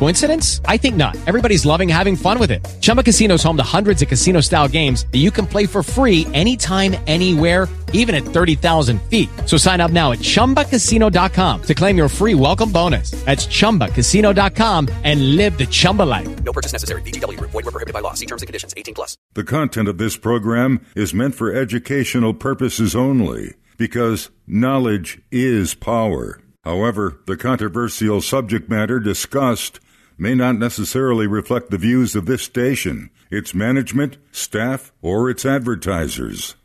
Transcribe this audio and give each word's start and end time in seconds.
Coincidence? 0.00 0.62
I 0.64 0.78
think 0.78 0.96
not. 0.96 1.14
Everybody's 1.26 1.66
loving 1.66 1.86
having 1.86 2.16
fun 2.16 2.38
with 2.38 2.50
it. 2.50 2.66
Chumba 2.80 3.02
Casino 3.02 3.34
is 3.34 3.42
home 3.42 3.58
to 3.58 3.62
hundreds 3.62 4.00
of 4.00 4.08
casino-style 4.08 4.68
games 4.68 5.04
that 5.12 5.18
you 5.18 5.30
can 5.30 5.46
play 5.46 5.66
for 5.66 5.82
free 5.82 6.26
anytime, 6.32 6.96
anywhere, 7.06 7.68
even 7.92 8.14
at 8.14 8.22
30,000 8.22 8.98
feet. 9.10 9.28
So 9.44 9.58
sign 9.58 9.82
up 9.82 9.90
now 9.90 10.12
at 10.12 10.20
ChumbaCasino.com 10.20 11.62
to 11.64 11.74
claim 11.74 11.98
your 11.98 12.08
free 12.08 12.34
welcome 12.34 12.72
bonus. 12.72 13.10
That's 13.26 13.46
ChumbaCasino.com 13.46 14.88
and 15.04 15.36
live 15.36 15.58
the 15.58 15.66
Chumba 15.66 16.04
life. 16.04 16.44
No 16.44 16.52
purchase 16.54 16.72
necessary. 16.72 17.02
VGW. 17.02 17.38
Void 17.38 17.52
were 17.52 17.62
prohibited 17.70 17.92
by 17.92 18.00
law. 18.00 18.14
See 18.14 18.24
terms 18.24 18.40
and 18.40 18.46
conditions. 18.46 18.72
18 18.78 18.94
plus. 18.94 19.18
The 19.34 19.44
content 19.44 19.86
of 19.86 19.98
this 19.98 20.16
program 20.16 20.80
is 20.96 21.12
meant 21.12 21.34
for 21.34 21.52
educational 21.54 22.32
purposes 22.32 22.96
only 22.96 23.52
because 23.76 24.30
knowledge 24.46 25.20
is 25.30 25.74
power. 25.74 26.40
However, 26.64 27.20
the 27.26 27.36
controversial 27.36 28.22
subject 28.22 28.70
matter 28.70 28.98
discussed 28.98 29.78
may 30.20 30.34
not 30.34 30.58
necessarily 30.58 31.26
reflect 31.26 31.70
the 31.70 31.78
views 31.78 32.14
of 32.14 32.26
this 32.26 32.42
station, 32.42 33.08
its 33.30 33.54
management, 33.54 34.18
staff, 34.30 34.92
or 35.00 35.30
its 35.30 35.46
advertisers. 35.46 36.56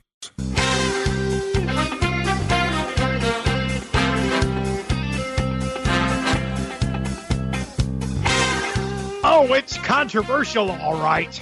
Oh, 9.27 9.47
it's 9.53 9.77
controversial, 9.77 10.71
all 10.71 11.01
right. 11.01 11.41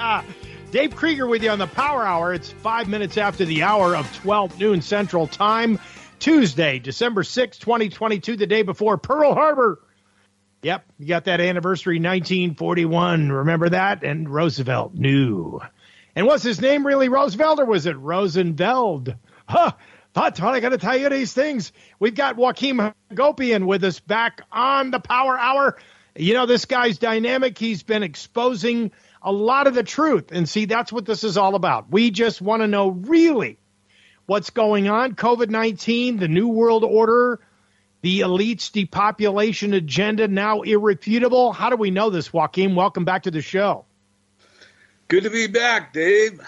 Dave 0.70 0.96
Krieger 0.96 1.26
with 1.26 1.42
you 1.42 1.50
on 1.50 1.58
the 1.58 1.66
Power 1.66 2.04
Hour. 2.04 2.32
It's 2.32 2.50
five 2.50 2.88
minutes 2.88 3.18
after 3.18 3.44
the 3.44 3.62
hour 3.62 3.94
of 3.94 4.10
12 4.16 4.58
noon 4.58 4.80
Central 4.80 5.26
Time, 5.26 5.78
Tuesday, 6.18 6.78
December 6.78 7.22
6, 7.22 7.58
2022, 7.58 8.36
the 8.36 8.46
day 8.46 8.62
before 8.62 8.96
Pearl 8.96 9.34
Harbor. 9.34 9.80
Yep, 10.66 10.84
you 10.98 11.06
got 11.06 11.26
that 11.26 11.40
anniversary 11.40 12.00
1941. 12.00 13.30
Remember 13.30 13.68
that? 13.68 14.02
And 14.02 14.28
Roosevelt 14.28 14.94
knew. 14.94 15.60
And 16.16 16.26
was 16.26 16.42
his 16.42 16.60
name 16.60 16.84
really 16.84 17.08
Roosevelt 17.08 17.60
or 17.60 17.66
was 17.66 17.86
it 17.86 17.96
Rosenveld? 17.96 19.14
Huh. 19.48 19.70
That's 20.12 20.40
what 20.40 20.54
I 20.54 20.58
got 20.58 20.70
to 20.70 20.78
tell 20.78 20.96
you 20.96 21.08
these 21.08 21.32
things. 21.32 21.70
We've 22.00 22.16
got 22.16 22.34
Joaquin 22.34 22.92
Hagopian 23.12 23.64
with 23.64 23.84
us 23.84 24.00
back 24.00 24.42
on 24.50 24.90
the 24.90 24.98
Power 24.98 25.38
Hour. 25.38 25.76
You 26.16 26.34
know, 26.34 26.46
this 26.46 26.64
guy's 26.64 26.98
dynamic. 26.98 27.56
He's 27.56 27.84
been 27.84 28.02
exposing 28.02 28.90
a 29.22 29.30
lot 29.30 29.68
of 29.68 29.74
the 29.74 29.84
truth. 29.84 30.32
And 30.32 30.48
see, 30.48 30.64
that's 30.64 30.92
what 30.92 31.06
this 31.06 31.22
is 31.22 31.36
all 31.36 31.54
about. 31.54 31.92
We 31.92 32.10
just 32.10 32.42
want 32.42 32.62
to 32.62 32.66
know 32.66 32.88
really 32.88 33.60
what's 34.26 34.50
going 34.50 34.88
on. 34.88 35.14
COVID 35.14 35.48
19, 35.48 36.16
the 36.16 36.26
New 36.26 36.48
World 36.48 36.82
Order, 36.82 37.38
the 38.06 38.20
elites 38.20 38.70
depopulation 38.70 39.74
agenda 39.74 40.28
now 40.28 40.60
irrefutable. 40.60 41.52
How 41.52 41.70
do 41.70 41.76
we 41.76 41.90
know 41.90 42.08
this, 42.08 42.32
Joaquin? 42.32 42.76
Welcome 42.76 43.04
back 43.04 43.24
to 43.24 43.32
the 43.32 43.42
show. 43.42 43.84
Good 45.08 45.24
to 45.24 45.30
be 45.30 45.48
back, 45.48 45.92
Dave. 45.92 46.40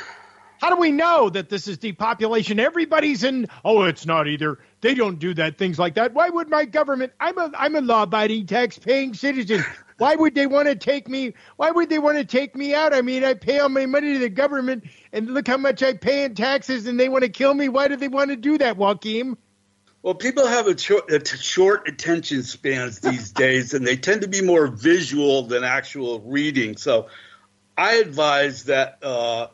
How 0.60 0.70
do 0.70 0.76
we 0.76 0.92
know 0.92 1.28
that 1.30 1.48
this 1.48 1.66
is 1.66 1.76
depopulation? 1.76 2.60
Everybody's 2.60 3.24
in. 3.24 3.48
Oh, 3.64 3.82
it's 3.82 4.06
not 4.06 4.28
either. 4.28 4.60
They 4.82 4.94
don't 4.94 5.18
do 5.18 5.34
that. 5.34 5.58
Things 5.58 5.80
like 5.80 5.96
that. 5.96 6.14
Why 6.14 6.28
would 6.28 6.48
my 6.48 6.64
government? 6.64 7.12
I'm 7.18 7.36
a 7.36 7.50
I'm 7.58 7.74
a 7.74 7.80
law-abiding, 7.80 8.46
tax-paying 8.46 9.14
citizen. 9.14 9.64
Why 9.96 10.14
would 10.14 10.36
they 10.36 10.46
want 10.46 10.68
to 10.68 10.76
take 10.76 11.08
me? 11.08 11.34
Why 11.56 11.72
would 11.72 11.88
they 11.88 11.98
want 11.98 12.18
to 12.18 12.24
take 12.24 12.54
me 12.54 12.72
out? 12.72 12.94
I 12.94 13.02
mean, 13.02 13.24
I 13.24 13.34
pay 13.34 13.58
all 13.58 13.68
my 13.68 13.86
money 13.86 14.12
to 14.12 14.20
the 14.20 14.28
government, 14.28 14.84
and 15.12 15.28
look 15.28 15.48
how 15.48 15.56
much 15.56 15.82
I 15.82 15.94
pay 15.94 16.22
in 16.22 16.36
taxes, 16.36 16.86
and 16.86 17.00
they 17.00 17.08
want 17.08 17.24
to 17.24 17.30
kill 17.30 17.52
me. 17.52 17.68
Why 17.68 17.88
do 17.88 17.96
they 17.96 18.06
want 18.06 18.30
to 18.30 18.36
do 18.36 18.58
that, 18.58 18.76
Joaquin? 18.76 19.36
Well, 20.02 20.14
people 20.14 20.46
have 20.46 20.66
a, 20.68 20.78
short, 20.78 21.10
a 21.10 21.18
t- 21.18 21.36
short 21.36 21.88
attention 21.88 22.42
spans 22.42 23.00
these 23.00 23.32
days, 23.44 23.74
and 23.74 23.86
they 23.86 23.96
tend 23.96 24.22
to 24.22 24.28
be 24.28 24.42
more 24.42 24.66
visual 24.66 25.42
than 25.42 25.64
actual 25.64 26.20
reading. 26.20 26.76
So, 26.76 27.08
I 27.76 27.94
advise 27.96 28.64
that. 28.64 28.98
Uh, 29.02 29.48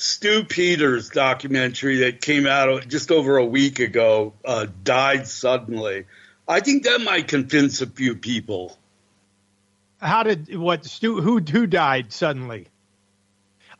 Stu 0.00 0.44
Peters 0.44 1.10
documentary 1.10 1.98
that 1.98 2.22
came 2.22 2.46
out 2.46 2.88
just 2.88 3.10
over 3.10 3.36
a 3.36 3.44
week 3.44 3.80
ago 3.80 4.32
uh, 4.46 4.66
died 4.82 5.28
suddenly. 5.28 6.06
I 6.48 6.60
think 6.60 6.84
that 6.84 7.02
might 7.02 7.28
convince 7.28 7.82
a 7.82 7.86
few 7.86 8.16
people. 8.16 8.78
How 9.98 10.22
did 10.22 10.56
what 10.56 10.86
Stu 10.86 11.20
who 11.20 11.40
who 11.40 11.66
died 11.66 12.12
suddenly? 12.12 12.68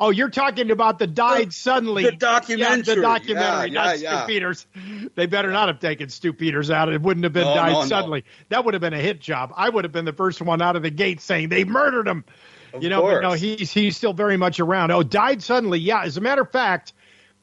Oh, 0.02 0.08
you're 0.08 0.30
talking 0.30 0.70
about 0.70 0.98
the 0.98 1.06
died 1.06 1.48
the, 1.48 1.52
suddenly. 1.52 2.04
The 2.04 2.12
documentary. 2.12 2.78
Yeah, 2.78 2.94
the 2.94 3.02
documentary, 3.02 3.70
yeah, 3.70 3.74
not 3.74 3.98
yeah, 3.98 4.22
Stu 4.22 4.32
Peters. 4.32 4.66
They 5.14 5.26
better 5.26 5.50
not 5.50 5.68
have 5.68 5.78
taken 5.78 6.08
Stu 6.08 6.32
Peters 6.32 6.70
out. 6.70 6.90
It 6.90 7.02
wouldn't 7.02 7.24
have 7.24 7.34
been 7.34 7.44
no, 7.44 7.54
died 7.54 7.72
no, 7.72 7.84
suddenly. 7.84 8.20
No. 8.20 8.46
That 8.48 8.64
would 8.64 8.72
have 8.72 8.80
been 8.80 8.94
a 8.94 9.00
hit 9.00 9.20
job. 9.20 9.52
I 9.54 9.68
would 9.68 9.84
have 9.84 9.92
been 9.92 10.06
the 10.06 10.14
first 10.14 10.40
one 10.40 10.62
out 10.62 10.74
of 10.74 10.82
the 10.82 10.90
gate 10.90 11.20
saying 11.20 11.50
they 11.50 11.64
murdered 11.64 12.08
him. 12.08 12.24
Of 12.72 12.82
you 12.82 12.88
know, 12.88 13.00
course. 13.02 13.16
but 13.16 13.28
no, 13.28 13.32
he's 13.34 13.70
he's 13.70 13.96
still 13.96 14.14
very 14.14 14.38
much 14.38 14.58
around. 14.58 14.90
Oh, 14.90 15.02
died 15.02 15.42
suddenly. 15.42 15.80
Yeah, 15.80 16.02
as 16.04 16.16
a 16.16 16.22
matter 16.22 16.42
of 16.42 16.50
fact, 16.50 16.94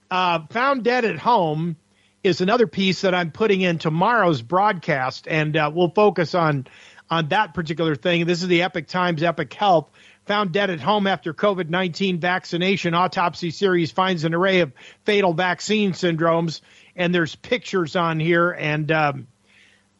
uh, 0.10 0.40
found 0.50 0.84
dead 0.84 1.06
at 1.06 1.20
home 1.20 1.76
is 2.24 2.42
another 2.42 2.66
piece 2.66 3.02
that 3.02 3.14
I'm 3.14 3.32
putting 3.32 3.62
in 3.62 3.78
tomorrow's 3.78 4.42
broadcast, 4.42 5.28
and 5.28 5.56
uh, 5.56 5.72
we'll 5.72 5.90
focus 5.92 6.34
on 6.34 6.66
on 7.10 7.30
that 7.30 7.54
particular 7.54 7.96
thing. 7.96 8.26
This 8.26 8.42
is 8.42 8.48
the 8.48 8.64
Epoch 8.64 8.88
Times 8.88 9.22
Epoch 9.22 9.54
Health. 9.54 9.90
Found 10.28 10.52
dead 10.52 10.70
at 10.70 10.80
home 10.80 11.08
after 11.08 11.34
COVID 11.34 11.70
19 11.70 12.20
vaccination. 12.20 12.94
Autopsy 12.94 13.52
series 13.52 13.92
finds 13.92 14.24
an 14.24 14.34
array 14.34 14.60
of 14.60 14.74
fatal 15.06 15.34
vaccine 15.34 15.94
syndromes. 15.94 16.62
And 16.96 17.14
there's 17.14 17.36
pictures 17.36 17.96
on 17.96 18.20
here. 18.20 18.52
And, 18.52 18.92
um, 18.92 19.28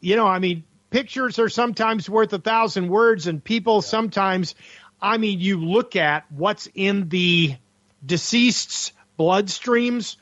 you 0.00 0.16
know, 0.16 0.26
I 0.26 0.38
mean, 0.38 0.64
pictures 0.90 1.38
are 1.38 1.48
sometimes 1.48 2.08
worth 2.08 2.32
a 2.32 2.38
thousand 2.38 2.88
words, 2.88 3.26
and 3.26 3.42
people 3.42 3.82
sometimes, 3.82 4.54
I 5.00 5.18
mean, 5.18 5.40
you 5.40 5.60
look 5.60 5.96
at 5.96 6.30
what's 6.30 6.68
in 6.74 7.08
the 7.08 7.56
deceased's 8.04 8.92
bloodstreams. 9.18 10.16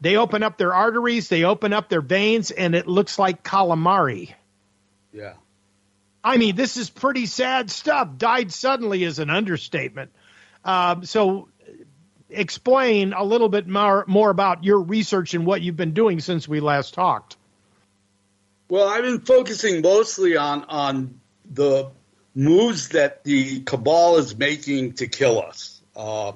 They 0.00 0.16
open 0.16 0.42
up 0.42 0.58
their 0.58 0.74
arteries, 0.74 1.28
they 1.28 1.44
open 1.44 1.72
up 1.72 1.88
their 1.88 2.00
veins, 2.00 2.50
and 2.50 2.74
it 2.74 2.86
looks 2.86 3.18
like 3.18 3.42
calamari. 3.42 4.32
Yeah. 5.12 5.34
I 6.22 6.36
mean, 6.36 6.56
this 6.56 6.76
is 6.76 6.90
pretty 6.90 7.26
sad 7.26 7.70
stuff. 7.70 8.16
Died 8.18 8.52
suddenly 8.52 9.04
is 9.04 9.18
an 9.18 9.30
understatement. 9.30 10.10
Um, 10.64 11.04
so, 11.04 11.48
explain 12.30 13.12
a 13.12 13.24
little 13.24 13.48
bit 13.48 13.66
more, 13.66 14.04
more 14.06 14.30
about 14.30 14.64
your 14.64 14.80
research 14.80 15.34
and 15.34 15.46
what 15.46 15.62
you've 15.62 15.76
been 15.76 15.94
doing 15.94 16.20
since 16.20 16.46
we 16.46 16.60
last 16.60 16.94
talked. 16.94 17.36
Well, 18.68 18.88
I've 18.88 19.02
been 19.02 19.20
focusing 19.20 19.80
mostly 19.80 20.36
on 20.36 20.64
on 20.64 21.20
the 21.50 21.90
moves 22.34 22.90
that 22.90 23.24
the 23.24 23.60
cabal 23.60 24.18
is 24.18 24.36
making 24.36 24.94
to 24.94 25.06
kill 25.06 25.40
us. 25.40 25.80
Uh, 25.96 26.32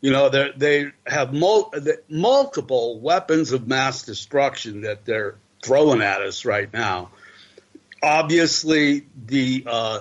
you 0.00 0.10
know, 0.10 0.28
they 0.28 0.92
have 1.06 1.32
mul- 1.32 1.72
multiple 2.08 2.98
weapons 3.00 3.52
of 3.52 3.68
mass 3.68 4.02
destruction 4.02 4.82
that 4.82 5.04
they're 5.04 5.36
throwing 5.62 6.00
at 6.00 6.22
us 6.22 6.44
right 6.44 6.72
now. 6.72 7.10
Obviously, 8.02 9.06
the 9.26 9.64
uh, 9.66 10.00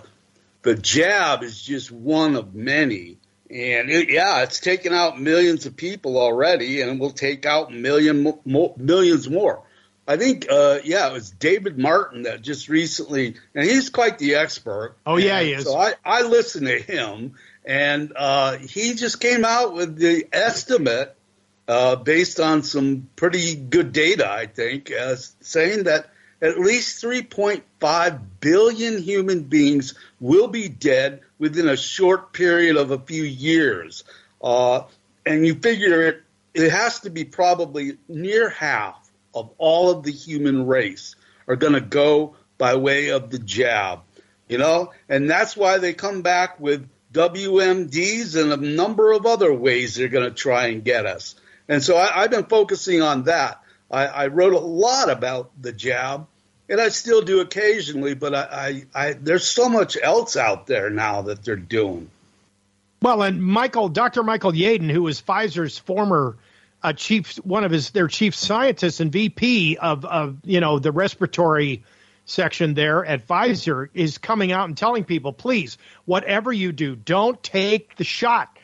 the 0.62 0.76
jab 0.76 1.44
is 1.44 1.62
just 1.62 1.92
one 1.92 2.36
of 2.36 2.54
many, 2.54 3.18
and 3.50 3.90
it, 3.90 4.10
yeah, 4.10 4.44
it's 4.44 4.60
taken 4.60 4.94
out 4.94 5.20
millions 5.20 5.66
of 5.66 5.76
people 5.76 6.18
already, 6.18 6.82
and 6.82 6.92
it 6.92 7.00
will 7.00 7.12
take 7.12 7.46
out 7.46 7.72
million 7.72 8.24
mo- 8.46 8.74
millions 8.78 9.30
more. 9.30 9.64
I 10.08 10.18
think, 10.18 10.46
uh, 10.52 10.80
yeah, 10.84 11.08
it 11.08 11.14
was 11.14 11.32
David 11.32 11.80
Martin 11.80 12.24
that 12.24 12.42
just 12.42 12.70
recently, 12.70 13.36
and 13.56 13.66
he's 13.66 13.90
quite 13.90 14.20
the 14.20 14.36
expert. 14.36 14.96
Oh 15.06 15.18
yeah, 15.18 15.42
he 15.42 15.54
is. 15.54 15.64
So 15.64 15.78
I, 15.78 15.94
I 16.04 16.22
listened 16.22 16.68
to 16.68 16.80
him, 16.80 17.34
and 17.66 18.14
uh, 18.16 18.58
he 18.58 18.94
just 18.94 19.20
came 19.20 19.44
out 19.44 19.74
with 19.74 19.98
the 19.98 20.28
estimate 20.32 21.16
uh, 21.68 21.96
based 21.96 22.40
on 22.40 22.62
some 22.62 23.10
pretty 23.16 23.56
good 23.56 23.94
data, 23.94 24.30
I 24.30 24.46
think, 24.46 24.92
as 24.92 25.36
saying 25.42 25.86
that 25.86 26.08
at 26.46 26.60
least 26.60 27.04
3.5 27.04 28.20
billion 28.40 29.02
human 29.02 29.42
beings 29.42 29.96
will 30.20 30.48
be 30.48 30.68
dead 30.68 31.22
within 31.40 31.68
a 31.68 31.78
short 31.78 32.34
period 32.34 32.78
of 32.78 32.92
a 32.92 33.00
few 33.00 33.24
years. 33.24 34.04
Uh, 34.42 34.84
and 35.26 35.46
you 35.46 35.56
figure 35.56 36.04
it, 36.04 36.24
it 36.54 36.72
has 36.72 37.02
to 37.02 37.10
be 37.10 37.24
probably 37.26 37.98
near 38.08 38.50
half 38.50 39.10
of 39.34 39.52
all 39.58 39.92
of 39.92 40.04
the 40.04 40.12
human 40.12 40.66
race 40.66 41.16
are 41.48 41.56
going 41.56 41.74
to 41.74 41.82
go 41.82 42.36
by 42.58 42.76
way 42.76 43.10
of 43.10 43.30
the 43.30 43.40
jab, 43.40 44.00
you 44.48 44.58
know, 44.58 44.92
and 45.10 45.30
that's 45.30 45.58
why 45.58 45.78
they 45.78 45.94
come 45.94 46.22
back 46.22 46.60
with 46.60 46.88
WMDs 47.12 48.42
and 48.42 48.52
a 48.52 48.58
number 48.58 49.12
of 49.12 49.26
other 49.26 49.54
ways 49.54 49.96
they're 49.96 50.08
going 50.08 50.30
to 50.30 50.36
try 50.36 50.68
and 50.68 50.84
get 50.84 51.06
us. 51.06 51.36
And 51.68 51.84
so 51.84 51.98
I, 51.98 52.22
have 52.22 52.32
been 52.32 52.46
focusing 52.46 53.02
on 53.02 53.24
that. 53.24 53.62
I, 53.90 54.06
I, 54.06 54.28
wrote 54.28 54.54
a 54.54 54.60
lot 54.60 55.10
about 55.10 55.52
the 55.60 55.72
jab, 55.72 56.28
and 56.70 56.82
I 56.82 56.90
still 56.90 57.22
do 57.22 57.42
occasionally, 57.42 58.16
but 58.16 58.34
I, 58.34 58.86
I, 58.94 59.14
there's 59.14 59.48
so 59.48 59.70
much 59.70 59.98
else 60.02 60.36
out 60.36 60.68
there 60.68 60.90
now 60.90 61.24
that 61.24 61.44
they're 61.44 61.56
doing. 61.56 62.10
Well, 63.02 63.22
and 63.22 63.44
Michael, 63.44 63.90
Dr. 63.90 64.24
Michael 64.24 64.52
Yeadon, 64.52 64.90
who 64.90 65.04
was 65.04 65.22
Pfizer's 65.22 65.78
former 65.78 66.38
uh, 66.82 66.94
chief, 66.94 67.36
one 67.38 67.64
of 67.64 67.72
his 67.72 67.92
their 67.92 68.08
chief 68.08 68.36
scientists 68.36 69.00
and 69.00 69.12
VP 69.12 69.78
of, 69.78 70.06
of 70.06 70.38
you 70.44 70.60
know 70.60 70.80
the 70.80 70.92
respiratory 70.92 71.84
section 72.26 72.74
there 72.74 73.06
at 73.06 73.28
Pfizer, 73.28 73.90
is 73.94 74.18
coming 74.18 74.52
out 74.52 74.68
and 74.68 74.78
telling 74.78 75.04
people, 75.04 75.34
please, 75.34 75.78
whatever 76.06 76.52
you 76.52 76.72
do, 76.72 76.96
don't 76.96 77.42
take 77.44 77.96
the 77.98 78.04
shot. 78.04 78.58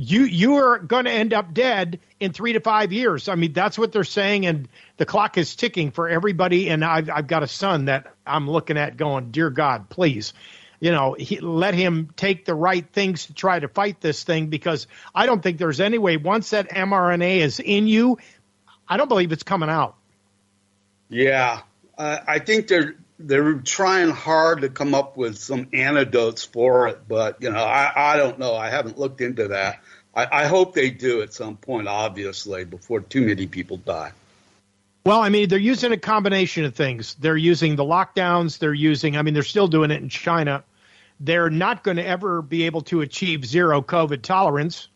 You 0.00 0.22
you 0.22 0.56
are 0.56 0.78
going 0.78 1.04
to 1.04 1.10
end 1.10 1.34
up 1.34 1.52
dead 1.52 2.00
in 2.18 2.32
three 2.32 2.54
to 2.54 2.60
five 2.60 2.92
years. 2.92 3.28
I 3.28 3.34
mean, 3.34 3.52
that's 3.52 3.78
what 3.78 3.92
they're 3.92 4.04
saying, 4.04 4.46
and 4.46 4.68
the 5.00 5.06
clock 5.06 5.38
is 5.38 5.56
ticking 5.56 5.92
for 5.92 6.10
everybody. 6.10 6.68
And 6.68 6.84
I've 6.84 7.08
I've 7.08 7.26
got 7.26 7.42
a 7.42 7.48
son 7.48 7.86
that 7.86 8.14
I'm 8.26 8.48
looking 8.48 8.76
at, 8.76 8.98
going, 8.98 9.30
dear 9.30 9.48
God, 9.48 9.88
please 9.88 10.34
you 10.80 10.90
know, 10.90 11.12
he, 11.12 11.40
let 11.40 11.74
him 11.74 12.08
take 12.16 12.46
the 12.46 12.54
right 12.54 12.86
things 12.92 13.26
to 13.26 13.34
try 13.34 13.58
to 13.58 13.68
fight 13.68 14.00
this 14.00 14.24
thing 14.24 14.46
because 14.46 14.86
I 15.14 15.26
don't 15.26 15.42
think 15.42 15.58
there's 15.58 15.80
any 15.80 15.98
way 15.98 16.16
once 16.16 16.50
that 16.50 16.70
mRNA 16.70 17.38
is 17.40 17.60
in 17.60 17.86
you, 17.86 18.18
I 18.88 18.96
don't 18.96 19.08
believe 19.08 19.30
it's 19.30 19.42
coming 19.42 19.68
out. 19.68 19.96
Yeah, 21.10 21.60
uh, 21.98 22.18
I 22.26 22.38
think 22.38 22.68
they're 22.68 22.94
they're 23.18 23.54
trying 23.54 24.08
hard 24.08 24.62
to 24.62 24.70
come 24.70 24.94
up 24.94 25.18
with 25.18 25.36
some 25.36 25.68
antidotes 25.74 26.44
for 26.44 26.88
it, 26.88 27.06
but 27.06 27.42
you 27.42 27.50
know, 27.50 27.62
I, 27.62 28.14
I 28.14 28.16
don't 28.16 28.38
know. 28.38 28.54
I 28.54 28.70
haven't 28.70 28.98
looked 28.98 29.20
into 29.20 29.48
that. 29.48 29.80
I, 30.14 30.44
I 30.44 30.46
hope 30.46 30.74
they 30.74 30.90
do 30.90 31.20
at 31.20 31.34
some 31.34 31.56
point, 31.58 31.88
obviously, 31.88 32.64
before 32.64 33.00
too 33.00 33.26
many 33.26 33.46
people 33.46 33.76
die. 33.76 34.12
Well, 35.04 35.20
I 35.20 35.28
mean, 35.30 35.48
they're 35.48 35.58
using 35.58 35.92
a 35.92 35.96
combination 35.96 36.64
of 36.64 36.74
things. 36.74 37.14
They're 37.14 37.36
using 37.36 37.76
the 37.76 37.84
lockdowns. 37.84 38.58
They're 38.58 38.74
using, 38.74 39.16
I 39.16 39.22
mean, 39.22 39.34
they're 39.34 39.42
still 39.42 39.68
doing 39.68 39.90
it 39.90 40.02
in 40.02 40.08
China 40.08 40.62
they're 41.20 41.50
not 41.50 41.84
going 41.84 41.98
to 41.98 42.06
ever 42.06 42.40
be 42.40 42.64
able 42.64 42.80
to 42.80 43.02
achieve 43.02 43.44
zero 43.44 43.82
COVID 43.82 44.22
tolerance, 44.22 44.88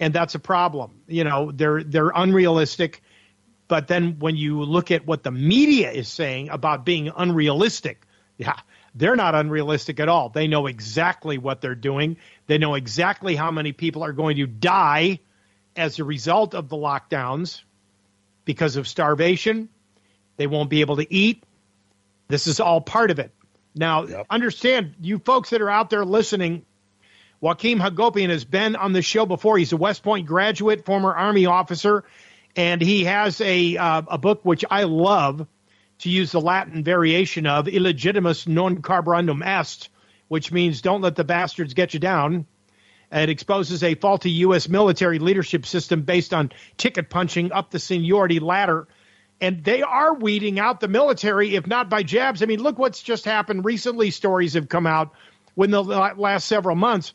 and 0.00 0.12
that's 0.12 0.34
a 0.34 0.40
problem. 0.40 1.00
You 1.06 1.24
know, 1.24 1.52
they're 1.52 1.82
they're 1.84 2.10
unrealistic. 2.14 3.02
But 3.68 3.86
then 3.86 4.18
when 4.18 4.36
you 4.36 4.62
look 4.64 4.90
at 4.90 5.06
what 5.06 5.22
the 5.22 5.30
media 5.30 5.92
is 5.92 6.08
saying 6.08 6.48
about 6.48 6.84
being 6.84 7.12
unrealistic, 7.16 8.04
yeah, 8.36 8.56
they're 8.96 9.14
not 9.14 9.36
unrealistic 9.36 10.00
at 10.00 10.08
all. 10.08 10.28
They 10.28 10.48
know 10.48 10.66
exactly 10.66 11.38
what 11.38 11.60
they're 11.60 11.76
doing. 11.76 12.16
They 12.48 12.58
know 12.58 12.74
exactly 12.74 13.36
how 13.36 13.52
many 13.52 13.70
people 13.70 14.02
are 14.02 14.12
going 14.12 14.38
to 14.38 14.48
die 14.48 15.20
as 15.76 16.00
a 16.00 16.04
result 16.04 16.56
of 16.56 16.68
the 16.68 16.76
lockdowns 16.76 17.62
because 18.50 18.74
of 18.74 18.88
starvation. 18.88 19.68
They 20.36 20.48
won't 20.48 20.70
be 20.70 20.80
able 20.80 20.96
to 20.96 21.06
eat. 21.14 21.44
This 22.26 22.48
is 22.48 22.58
all 22.58 22.80
part 22.80 23.12
of 23.12 23.20
it. 23.20 23.32
Now, 23.76 24.06
yep. 24.06 24.26
understand, 24.28 24.96
you 25.00 25.20
folks 25.20 25.50
that 25.50 25.62
are 25.62 25.70
out 25.70 25.88
there 25.88 26.04
listening, 26.04 26.66
Joaquin 27.40 27.78
Hagopian 27.78 28.28
has 28.30 28.44
been 28.44 28.74
on 28.74 28.92
the 28.92 29.02
show 29.02 29.24
before. 29.24 29.56
He's 29.56 29.72
a 29.72 29.76
West 29.76 30.02
Point 30.02 30.26
graduate, 30.26 30.84
former 30.84 31.14
Army 31.14 31.46
officer, 31.46 32.02
and 32.56 32.82
he 32.82 33.04
has 33.04 33.40
a 33.40 33.76
uh, 33.76 34.02
a 34.08 34.18
book 34.18 34.40
which 34.44 34.64
I 34.68 34.82
love 34.82 35.46
to 36.00 36.10
use 36.10 36.32
the 36.32 36.40
Latin 36.40 36.82
variation 36.82 37.46
of 37.46 37.66
illegitimus 37.66 38.48
non 38.48 38.82
carborundum 38.82 39.46
est, 39.46 39.88
which 40.26 40.50
means 40.50 40.82
don't 40.82 41.02
let 41.02 41.14
the 41.14 41.22
bastards 41.22 41.74
get 41.74 41.94
you 41.94 42.00
down. 42.00 42.46
It 43.12 43.28
exposes 43.28 43.82
a 43.82 43.94
faulty 43.96 44.30
U.S. 44.30 44.68
military 44.68 45.18
leadership 45.18 45.66
system 45.66 46.02
based 46.02 46.32
on 46.32 46.52
ticket 46.76 47.10
punching 47.10 47.52
up 47.52 47.70
the 47.70 47.78
seniority 47.78 48.38
ladder 48.38 48.86
and 49.40 49.64
they 49.64 49.82
are 49.82 50.14
weeding 50.14 50.58
out 50.60 50.80
the 50.80 50.88
military, 50.88 51.56
if 51.56 51.66
not 51.66 51.88
by 51.88 52.02
jabs. 52.02 52.42
I 52.42 52.46
mean, 52.46 52.62
look 52.62 52.78
what's 52.78 53.02
just 53.02 53.24
happened 53.24 53.64
recently. 53.64 54.10
Stories 54.10 54.54
have 54.54 54.68
come 54.68 54.86
out 54.86 55.12
within 55.56 55.70
the 55.70 55.82
last 55.82 56.46
several 56.46 56.76
months, 56.76 57.12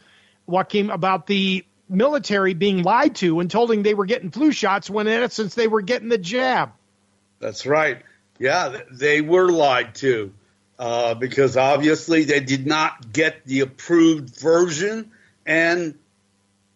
Joaquin, 0.48 0.90
about 0.90 1.28
the 1.28 1.66
military 1.88 2.56
being 2.56 2.82
lied 2.82 3.16
to 3.16 3.40
and 3.40 3.52
told 3.52 3.70
they 3.84 3.94
were 3.94 4.06
getting 4.06 4.32
flu 4.32 4.52
shots 4.52 4.90
when 4.90 5.08
in 5.08 5.22
essence 5.22 5.54
they 5.54 5.68
were 5.68 5.82
getting 5.82 6.10
the 6.10 6.18
jab. 6.18 6.72
That's 7.40 7.66
right. 7.66 8.02
Yeah, 8.40 8.82
they 8.92 9.22
were 9.22 9.52
lied 9.52 9.94
to 9.96 10.34
uh, 10.80 11.14
because 11.14 11.58
obviously 11.58 12.24
they 12.24 12.40
did 12.40 12.66
not 12.66 13.14
get 13.14 13.46
the 13.46 13.60
approved 13.62 14.36
version. 14.36 15.12
And 15.46 15.96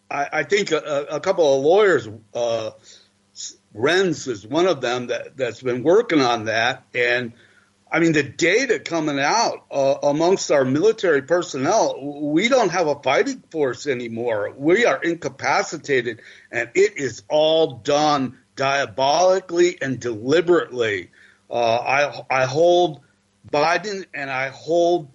I, 0.09 0.27
I 0.31 0.43
think 0.43 0.71
a, 0.71 1.07
a, 1.09 1.19
couple 1.19 1.57
of 1.57 1.63
lawyers 1.63 2.07
uh, 2.33 2.71
Renz 3.75 4.27
is 4.27 4.45
one 4.45 4.67
of 4.67 4.81
them 4.81 5.07
that, 5.07 5.37
that's 5.37 5.61
been 5.61 5.83
working 5.83 6.21
on 6.21 6.45
that. 6.45 6.83
And 6.93 7.33
I 7.91 7.99
mean, 7.99 8.13
the 8.13 8.23
data 8.23 8.79
coming 8.79 9.19
out 9.19 9.65
uh, 9.71 9.95
amongst 10.03 10.51
our 10.51 10.63
military 10.63 11.23
personnel, 11.23 11.99
we 12.31 12.47
don't 12.47 12.69
have 12.69 12.87
a 12.87 12.95
fighting 12.95 13.43
force 13.49 13.87
anymore. 13.87 14.53
We 14.55 14.85
are 14.85 15.01
incapacitated, 15.01 16.21
and 16.51 16.69
it 16.75 16.97
is 16.97 17.23
all 17.29 17.77
done 17.77 18.37
diabolically 18.55 19.81
and 19.81 19.99
deliberately. 19.99 21.09
Uh, 21.49 21.77
I, 21.77 22.41
I 22.41 22.45
hold 22.45 23.01
Biden 23.51 24.05
and 24.13 24.29
I 24.29 24.49
hold 24.49 25.09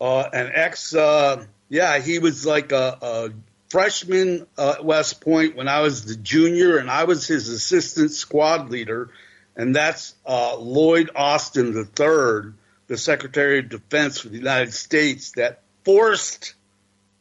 uh, 0.00 0.28
an 0.32 0.50
ex, 0.52 0.94
uh, 0.94 1.44
yeah, 1.68 1.98
he 1.98 2.18
was 2.18 2.46
like 2.46 2.72
a, 2.72 2.98
a 3.00 3.30
freshman 3.68 4.46
at 4.58 4.84
West 4.84 5.20
Point 5.20 5.56
when 5.56 5.68
I 5.68 5.80
was 5.80 6.04
the 6.04 6.16
junior, 6.16 6.78
and 6.78 6.90
I 6.90 7.04
was 7.04 7.26
his 7.26 7.48
assistant 7.48 8.12
squad 8.12 8.70
leader, 8.70 9.10
and 9.56 9.74
that's 9.74 10.14
uh, 10.26 10.56
Lloyd 10.56 11.10
Austin 11.14 11.76
III, 11.76 12.52
the 12.86 12.96
Secretary 12.96 13.60
of 13.60 13.68
Defense 13.68 14.20
for 14.20 14.28
the 14.28 14.38
United 14.38 14.72
States, 14.72 15.32
that 15.32 15.62
forced 15.84 16.54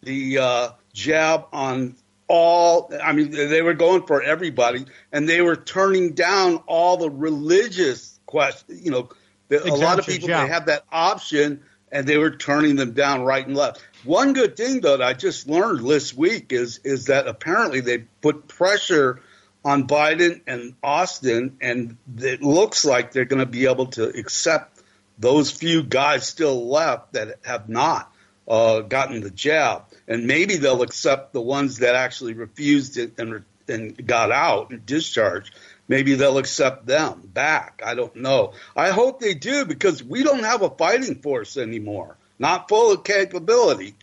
the 0.02 0.38
uh, 0.38 0.70
jab 0.94 1.48
on 1.52 1.96
all. 2.28 2.92
I 3.04 3.14
mean, 3.14 3.32
they 3.32 3.62
were 3.62 3.74
going 3.74 4.06
for 4.06 4.22
everybody, 4.22 4.86
and 5.12 5.28
they 5.28 5.42
were 5.42 5.56
turning 5.56 6.14
down 6.14 6.58
all 6.68 6.98
the 6.98 7.10
religious 7.10 8.20
questions. 8.26 8.84
You 8.84 8.92
know, 8.92 9.10
a 9.52 9.76
lot 9.76 10.00
of 10.00 10.06
people 10.06 10.28
they 10.28 10.48
have 10.48 10.68
that 10.68 10.84
option, 10.92 11.64
and 11.96 12.06
they 12.06 12.18
were 12.18 12.32
turning 12.32 12.76
them 12.76 12.92
down 12.92 13.24
right 13.24 13.48
and 13.48 13.56
left. 13.56 13.82
One 14.04 14.34
good 14.34 14.58
thing 14.58 14.82
though 14.82 14.98
that 14.98 15.08
I 15.08 15.14
just 15.14 15.48
learned 15.48 15.88
this 15.88 16.14
week 16.14 16.52
is 16.52 16.82
is 16.84 17.06
that 17.06 17.26
apparently 17.26 17.80
they 17.80 18.00
put 18.22 18.50
pressure 18.50 19.22
on 19.64 19.88
Biden 19.88 20.42
and 20.46 20.76
Austin, 20.84 21.58
and 21.62 21.98
it 22.18 22.44
looks 22.44 22.84
like 22.84 23.14
they're 23.14 23.26
going 23.26 23.40
to 23.40 23.48
be 23.48 23.66
able 23.66 23.88
to 23.88 24.04
accept 24.10 24.84
those 25.18 25.50
few 25.50 25.82
guys 25.82 26.28
still 26.28 26.68
left 26.68 27.14
that 27.14 27.40
have 27.46 27.70
not 27.70 28.14
uh, 28.48 28.82
gotten 28.82 29.22
the 29.22 29.32
jab, 29.32 29.86
and 30.06 30.28
maybe 30.28 30.58
they'll 30.58 30.84
accept 30.84 31.32
the 31.32 31.42
ones 31.42 31.80
that 31.80 31.96
actually 31.96 32.34
refused 32.34 32.98
it 32.98 33.14
and 33.18 33.46
and 33.70 34.06
got 34.06 34.32
out 34.34 34.72
and 34.72 34.86
discharged. 34.86 35.56
Maybe 35.88 36.16
they'll 36.16 36.40
accept 36.40 36.86
them 36.86 37.22
back. 37.26 37.82
I 37.86 37.94
don't 37.94 38.16
know. 38.16 38.54
I 38.76 38.90
hope 38.90 39.20
they 39.20 39.36
do 39.36 39.66
because 39.66 40.04
we 40.04 40.24
don't 40.24 40.44
have 40.44 40.62
a 40.62 40.70
fighting 40.70 41.16
force 41.22 41.58
anymore 41.58 42.18
not 42.40 42.70
full 42.70 42.92
of 42.92 43.04
capability. 43.04 43.96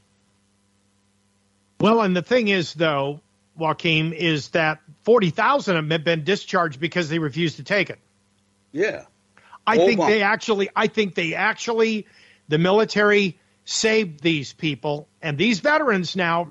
Well, 1.80 2.00
and 2.00 2.16
the 2.16 2.22
thing 2.22 2.48
is, 2.48 2.74
though, 2.74 3.20
Joaquin, 3.56 4.12
is 4.12 4.50
that 4.50 4.80
40,000 5.04 5.76
of 5.76 5.84
them 5.84 5.90
have 5.90 6.04
been 6.04 6.24
discharged 6.24 6.80
because 6.80 7.08
they 7.08 7.18
refused 7.18 7.56
to 7.56 7.64
take 7.64 7.90
it. 7.90 7.98
Yeah. 8.70 9.04
I 9.66 9.76
think 9.76 10.00
they 10.00 10.22
actually, 10.22 10.70
I 10.74 10.86
think 10.86 11.14
they 11.14 11.34
actually, 11.34 12.06
the 12.48 12.58
military 12.58 13.38
saved 13.64 14.20
these 14.20 14.52
people. 14.52 15.08
And 15.20 15.36
these 15.36 15.60
veterans 15.60 16.16
now, 16.16 16.50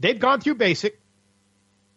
they've 0.00 0.18
gone 0.18 0.40
through 0.40 0.56
basic. 0.56 1.00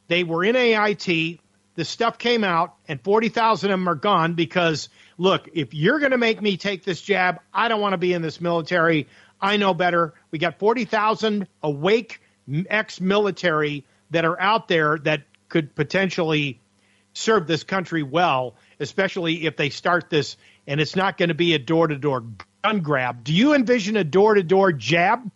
They 0.07 0.23
were 0.23 0.43
in 0.43 0.55
AIT. 0.55 1.39
The 1.75 1.85
stuff 1.85 2.17
came 2.17 2.43
out, 2.43 2.75
and 2.87 3.01
40,000 3.01 3.71
of 3.71 3.79
them 3.79 3.87
are 3.87 3.95
gone 3.95 4.33
because– 4.33 4.89
look, 5.17 5.49
if 5.53 5.73
you're 5.73 5.99
going 5.99 6.11
to 6.11 6.17
make 6.17 6.41
me 6.41 6.57
take 6.57 6.83
this 6.83 7.01
jab, 7.01 7.39
I 7.53 7.67
don't 7.67 7.81
want 7.81 7.93
to 7.93 7.97
be 7.97 8.13
in 8.13 8.21
this 8.21 8.41
military. 8.41 9.07
I 9.41 9.57
know 9.57 9.73
better. 9.73 10.13
We 10.31 10.39
got 10.39 10.59
40,000 10.59 11.47
awake 11.61 12.21
ex 12.69 12.99
military 12.99 13.85
that 14.11 14.25
are 14.25 14.39
out 14.39 14.67
there 14.67 14.97
that 14.99 15.23
could 15.49 15.75
potentially 15.75 16.59
serve 17.13 17.47
this 17.47 17.63
country 17.63 18.03
well, 18.03 18.55
especially 18.79 19.45
if 19.45 19.55
they 19.55 19.69
start 19.69 20.09
this 20.09 20.37
and 20.65 20.79
it's 20.79 20.95
not 20.95 21.17
going 21.17 21.29
to 21.29 21.35
be 21.35 21.53
a 21.53 21.59
door 21.59 21.87
to 21.87 21.95
door 21.95 22.23
gun 22.63 22.79
grab. 22.79 23.23
Do 23.23 23.33
you 23.33 23.53
envision 23.53 23.97
a 23.97 24.03
door 24.03 24.35
to 24.35 24.43
door 24.43 24.71
jab? 24.71 25.29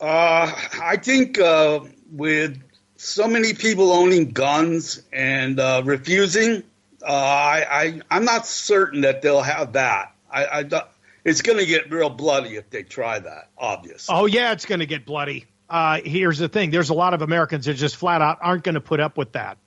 Uh, 0.00 0.52
I 0.80 0.96
think 0.96 1.38
uh, 1.38 1.80
with 2.10 2.60
so 3.02 3.26
many 3.26 3.52
people 3.52 3.90
owning 3.90 4.30
guns 4.30 5.02
and 5.12 5.58
uh, 5.58 5.82
refusing, 5.84 6.62
uh, 7.02 7.12
I, 7.12 7.66
I 7.68 8.00
I'm 8.10 8.24
not 8.24 8.46
certain 8.46 9.00
that 9.00 9.22
they'll 9.22 9.42
have 9.42 9.72
that. 9.72 10.14
I, 10.30 10.44
I 10.44 10.82
it's 11.24 11.42
going 11.42 11.58
to 11.58 11.66
get 11.66 11.90
real 11.90 12.10
bloody 12.10 12.56
if 12.56 12.70
they 12.70 12.84
try 12.84 13.18
that. 13.18 13.50
Obvious. 13.58 14.06
Oh 14.08 14.26
yeah, 14.26 14.52
it's 14.52 14.66
going 14.66 14.78
to 14.80 14.86
get 14.86 15.04
bloody. 15.04 15.46
Uh, 15.68 16.00
here's 16.04 16.38
the 16.38 16.48
thing: 16.48 16.70
there's 16.70 16.90
a 16.90 16.94
lot 16.94 17.12
of 17.12 17.22
Americans 17.22 17.66
that 17.66 17.74
just 17.74 17.96
flat 17.96 18.22
out 18.22 18.38
aren't 18.40 18.62
going 18.62 18.76
to 18.76 18.80
put 18.80 19.00
up 19.00 19.18
with 19.18 19.32
that. 19.32 19.58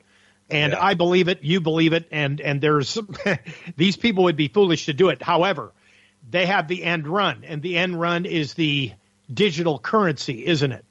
And 0.50 0.72
yeah. 0.72 0.82
I 0.82 0.94
believe 0.94 1.27
it, 1.27 1.44
you 1.44 1.60
believe 1.60 1.92
it, 1.92 2.08
and 2.12 2.39
and 2.39 2.62
there's 2.62 2.98
these 3.75 3.98
people 3.98 4.25
would 4.25 4.38
be 4.38 4.48
foolish 4.48 4.86
to 4.86 4.94
do 4.94 5.10
it. 5.10 5.22
However, 5.22 5.74
they 6.30 6.46
have 6.46 6.70
the 6.70 6.84
end 6.84 7.06
run, 7.06 7.44
and 7.46 7.62
the 7.62 7.77
end 7.77 8.00
run 8.00 8.25
is 8.25 8.54
the 8.54 8.94
digital 9.32 9.77
currency, 9.77 10.46
isn't 10.46 10.72
it? 10.72 10.86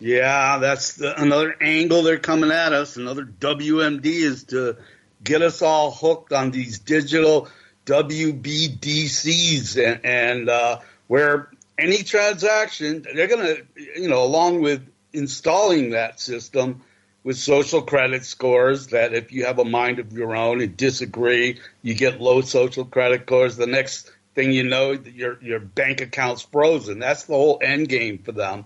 Yeah, 0.00 0.58
that's 0.58 0.94
the, 0.94 1.20
another 1.20 1.54
angle 1.60 2.02
they're 2.02 2.18
coming 2.18 2.50
at 2.50 2.72
us. 2.72 2.96
Another 2.96 3.24
WMD 3.24 4.06
is 4.06 4.44
to 4.44 4.78
get 5.22 5.42
us 5.42 5.60
all 5.60 5.90
hooked 5.90 6.32
on 6.32 6.50
these 6.50 6.78
digital 6.78 7.48
CBDCs, 7.84 9.76
and, 9.76 10.00
and 10.04 10.48
uh, 10.48 10.78
where 11.06 11.50
any 11.78 12.02
transaction 12.02 13.04
they're 13.14 13.28
going 13.28 13.44
to, 13.44 13.62
you 14.00 14.08
know, 14.08 14.24
along 14.24 14.62
with 14.62 14.88
installing 15.12 15.90
that 15.90 16.18
system 16.18 16.82
with 17.22 17.36
social 17.36 17.82
credit 17.82 18.24
scores 18.24 18.88
that 18.88 19.12
if 19.12 19.32
you 19.32 19.44
have 19.44 19.58
a 19.58 19.64
mind 19.64 19.98
of 19.98 20.12
your 20.12 20.34
own 20.34 20.62
and 20.62 20.76
disagree, 20.76 21.60
you 21.82 21.94
get 21.94 22.20
low 22.20 22.40
social 22.40 22.84
credit 22.84 23.22
scores. 23.22 23.56
The 23.56 23.66
next 23.66 24.10
thing 24.34 24.52
you 24.52 24.64
know, 24.64 24.92
your 24.92 25.38
your 25.42 25.60
bank 25.60 26.00
account's 26.00 26.42
frozen. 26.42 26.98
That's 26.98 27.24
the 27.24 27.34
whole 27.34 27.58
end 27.62 27.88
game 27.88 28.18
for 28.18 28.32
them. 28.32 28.64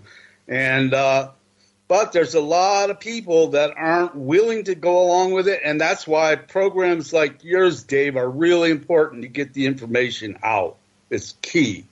And 0.48 0.92
uh, 0.92 1.30
but 1.88 2.12
there's 2.12 2.34
a 2.34 2.40
lot 2.40 2.90
of 2.90 3.00
people 3.00 3.48
that 3.48 3.74
aren't 3.76 4.14
willing 4.14 4.64
to 4.64 4.74
go 4.74 5.02
along 5.02 5.32
with 5.32 5.48
it, 5.48 5.60
and 5.64 5.80
that's 5.80 6.06
why 6.06 6.36
programs 6.36 7.12
like 7.12 7.44
yours, 7.44 7.82
Dave, 7.84 8.16
are 8.16 8.28
really 8.28 8.70
important 8.70 9.22
to 9.22 9.28
get 9.28 9.52
the 9.52 9.66
information 9.66 10.38
out. 10.42 10.76
It's 11.10 11.34
key. 11.42 11.86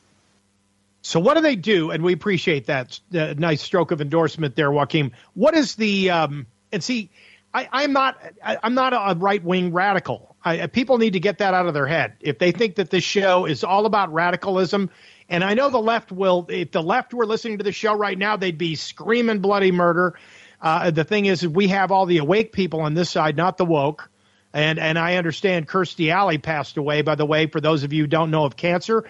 So 1.02 1.20
what 1.20 1.34
do 1.34 1.40
they 1.40 1.56
do? 1.56 1.90
And 1.90 2.02
we 2.02 2.12
appreciate 2.12 2.66
that 2.66 2.98
uh, 3.12 3.34
nice 3.36 3.60
stroke 3.60 3.90
of 3.90 4.00
endorsement 4.00 4.54
there, 4.54 4.70
Joaquin. 4.70 5.12
What 5.34 5.54
is 5.54 5.74
the 5.74 6.10
um, 6.10 6.46
and 6.70 6.82
see? 6.82 7.10
I, 7.54 7.84
am 7.84 7.92
not 7.92 8.18
I, 8.42 8.56
am 8.62 8.74
not 8.74 8.94
a 8.94 9.18
right 9.18 9.42
wing 9.44 9.72
radical. 9.72 10.34
I, 10.42 10.66
people 10.68 10.96
need 10.98 11.12
to 11.12 11.20
get 11.20 11.38
that 11.38 11.52
out 11.52 11.66
of 11.66 11.74
their 11.74 11.86
head. 11.86 12.14
If 12.20 12.38
they 12.38 12.50
think 12.50 12.76
that 12.76 12.88
this 12.88 13.04
show 13.04 13.44
is 13.44 13.62
all 13.62 13.84
about 13.84 14.12
radicalism, 14.12 14.90
and 15.28 15.42
I 15.42 15.54
know 15.54 15.70
the 15.70 15.78
left 15.78 16.12
will, 16.12 16.46
if 16.48 16.72
the 16.72 16.82
left 16.82 17.14
were 17.14 17.26
listening 17.26 17.58
to 17.58 17.64
the 17.64 17.72
show 17.72 17.94
right 17.94 18.16
now, 18.16 18.36
they'd 18.36 18.58
be 18.58 18.74
screaming 18.74 19.40
bloody 19.40 19.72
murder. 19.72 20.18
Uh, 20.60 20.90
the 20.90 21.04
thing 21.04 21.26
is, 21.26 21.46
we 21.46 21.68
have 21.68 21.90
all 21.90 22.06
the 22.06 22.18
awake 22.18 22.52
people 22.52 22.80
on 22.80 22.94
this 22.94 23.10
side, 23.10 23.36
not 23.36 23.56
the 23.56 23.64
woke. 23.64 24.10
And 24.54 24.78
and 24.78 24.98
I 24.98 25.16
understand 25.16 25.66
Kirstie 25.66 26.12
Alley 26.12 26.38
passed 26.38 26.76
away. 26.76 27.02
By 27.02 27.14
the 27.14 27.24
way, 27.24 27.46
for 27.46 27.60
those 27.60 27.84
of 27.84 27.92
you 27.92 28.02
who 28.02 28.06
don't 28.06 28.30
know 28.30 28.44
of 28.44 28.56
cancer, 28.56 29.08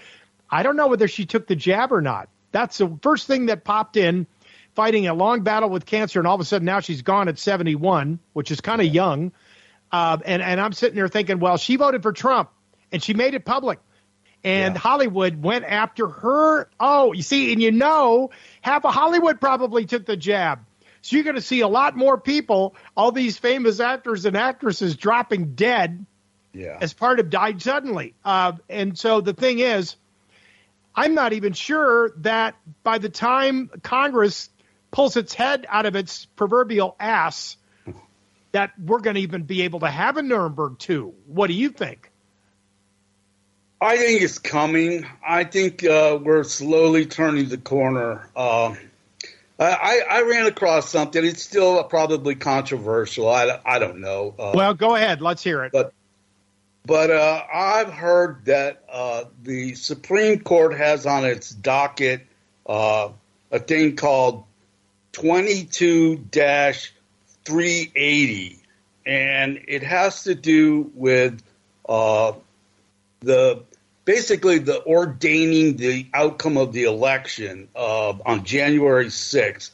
I 0.48 0.62
don't 0.62 0.76
know 0.76 0.86
whether 0.86 1.08
she 1.08 1.26
took 1.26 1.46
the 1.48 1.56
jab 1.56 1.92
or 1.92 2.00
not. 2.00 2.28
That's 2.52 2.78
the 2.78 2.96
first 3.02 3.26
thing 3.26 3.46
that 3.46 3.64
popped 3.64 3.96
in, 3.96 4.26
fighting 4.74 5.08
a 5.08 5.14
long 5.14 5.42
battle 5.42 5.68
with 5.68 5.84
cancer, 5.84 6.20
and 6.20 6.28
all 6.28 6.34
of 6.34 6.40
a 6.40 6.44
sudden 6.44 6.66
now 6.66 6.80
she's 6.80 7.02
gone 7.02 7.28
at 7.28 7.38
71, 7.38 8.20
which 8.34 8.50
is 8.50 8.60
kind 8.60 8.80
of 8.80 8.86
young. 8.86 9.32
Uh, 9.90 10.18
and, 10.24 10.42
and 10.42 10.60
I'm 10.60 10.72
sitting 10.72 10.96
there 10.96 11.08
thinking, 11.08 11.38
well, 11.38 11.56
she 11.56 11.76
voted 11.76 12.02
for 12.02 12.12
Trump 12.12 12.50
and 12.92 13.02
she 13.02 13.14
made 13.14 13.34
it 13.34 13.44
public. 13.44 13.78
And 14.44 14.74
yeah. 14.74 14.80
Hollywood 14.80 15.42
went 15.42 15.64
after 15.64 16.08
her. 16.08 16.68
Oh, 16.80 17.12
you 17.12 17.22
see, 17.22 17.52
and 17.52 17.62
you 17.62 17.70
know, 17.70 18.30
half 18.60 18.84
of 18.84 18.92
Hollywood 18.92 19.40
probably 19.40 19.86
took 19.86 20.04
the 20.04 20.16
jab. 20.16 20.60
So 21.02 21.16
you're 21.16 21.24
going 21.24 21.36
to 21.36 21.42
see 21.42 21.60
a 21.60 21.68
lot 21.68 21.96
more 21.96 22.18
people, 22.18 22.76
all 22.96 23.12
these 23.12 23.36
famous 23.36 23.80
actors 23.80 24.24
and 24.24 24.36
actresses 24.36 24.96
dropping 24.96 25.54
dead 25.54 26.06
yeah. 26.52 26.78
as 26.80 26.92
part 26.92 27.18
of 27.18 27.28
died 27.28 27.60
suddenly. 27.60 28.14
Uh, 28.24 28.52
and 28.68 28.96
so 28.96 29.20
the 29.20 29.32
thing 29.32 29.58
is, 29.58 29.96
I'm 30.94 31.14
not 31.14 31.32
even 31.32 31.54
sure 31.54 32.12
that 32.18 32.54
by 32.84 32.98
the 32.98 33.08
time 33.08 33.70
Congress 33.82 34.48
pulls 34.92 35.16
its 35.16 35.34
head 35.34 35.66
out 35.68 35.86
of 35.86 35.96
its 35.96 36.26
proverbial 36.36 36.94
ass, 37.00 37.56
that 38.52 38.72
we're 38.78 39.00
going 39.00 39.14
to 39.14 39.22
even 39.22 39.42
be 39.42 39.62
able 39.62 39.80
to 39.80 39.88
have 39.88 40.18
a 40.18 40.22
Nuremberg 40.22 40.78
2. 40.78 41.14
What 41.26 41.48
do 41.48 41.54
you 41.54 41.70
think? 41.70 42.11
I 43.82 43.96
think 43.96 44.22
it's 44.22 44.38
coming. 44.38 45.04
I 45.26 45.42
think 45.42 45.84
uh, 45.84 46.18
we're 46.22 46.44
slowly 46.44 47.04
turning 47.06 47.48
the 47.48 47.58
corner. 47.58 48.28
Uh, 48.36 48.76
I, 49.58 50.02
I, 50.08 50.22
ran 50.22 50.46
across 50.46 50.88
something. 50.88 51.24
It's 51.24 51.42
still 51.42 51.82
probably 51.84 52.36
controversial. 52.36 53.28
I, 53.28 53.60
I 53.64 53.80
don't 53.80 54.00
know. 54.00 54.34
Uh, 54.38 54.52
well, 54.54 54.74
go 54.74 54.94
ahead. 54.94 55.20
Let's 55.20 55.42
hear 55.42 55.64
it. 55.64 55.72
But 55.72 55.92
but 56.86 57.10
uh, 57.10 57.42
I've 57.52 57.92
heard 57.92 58.44
that 58.46 58.84
uh, 58.90 59.24
the 59.42 59.74
Supreme 59.74 60.38
Court 60.40 60.76
has 60.76 61.04
on 61.04 61.24
its 61.24 61.50
docket 61.50 62.26
uh, 62.66 63.08
a 63.50 63.58
thing 63.58 63.96
called 63.96 64.44
22 65.12 66.24
380, 67.44 68.58
and 69.06 69.60
it 69.66 69.82
has 69.82 70.22
to 70.24 70.34
do 70.34 70.90
with 70.94 71.42
uh, 71.88 72.32
the 73.20 73.62
basically 74.04 74.58
the 74.58 74.82
ordaining 74.84 75.76
the 75.76 76.06
outcome 76.12 76.56
of 76.56 76.72
the 76.72 76.84
election 76.84 77.68
uh, 77.76 78.14
on 78.26 78.44
January 78.44 79.06
6th, 79.06 79.70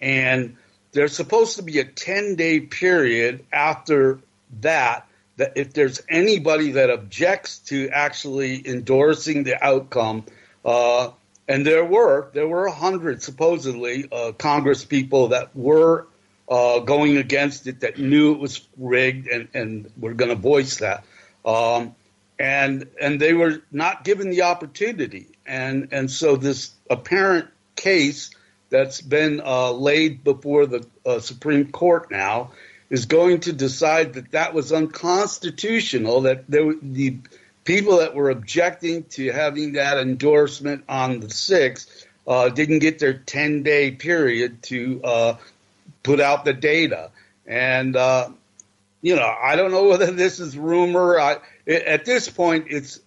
and 0.00 0.56
there's 0.92 1.14
supposed 1.14 1.56
to 1.56 1.62
be 1.62 1.78
a 1.78 1.84
10 1.84 2.36
day 2.36 2.60
period 2.60 3.44
after 3.52 4.20
that 4.60 5.06
that 5.36 5.52
if 5.56 5.72
there's 5.72 6.02
anybody 6.08 6.72
that 6.72 6.90
objects 6.90 7.58
to 7.58 7.88
actually 7.88 8.68
endorsing 8.68 9.44
the 9.44 9.64
outcome, 9.64 10.24
uh, 10.64 11.10
and 11.48 11.66
there 11.66 11.84
were 11.84 12.28
there 12.34 12.46
were 12.46 12.66
a 12.66 12.72
hundred 12.72 13.22
supposedly 13.22 14.06
uh, 14.12 14.32
Congress 14.32 14.84
people 14.84 15.28
that 15.28 15.54
were 15.56 16.06
uh, 16.48 16.80
going 16.80 17.16
against 17.16 17.66
it 17.66 17.80
that 17.80 17.98
knew 17.98 18.32
it 18.32 18.38
was 18.38 18.66
rigged 18.76 19.26
and, 19.26 19.48
and 19.54 19.90
were 19.98 20.12
going 20.12 20.28
to 20.28 20.36
voice 20.36 20.78
that. 20.78 21.04
Um, 21.44 21.94
and 22.42 22.88
and 23.00 23.20
they 23.20 23.32
were 23.34 23.62
not 23.70 24.02
given 24.02 24.28
the 24.28 24.42
opportunity. 24.42 25.28
And 25.46 25.88
and 25.92 26.10
so 26.10 26.34
this 26.34 26.72
apparent 26.90 27.48
case 27.76 28.34
that's 28.68 29.00
been 29.00 29.40
uh, 29.40 29.70
laid 29.70 30.24
before 30.24 30.66
the 30.66 30.84
uh, 31.06 31.20
Supreme 31.20 31.70
Court 31.70 32.10
now 32.10 32.50
is 32.90 33.06
going 33.06 33.40
to 33.40 33.52
decide 33.52 34.14
that 34.14 34.32
that 34.32 34.54
was 34.54 34.72
unconstitutional. 34.72 36.22
That 36.22 36.50
there, 36.50 36.74
the 36.82 37.18
people 37.64 37.98
that 37.98 38.16
were 38.16 38.30
objecting 38.30 39.04
to 39.04 39.30
having 39.30 39.74
that 39.74 39.98
endorsement 39.98 40.82
on 40.88 41.20
the 41.20 41.30
sixth 41.30 42.08
uh, 42.26 42.48
didn't 42.48 42.80
get 42.80 42.98
their 42.98 43.14
ten 43.14 43.62
day 43.62 43.92
period 43.92 44.64
to 44.64 45.00
uh, 45.04 45.36
put 46.02 46.18
out 46.18 46.44
the 46.44 46.52
data. 46.52 47.12
And, 47.46 47.94
uh, 47.94 48.30
you 49.00 49.14
know, 49.14 49.32
I 49.42 49.54
don't 49.54 49.70
know 49.70 49.84
whether 49.90 50.10
this 50.10 50.40
is 50.40 50.58
rumor. 50.58 51.20
I, 51.20 51.36
at 51.66 52.04
this 52.04 52.28
point, 52.28 52.66
it's, 52.70 53.00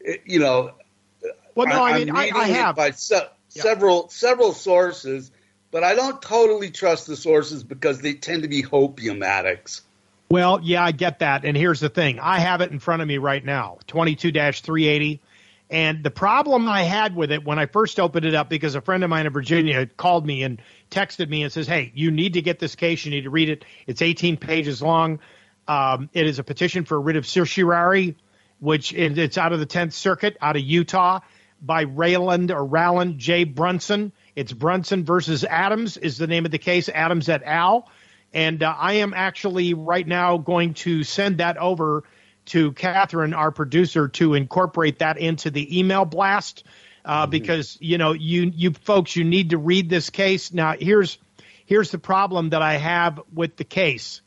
it, 0.00 0.22
you 0.24 0.38
know, 0.38 0.72
well, 1.54 1.66
no, 1.66 1.82
I, 1.82 1.90
I 1.90 1.98
mean, 1.98 2.10
I, 2.10 2.30
I 2.34 2.48
have 2.48 2.76
by 2.76 2.90
se- 2.92 3.28
yeah. 3.52 3.62
several 3.62 4.08
several 4.08 4.52
sources, 4.52 5.30
but 5.70 5.84
I 5.84 5.94
don't 5.94 6.20
totally 6.22 6.70
trust 6.70 7.06
the 7.06 7.16
sources 7.16 7.62
because 7.62 8.00
they 8.00 8.14
tend 8.14 8.42
to 8.42 8.48
be 8.48 8.62
hopium 8.62 9.24
addicts. 9.24 9.82
Well, 10.30 10.60
yeah, 10.62 10.84
I 10.84 10.92
get 10.92 11.18
that. 11.18 11.44
And 11.44 11.56
here's 11.56 11.80
the 11.80 11.88
thing 11.88 12.20
I 12.20 12.38
have 12.38 12.60
it 12.60 12.70
in 12.70 12.78
front 12.78 13.02
of 13.02 13.08
me 13.08 13.18
right 13.18 13.44
now 13.44 13.78
22 13.88 14.30
380. 14.30 15.20
And 15.72 16.02
the 16.02 16.10
problem 16.10 16.68
I 16.68 16.82
had 16.82 17.14
with 17.14 17.30
it 17.30 17.44
when 17.44 17.60
I 17.60 17.66
first 17.66 18.00
opened 18.00 18.26
it 18.26 18.34
up, 18.34 18.48
because 18.48 18.74
a 18.74 18.80
friend 18.80 19.04
of 19.04 19.10
mine 19.10 19.26
in 19.26 19.32
Virginia 19.32 19.86
called 19.86 20.26
me 20.26 20.42
and 20.42 20.60
texted 20.90 21.28
me 21.28 21.44
and 21.44 21.52
says, 21.52 21.68
"Hey, 21.68 21.92
you 21.94 22.10
need 22.10 22.34
to 22.34 22.42
get 22.42 22.58
this 22.58 22.74
case. 22.74 23.04
You 23.04 23.12
need 23.12 23.22
to 23.22 23.30
read 23.30 23.50
it. 23.50 23.64
It's 23.86 24.02
18 24.02 24.36
pages 24.36 24.82
long. 24.82 25.20
Um, 25.70 26.10
it 26.12 26.26
is 26.26 26.40
a 26.40 26.42
petition 26.42 26.84
for 26.84 27.00
writ 27.00 27.14
of 27.14 27.26
certiorari, 27.26 28.16
which 28.58 28.92
it's 28.92 29.38
out 29.38 29.52
of 29.52 29.60
the 29.60 29.66
10th 29.66 29.92
Circuit, 29.92 30.36
out 30.40 30.56
of 30.56 30.62
Utah, 30.62 31.20
by 31.62 31.84
Rayland 31.84 32.50
or 32.50 32.64
Rowland 32.64 33.18
J. 33.18 33.44
Brunson. 33.44 34.12
It's 34.34 34.52
Brunson 34.52 35.04
versus 35.04 35.44
Adams 35.44 35.96
is 35.96 36.18
the 36.18 36.26
name 36.26 36.44
of 36.44 36.50
the 36.50 36.58
case. 36.58 36.88
Adams 36.88 37.28
et 37.28 37.42
al. 37.44 37.88
And 38.32 38.62
uh, 38.64 38.74
I 38.76 38.94
am 38.94 39.14
actually 39.14 39.74
right 39.74 40.06
now 40.06 40.38
going 40.38 40.74
to 40.74 41.04
send 41.04 41.38
that 41.38 41.56
over." 41.56 42.04
to 42.46 42.72
Catherine, 42.72 43.34
our 43.34 43.52
producer, 43.52 44.08
to 44.08 44.34
incorporate 44.34 45.00
that 45.00 45.18
into 45.18 45.50
the 45.50 45.78
email 45.78 46.04
blast 46.04 46.64
uh, 47.04 47.22
mm-hmm. 47.22 47.30
because 47.30 47.78
you 47.80 47.98
know 47.98 48.12
you 48.12 48.50
you 48.54 48.72
folks 48.72 49.14
you 49.14 49.24
need 49.24 49.50
to 49.50 49.58
read 49.58 49.88
this 49.88 50.10
case. 50.10 50.52
Now 50.52 50.74
here's 50.76 51.18
here's 51.66 51.90
the 51.90 51.98
problem 51.98 52.50
that 52.50 52.62
I 52.62 52.78
have 52.78 53.20
with 53.32 53.56
the 53.56 53.64
case. 53.64 54.22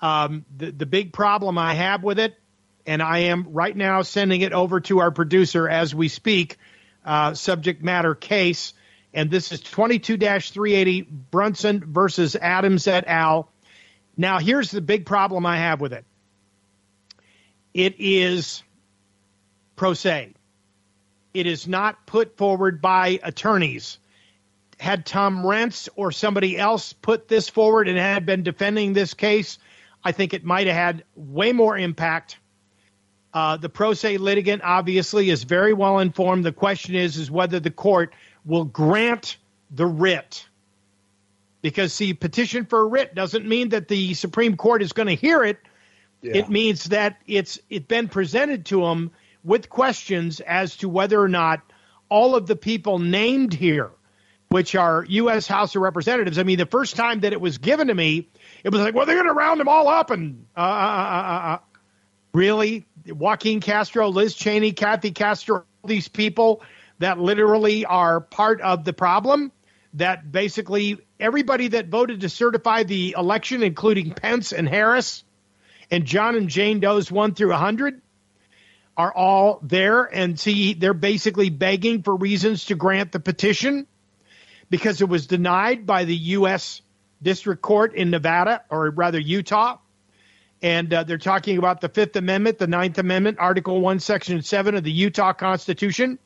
Um, 0.00 0.44
the 0.56 0.70
the 0.70 0.86
big 0.86 1.12
problem 1.12 1.58
I 1.58 1.74
have 1.74 2.02
with 2.02 2.18
it, 2.18 2.38
and 2.86 3.02
I 3.02 3.18
am 3.18 3.48
right 3.52 3.76
now 3.76 4.02
sending 4.02 4.40
it 4.40 4.52
over 4.52 4.80
to 4.80 5.00
our 5.00 5.10
producer 5.10 5.68
as 5.68 5.94
we 5.94 6.08
speak. 6.08 6.56
Uh, 7.04 7.32
subject 7.32 7.82
matter 7.82 8.14
case, 8.14 8.74
And 9.14 9.30
this 9.30 9.50
is 9.50 9.60
22 9.60 10.18
380 10.18 11.08
Brunson 11.30 11.82
versus 11.86 12.36
Adams 12.36 12.86
et 12.86 13.04
al. 13.06 13.50
Now, 14.16 14.40
here's 14.40 14.70
the 14.70 14.80
big 14.82 15.06
problem 15.06 15.46
I 15.46 15.56
have 15.56 15.80
with 15.80 15.92
it 15.92 16.04
it 17.72 17.94
is 17.98 18.62
pro 19.76 19.94
se, 19.94 20.34
it 21.32 21.46
is 21.46 21.66
not 21.66 22.06
put 22.06 22.36
forward 22.36 22.82
by 22.82 23.20
attorneys. 23.22 23.98
Had 24.78 25.06
Tom 25.06 25.42
Renz 25.42 25.88
or 25.96 26.12
somebody 26.12 26.56
else 26.56 26.92
put 26.92 27.26
this 27.26 27.48
forward 27.48 27.88
and 27.88 27.98
had 27.98 28.26
been 28.26 28.42
defending 28.42 28.92
this 28.92 29.14
case, 29.14 29.58
I 30.04 30.12
think 30.12 30.34
it 30.34 30.44
might 30.44 30.66
have 30.66 30.76
had 30.76 31.04
way 31.14 31.52
more 31.52 31.76
impact. 31.76 32.38
Uh, 33.34 33.56
the 33.56 33.68
pro 33.68 33.94
se 33.94 34.18
litigant 34.18 34.62
obviously 34.64 35.30
is 35.30 35.44
very 35.44 35.72
well 35.72 35.98
informed. 35.98 36.44
The 36.44 36.52
question 36.52 36.94
is, 36.94 37.16
is 37.16 37.30
whether 37.30 37.60
the 37.60 37.70
court 37.70 38.14
will 38.44 38.64
grant 38.64 39.36
the 39.70 39.86
writ. 39.86 40.46
Because 41.60 41.92
see, 41.92 42.14
petition 42.14 42.64
for 42.64 42.80
a 42.80 42.86
writ 42.86 43.14
doesn't 43.14 43.46
mean 43.46 43.70
that 43.70 43.88
the 43.88 44.14
Supreme 44.14 44.56
Court 44.56 44.80
is 44.80 44.92
going 44.92 45.08
to 45.08 45.14
hear 45.14 45.42
it. 45.42 45.58
Yeah. 46.22 46.36
It 46.36 46.48
means 46.48 46.84
that 46.84 47.20
it's 47.26 47.58
it's 47.68 47.86
been 47.86 48.08
presented 48.08 48.66
to 48.66 48.80
them 48.80 49.10
with 49.44 49.68
questions 49.68 50.40
as 50.40 50.76
to 50.76 50.88
whether 50.88 51.20
or 51.20 51.28
not 51.28 51.60
all 52.08 52.34
of 52.34 52.46
the 52.46 52.56
people 52.56 52.98
named 52.98 53.54
here, 53.54 53.90
which 54.48 54.74
are 54.74 55.04
U.S. 55.08 55.46
House 55.46 55.76
of 55.76 55.82
Representatives. 55.82 56.38
I 56.38 56.42
mean, 56.42 56.58
the 56.58 56.66
first 56.66 56.96
time 56.96 57.20
that 57.20 57.32
it 57.32 57.40
was 57.40 57.58
given 57.58 57.88
to 57.88 57.94
me, 57.94 58.28
it 58.64 58.70
was 58.70 58.80
like, 58.80 58.94
well, 58.94 59.06
they're 59.06 59.16
going 59.16 59.28
to 59.28 59.32
round 59.32 59.60
them 59.60 59.68
all 59.68 59.88
up 59.88 60.10
and 60.10 60.46
uh, 60.56 60.60
uh, 60.60 60.64
uh, 60.64 61.54
uh, 61.54 61.58
really, 62.32 62.86
Joaquin 63.06 63.60
Castro, 63.60 64.08
Liz 64.08 64.34
Cheney, 64.34 64.72
Kathy 64.72 65.12
Castro, 65.12 65.64
these 65.84 66.08
people 66.08 66.62
that 66.98 67.18
literally 67.18 67.84
are 67.84 68.20
part 68.20 68.60
of 68.60 68.84
the 68.84 68.92
problem. 68.92 69.52
That 69.94 70.30
basically 70.30 70.98
everybody 71.18 71.68
that 71.68 71.88
voted 71.88 72.20
to 72.20 72.28
certify 72.28 72.82
the 72.82 73.14
election, 73.16 73.62
including 73.62 74.12
Pence 74.12 74.52
and 74.52 74.68
Harris 74.68 75.24
and 75.90 76.04
John 76.04 76.36
and 76.36 76.48
Jane 76.48 76.80
Doe's 76.80 77.10
one 77.10 77.34
through 77.34 77.52
hundred, 77.52 78.02
are 78.98 79.12
all 79.14 79.60
there. 79.62 80.04
And 80.04 80.38
see, 80.38 80.74
they're 80.74 80.92
basically 80.92 81.48
begging 81.48 82.02
for 82.02 82.14
reasons 82.14 82.66
to 82.66 82.74
grant 82.74 83.12
the 83.12 83.20
petition 83.20 83.86
because 84.68 85.00
it 85.00 85.08
was 85.08 85.26
denied 85.26 85.86
by 85.86 86.04
the 86.04 86.16
U.S. 86.16 86.82
District 87.22 87.60
Court 87.60 87.94
in 87.94 88.10
Nevada, 88.10 88.62
or 88.70 88.90
rather 88.90 89.18
Utah. 89.18 89.78
And 90.60 90.92
uh, 90.92 91.04
they're 91.04 91.18
talking 91.18 91.58
about 91.58 91.80
the 91.80 91.88
Fifth 91.88 92.16
Amendment, 92.16 92.58
the 92.58 92.66
Ninth 92.66 92.98
Amendment, 92.98 93.38
Article 93.38 93.80
1, 93.80 94.00
Section 94.00 94.42
7 94.42 94.74
of 94.74 94.84
the 94.84 94.90
Utah 94.90 95.32
Constitution 95.32 96.18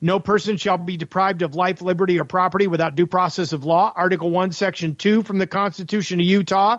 no 0.00 0.18
person 0.18 0.56
shall 0.56 0.78
be 0.78 0.96
deprived 0.96 1.42
of 1.42 1.54
life, 1.54 1.82
liberty, 1.82 2.18
or 2.18 2.24
property 2.24 2.66
without 2.66 2.94
due 2.94 3.06
process 3.06 3.52
of 3.52 3.64
law. 3.64 3.92
Article 3.94 4.30
1, 4.30 4.52
Section 4.52 4.94
2 4.94 5.22
from 5.22 5.38
the 5.38 5.46
Constitution 5.46 6.20
of 6.20 6.26
Utah. 6.26 6.78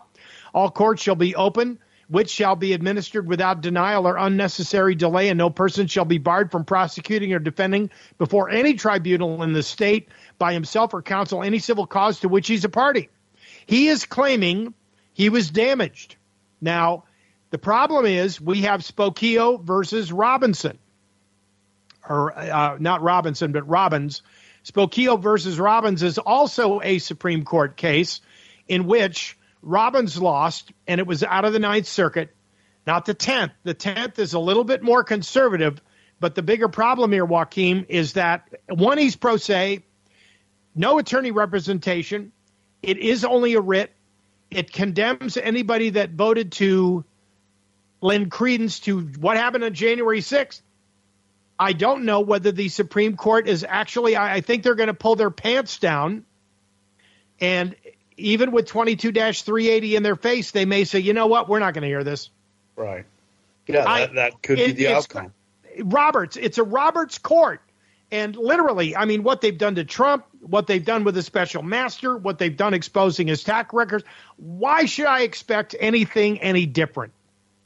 All 0.54 0.72
courts 0.72 1.04
shall 1.04 1.16
be 1.16 1.36
open, 1.36 1.78
which 2.08 2.32
shall 2.32 2.56
be 2.56 2.74
administered 2.74 3.28
without 3.28 3.62
denial 3.62 4.08
or 4.08 4.18
unnecessary 4.18 4.96
delay, 4.96 5.30
and 5.30 5.38
no 5.38 5.52
person 5.52 5.86
shall 5.86 6.06
be 6.06 6.18
barred 6.18 6.52
from 6.52 6.66
prosecuting 6.66 7.32
or 7.34 7.40
defending 7.40 7.92
before 8.18 8.50
any 8.50 8.74
tribunal 8.74 9.44
in 9.44 9.54
the 9.54 9.64
state 9.64 10.10
by 10.40 10.54
himself 10.54 10.94
or 10.94 11.04
counsel 11.04 11.44
any 11.44 11.60
civil 11.60 11.86
cause 11.86 12.22
to 12.22 12.28
which 12.28 12.48
he's 12.48 12.66
a 12.66 12.70
party. 12.70 13.10
He 13.72 13.88
is 13.88 14.06
claiming 14.06 14.74
he 15.14 15.30
was 15.30 15.50
damaged. 15.50 16.18
Now, 16.60 17.06
the 17.52 17.58
problem 17.58 18.06
is 18.06 18.42
we 18.42 18.64
have 18.64 18.82
Spokeo 18.82 19.64
versus 19.64 20.12
Robinson 20.12 20.78
or 22.08 22.38
uh, 22.38 22.76
not 22.82 23.02
Robinson, 23.02 23.54
but 23.54 23.70
Robbins. 23.70 24.24
Spokeo 24.66 25.18
versus 25.22 25.58
Robbins 25.58 26.04
is 26.04 26.18
also 26.18 26.82
a 26.82 27.00
Supreme 27.00 27.46
Court 27.46 27.78
case 27.78 28.20
in 28.68 28.88
which 28.88 29.38
Robbins 29.62 30.22
lost, 30.22 30.74
and 30.86 31.00
it 31.00 31.08
was 31.08 31.24
out 31.24 31.46
of 31.46 31.54
the 31.54 31.60
Ninth 31.60 31.88
Circuit, 31.88 32.36
not 32.86 33.06
the 33.06 33.16
10th. 33.16 33.52
The 33.64 33.74
10th 33.74 34.20
is 34.20 34.34
a 34.34 34.40
little 34.40 34.66
bit 34.66 34.84
more 34.84 35.06
conservative, 35.06 35.82
but 36.20 36.36
the 36.36 36.44
bigger 36.44 36.68
problem 36.68 37.14
here, 37.14 37.24
Joaquin, 37.24 37.86
is 37.88 38.14
that 38.14 38.50
one, 38.68 38.98
he's 38.98 39.16
pro 39.16 39.38
se, 39.38 39.86
no 40.76 41.00
attorney 41.00 41.32
representation. 41.32 42.34
It 42.82 42.98
is 42.98 43.24
only 43.26 43.54
a 43.54 43.62
writ. 43.62 43.92
It 44.50 44.72
condemns 44.74 45.38
anybody 45.38 45.92
that 45.92 46.12
voted 46.12 46.52
to 46.54 47.06
lend 48.02 48.32
credence 48.32 48.80
to 48.82 49.02
what 49.02 49.38
happened 49.38 49.64
on 49.64 49.74
January 49.74 50.22
6th. 50.22 50.62
I 51.60 51.74
don't 51.74 52.06
know 52.06 52.22
whether 52.22 52.52
the 52.52 52.70
Supreme 52.70 53.16
Court 53.16 53.48
is 53.48 53.64
actually, 53.68 54.16
I, 54.16 54.36
I 54.36 54.42
think 54.42 54.64
they're 54.64 54.76
going 54.76 54.88
to 54.88 54.96
pull 54.96 55.16
their 55.16 55.30
pants 55.30 55.78
down. 55.78 56.26
And 57.40 57.76
even 58.18 58.52
with 58.52 58.66
22 58.66 59.12
380 59.12 59.96
in 59.96 60.04
their 60.04 60.16
face, 60.16 60.52
they 60.52 60.66
may 60.66 60.84
say, 60.84 61.00
you 61.00 61.14
know 61.14 61.28
what, 61.28 61.48
we're 61.48 61.60
not 61.60 61.74
going 61.74 61.84
to 61.84 61.88
hear 61.88 62.04
this. 62.04 62.30
Right. 62.76 63.06
Yeah, 63.68 63.88
I, 63.88 64.00
that, 64.02 64.16
that, 64.16 64.42
could 64.42 64.60
it, 64.60 64.76
be 64.76 64.84
the 64.84 64.96
outcome. 64.96 65.34
Roberts, 65.84 66.36
it's 66.36 66.58
a 66.58 66.64
Roberts 66.64 67.20
court. 67.20 67.62
And 68.12 68.36
literally, 68.36 68.96
I 68.96 69.06
mean, 69.06 69.24
what 69.24 69.40
they've 69.40 69.58
done 69.58 69.76
to 69.76 69.86
Trump, 69.86 70.26
what 70.42 70.68
they've 70.68 70.84
done 70.84 71.06
with 71.06 71.16
the 71.16 71.24
special 71.24 71.64
master, 71.64 72.18
what 72.18 72.40
they've 72.40 72.56
done 72.56 72.74
exposing 72.74 73.28
his 73.28 73.44
tax 73.44 73.74
records, 73.74 74.04
why 74.36 74.86
should 74.86 75.06
I 75.06 75.22
expect 75.22 75.76
anything 75.80 76.42
any 76.42 76.66
different? 76.66 77.14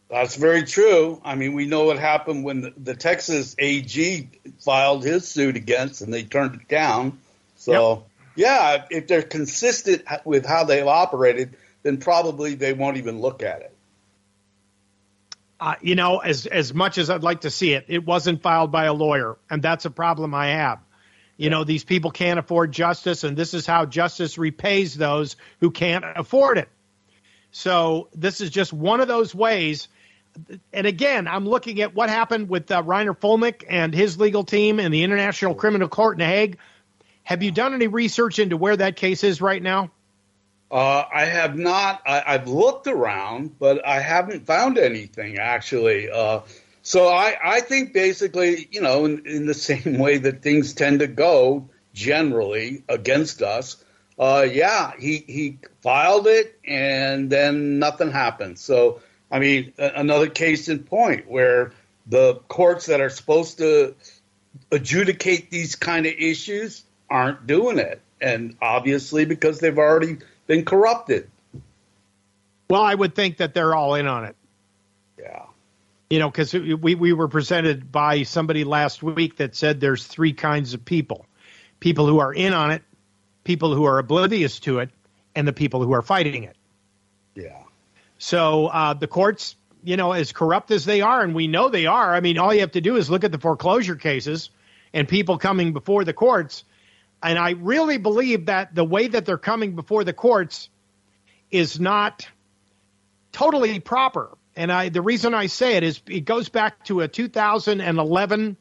That's 0.07 0.35
very 0.35 0.63
true. 0.63 1.19
I 1.25 1.33
mean, 1.33 1.53
we 1.53 1.65
know 1.65 1.85
what 1.85 1.97
happened 1.97 2.43
when 2.43 2.61
the, 2.61 2.73
the 2.77 2.95
Texas 2.95 3.55
AG 3.57 4.29
filed 4.59 5.03
his 5.03 5.27
suit 5.27 5.55
against, 5.55 6.01
and 6.01 6.13
they 6.13 6.23
turned 6.23 6.61
it 6.61 6.67
down. 6.67 7.17
So, 7.55 8.05
yep. 8.35 8.45
yeah, 8.47 8.85
if 8.91 9.07
they're 9.07 9.23
consistent 9.23 10.03
with 10.23 10.45
how 10.45 10.63
they've 10.63 10.85
operated, 10.85 11.55
then 11.81 11.97
probably 11.97 12.53
they 12.53 12.73
won't 12.73 12.97
even 12.97 13.19
look 13.19 13.41
at 13.41 13.61
it. 13.61 13.74
Uh, 15.59 15.75
you 15.81 15.95
know, 15.95 16.19
as 16.19 16.45
as 16.45 16.73
much 16.73 16.97
as 16.97 17.09
I'd 17.09 17.23
like 17.23 17.41
to 17.41 17.49
see 17.49 17.73
it, 17.73 17.85
it 17.87 18.05
wasn't 18.05 18.41
filed 18.41 18.71
by 18.71 18.85
a 18.85 18.93
lawyer, 18.93 19.37
and 19.49 19.61
that's 19.61 19.85
a 19.85 19.89
problem 19.89 20.33
I 20.33 20.47
have. 20.47 20.79
You 21.37 21.49
know, 21.49 21.63
these 21.63 21.83
people 21.83 22.11
can't 22.11 22.39
afford 22.39 22.71
justice, 22.71 23.23
and 23.23 23.37
this 23.37 23.53
is 23.53 23.65
how 23.65 23.85
justice 23.85 24.37
repays 24.37 24.95
those 24.95 25.35
who 25.59 25.71
can't 25.71 26.05
afford 26.15 26.57
it. 26.57 26.69
So 27.51 28.09
this 28.13 28.41
is 28.41 28.49
just 28.49 28.73
one 28.73 28.99
of 28.99 29.07
those 29.07 29.33
ways 29.33 29.87
and 30.73 30.87
again, 30.87 31.27
I'm 31.27 31.47
looking 31.47 31.81
at 31.81 31.95
what 31.95 32.09
happened 32.09 32.49
with 32.49 32.69
uh, 32.69 32.83
Reiner 32.83 33.17
Fuellmich 33.17 33.63
and 33.69 33.93
his 33.93 34.19
legal 34.19 34.43
team 34.43 34.79
in 34.79 34.91
the 34.91 35.03
International 35.03 35.55
Criminal 35.55 35.87
Court 35.87 36.15
in 36.15 36.19
The 36.19 36.25
Hague. 36.25 36.57
Have 37.23 37.41
you 37.41 37.51
done 37.51 37.73
any 37.73 37.87
research 37.87 38.39
into 38.39 38.57
where 38.57 38.75
that 38.75 38.95
case 38.95 39.23
is 39.23 39.41
right 39.41 39.61
now? 39.61 39.91
Uh, 40.71 41.03
I 41.13 41.25
have 41.25 41.57
not. 41.57 42.01
I, 42.05 42.33
have 42.33 42.47
looked 42.47 42.87
around, 42.87 43.59
but 43.59 43.85
I 43.85 43.99
haven't 43.99 44.45
found 44.45 44.77
anything 44.77 45.37
actually. 45.37 46.09
Uh, 46.09 46.41
so 46.81 47.07
I, 47.07 47.35
I, 47.43 47.61
think 47.61 47.93
basically, 47.93 48.67
you 48.71 48.81
know, 48.81 49.05
in, 49.05 49.25
in, 49.25 49.45
the 49.45 49.53
same 49.69 49.97
way 49.97 50.17
that 50.17 50.41
things 50.41 50.73
tend 50.73 50.99
to 50.99 51.07
go 51.07 51.69
generally 51.93 52.83
against 52.89 53.41
us, 53.41 53.77
uh, 54.17 54.45
yeah, 54.49 54.93
he 54.97 55.23
he 55.27 55.59
filed 55.81 56.27
it 56.27 56.57
and 56.65 57.29
then 57.29 57.79
nothing 57.79 58.11
happened. 58.11 58.57
So 58.57 59.01
I 59.31 59.39
mean, 59.39 59.73
another 59.77 60.29
case 60.29 60.67
in 60.67 60.79
point 60.83 61.29
where 61.29 61.73
the 62.07 62.35
courts 62.47 62.87
that 62.87 63.01
are 63.01 63.09
supposed 63.09 63.57
to 63.57 63.95
adjudicate 64.71 65.49
these 65.49 65.75
kind 65.75 66.05
of 66.05 66.13
issues 66.13 66.83
aren't 67.09 67.47
doing 67.47 67.79
it. 67.79 68.01
And 68.21 68.55
obviously, 68.61 69.25
because 69.25 69.59
they've 69.59 69.77
already 69.77 70.17
been 70.47 70.65
corrupted. 70.65 71.29
Well, 72.69 72.81
I 72.81 72.93
would 72.93 73.15
think 73.15 73.37
that 73.37 73.53
they're 73.53 73.75
all 73.75 73.95
in 73.95 74.07
on 74.07 74.25
it. 74.25 74.35
Yeah. 75.19 75.45
You 76.09 76.19
know, 76.19 76.29
because 76.29 76.53
we, 76.53 76.95
we 76.95 77.13
were 77.13 77.27
presented 77.27 77.91
by 77.91 78.23
somebody 78.23 78.63
last 78.63 79.03
week 79.03 79.37
that 79.37 79.55
said 79.55 79.79
there's 79.79 80.05
three 80.05 80.33
kinds 80.33 80.73
of 80.73 80.85
people 80.85 81.25
people 81.79 82.07
who 82.07 82.19
are 82.19 82.33
in 82.33 82.53
on 82.53 82.71
it, 82.71 82.81
people 83.43 83.75
who 83.75 83.85
are 83.85 83.99
oblivious 83.99 84.59
to 84.61 84.79
it, 84.79 84.89
and 85.35 85.47
the 85.47 85.53
people 85.53 85.83
who 85.83 85.93
are 85.93 86.01
fighting 86.01 86.43
it. 86.43 86.55
Yeah. 87.35 87.61
So 88.17 88.67
uh, 88.67 88.93
the 88.93 89.07
courts, 89.07 89.55
you 89.83 89.97
know, 89.97 90.13
as 90.13 90.31
corrupt 90.31 90.71
as 90.71 90.85
they 90.85 91.01
are, 91.01 91.21
and 91.21 91.35
we 91.35 91.47
know 91.47 91.69
they 91.69 91.85
are. 91.85 92.15
I 92.15 92.21
mean, 92.21 92.37
all 92.37 92.53
you 92.53 92.61
have 92.61 92.71
to 92.71 92.81
do 92.81 92.95
is 92.95 93.09
look 93.09 93.23
at 93.23 93.31
the 93.31 93.37
foreclosure 93.37 93.95
cases 93.95 94.49
and 94.93 95.07
people 95.07 95.37
coming 95.37 95.73
before 95.73 96.05
the 96.05 96.13
courts. 96.13 96.63
And 97.23 97.39
I 97.39 97.51
really 97.51 97.97
believe 97.97 98.47
that 98.47 98.75
the 98.75 98.83
way 98.83 99.07
that 99.07 99.25
they're 99.25 99.37
coming 99.37 99.75
before 99.75 100.03
the 100.03 100.13
courts 100.13 100.69
is 101.49 101.79
not 101.79 102.27
totally 103.31 103.79
proper. 103.79 104.37
And 104.55 104.71
I, 104.71 104.89
the 104.89 105.01
reason 105.01 105.33
I 105.33 105.47
say 105.47 105.75
it 105.75 105.83
is 105.83 106.01
it 106.07 106.21
goes 106.21 106.49
back 106.49 106.85
to 106.85 107.01
a 107.01 107.07
2011 107.07 108.57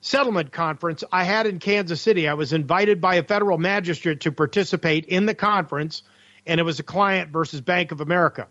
settlement 0.00 0.52
conference 0.52 1.04
I 1.12 1.24
had 1.24 1.46
in 1.46 1.58
Kansas 1.58 2.00
City. 2.00 2.28
I 2.28 2.34
was 2.34 2.52
invited 2.52 3.00
by 3.00 3.16
a 3.16 3.22
federal 3.22 3.58
magistrate 3.58 4.20
to 4.20 4.32
participate 4.32 5.06
in 5.06 5.26
the 5.26 5.34
conference, 5.34 6.02
and 6.46 6.60
it 6.60 6.62
was 6.62 6.78
a 6.78 6.84
client 6.84 7.30
versus 7.30 7.60
Bank 7.60 7.92
of 7.92 8.00
America 8.00 8.48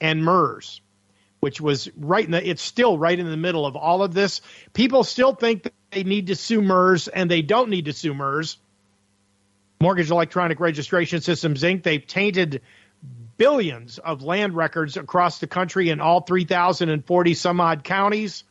and 0.00 0.24
MERS, 0.24 0.80
which 1.46 1.60
was 1.60 1.88
right 1.96 2.24
in 2.24 2.32
the, 2.32 2.44
it's 2.44 2.60
still 2.60 2.98
right 2.98 3.16
in 3.16 3.30
the 3.30 3.36
middle 3.36 3.66
of 3.66 3.76
all 3.76 4.02
of 4.02 4.12
this. 4.12 4.40
People 4.72 5.04
still 5.04 5.32
think 5.32 5.70
they 5.92 6.02
need 6.02 6.26
to 6.26 6.34
sue 6.34 6.60
MERS 6.60 7.06
and 7.06 7.30
they 7.30 7.40
don't 7.40 7.70
need 7.70 7.84
to 7.84 7.92
sue 7.92 8.14
MERS. 8.14 8.58
Mortgage 9.80 10.10
Electronic 10.10 10.58
Registration 10.58 11.20
Systems 11.20 11.62
Inc. 11.62 11.84
They've 11.84 12.04
tainted 12.04 12.62
billions 13.36 13.98
of 13.98 14.24
land 14.24 14.56
records 14.56 14.96
across 14.96 15.38
the 15.38 15.46
country 15.46 15.88
in 15.88 16.00
all 16.00 16.22
3,040 16.22 17.34
some 17.34 17.60
odd 17.60 17.84
counties 17.84 18.42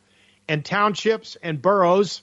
and 0.48 0.64
townships 0.64 1.36
and 1.42 1.60
boroughs. 1.60 2.22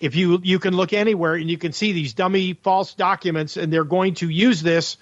If 0.00 0.16
you 0.16 0.40
you 0.42 0.58
can 0.58 0.74
look 0.74 0.92
anywhere 0.92 1.34
and 1.34 1.48
you 1.48 1.56
can 1.56 1.70
see 1.70 1.92
these 1.92 2.14
dummy 2.14 2.54
false 2.54 2.94
documents, 2.94 3.56
and 3.56 3.72
they're 3.72 3.84
going 3.84 4.14
to 4.14 4.28
use 4.28 4.60
this 4.60 4.96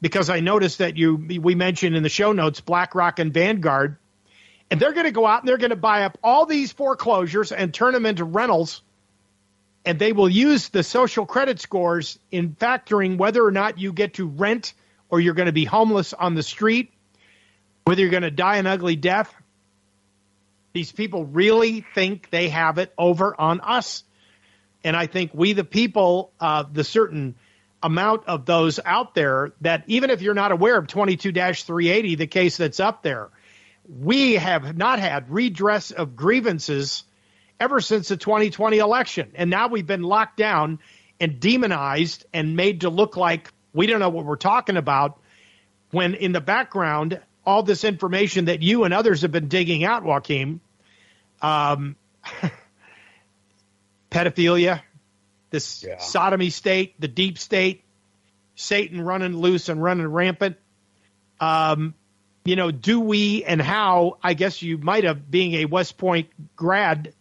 because 0.00 0.30
I 0.30 0.40
noticed 0.40 0.78
that 0.78 0.96
you 0.96 1.14
we 1.16 1.54
mentioned 1.54 1.96
in 1.96 2.02
the 2.02 2.08
show 2.08 2.32
notes 2.32 2.60
BlackRock 2.60 3.18
and 3.18 3.32
Vanguard, 3.32 3.96
and 4.70 4.80
they're 4.80 4.92
going 4.92 5.06
to 5.06 5.12
go 5.12 5.26
out 5.26 5.42
and 5.42 5.48
they're 5.48 5.58
going 5.58 5.70
to 5.70 5.76
buy 5.76 6.04
up 6.04 6.18
all 6.22 6.46
these 6.46 6.72
foreclosures 6.72 7.50
and 7.52 7.74
turn 7.74 7.92
them 7.92 8.06
into 8.06 8.24
rentals, 8.24 8.82
and 9.84 9.98
they 9.98 10.12
will 10.12 10.28
use 10.28 10.68
the 10.68 10.82
social 10.82 11.26
credit 11.26 11.60
scores 11.60 12.18
in 12.30 12.54
factoring 12.54 13.18
whether 13.18 13.44
or 13.44 13.50
not 13.50 13.78
you 13.78 13.92
get 13.92 14.14
to 14.14 14.26
rent 14.26 14.74
or 15.08 15.20
you're 15.20 15.34
going 15.34 15.46
to 15.46 15.52
be 15.52 15.64
homeless 15.64 16.12
on 16.12 16.34
the 16.34 16.42
street, 16.42 16.92
whether 17.84 18.00
you're 18.00 18.10
going 18.10 18.22
to 18.22 18.30
die 18.30 18.56
an 18.56 18.66
ugly 18.66 18.94
death. 18.96 19.34
These 20.72 20.92
people 20.92 21.24
really 21.24 21.84
think 21.94 22.30
they 22.30 22.48
have 22.50 22.78
it 22.78 22.92
over 22.96 23.38
on 23.38 23.60
us. 23.60 24.04
And 24.84 24.96
I 24.96 25.06
think 25.06 25.32
we, 25.34 25.52
the 25.52 25.64
people, 25.64 26.30
uh, 26.38 26.64
the 26.70 26.84
certain 26.84 27.34
amount 27.82 28.26
of 28.26 28.46
those 28.46 28.78
out 28.84 29.14
there 29.14 29.52
that 29.62 29.84
even 29.88 30.10
if 30.10 30.22
you're 30.22 30.34
not 30.34 30.52
aware 30.52 30.76
of 30.76 30.86
22 30.86 31.32
380, 31.32 32.14
the 32.14 32.26
case 32.26 32.56
that's 32.56 32.78
up 32.78 33.02
there, 33.02 33.30
we 33.98 34.34
have 34.34 34.76
not 34.76 35.00
had 35.00 35.30
redress 35.30 35.90
of 35.90 36.14
grievances 36.14 37.04
ever 37.58 37.80
since 37.80 38.08
the 38.08 38.16
2020 38.16 38.78
election. 38.78 39.32
And 39.34 39.50
now 39.50 39.68
we've 39.68 39.86
been 39.86 40.02
locked 40.02 40.36
down 40.36 40.78
and 41.18 41.40
demonized 41.40 42.24
and 42.32 42.56
made 42.56 42.82
to 42.82 42.90
look 42.90 43.16
like 43.16 43.52
we 43.72 43.86
don't 43.86 44.00
know 44.00 44.08
what 44.08 44.24
we're 44.24 44.36
talking 44.36 44.76
about 44.76 45.20
when 45.90 46.14
in 46.14 46.32
the 46.32 46.40
background, 46.40 47.20
all 47.44 47.62
this 47.62 47.84
information 47.84 48.46
that 48.46 48.62
you 48.62 48.84
and 48.84 48.94
others 48.94 49.22
have 49.22 49.32
been 49.32 49.48
digging 49.48 49.84
out, 49.84 50.04
Joaquin, 50.04 50.60
um, 51.42 51.96
pedophilia, 54.10 54.82
this 55.50 55.82
yeah. 55.82 55.98
sodomy 55.98 56.50
state, 56.50 56.94
the 57.00 57.08
deep 57.08 57.38
state, 57.38 57.82
Satan 58.54 59.00
running 59.00 59.36
loose 59.36 59.68
and 59.68 59.82
running 59.82 60.06
rampant. 60.06 60.56
Um, 61.40 61.94
you 62.44 62.56
know, 62.56 62.70
do 62.70 63.00
we 63.00 63.44
and 63.44 63.60
how? 63.60 64.18
I 64.22 64.34
guess 64.34 64.62
you 64.62 64.78
might 64.78 65.04
have, 65.04 65.30
being 65.30 65.54
a 65.54 65.64
West 65.66 65.98
Point 65.98 66.28
grad 66.56 67.12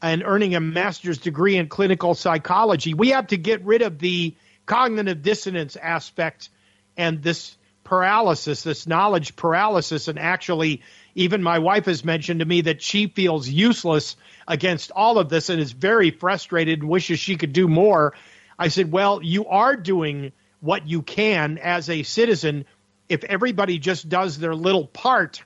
and 0.00 0.22
earning 0.24 0.54
a 0.54 0.60
master's 0.60 1.18
degree 1.18 1.56
in 1.56 1.68
clinical 1.68 2.14
psychology, 2.14 2.94
we 2.94 3.10
have 3.10 3.28
to 3.28 3.36
get 3.36 3.64
rid 3.64 3.82
of 3.82 3.98
the 3.98 4.34
cognitive 4.66 5.22
dissonance 5.22 5.76
aspect 5.76 6.48
and 6.96 7.22
this 7.22 7.56
paralysis, 7.84 8.62
this 8.62 8.86
knowledge 8.86 9.36
paralysis, 9.36 10.08
and 10.08 10.18
actually, 10.18 10.82
even 11.14 11.42
my 11.42 11.58
wife 11.58 11.84
has 11.84 12.04
mentioned 12.04 12.40
to 12.40 12.46
me 12.46 12.62
that 12.62 12.82
she 12.82 13.06
feels 13.06 13.48
useless 13.48 14.16
against 14.48 14.90
all 14.90 15.18
of 15.18 15.28
this 15.28 15.50
and 15.50 15.60
is 15.60 15.72
very 15.72 16.10
frustrated 16.10 16.80
and 16.80 16.88
wishes 16.88 17.20
she 17.20 17.36
could 17.36 17.52
do 17.52 17.68
more. 17.68 18.14
I 18.58 18.68
said, 18.68 18.90
Well, 18.90 19.20
you 19.22 19.46
are 19.46 19.76
doing 19.76 20.32
what 20.60 20.88
you 20.88 21.02
can 21.02 21.58
as 21.58 21.90
a 21.90 22.02
citizen 22.02 22.64
if 23.08 23.24
everybody 23.24 23.78
just 23.78 24.08
does 24.08 24.38
their 24.38 24.54
little 24.54 24.86
part. 24.86 25.42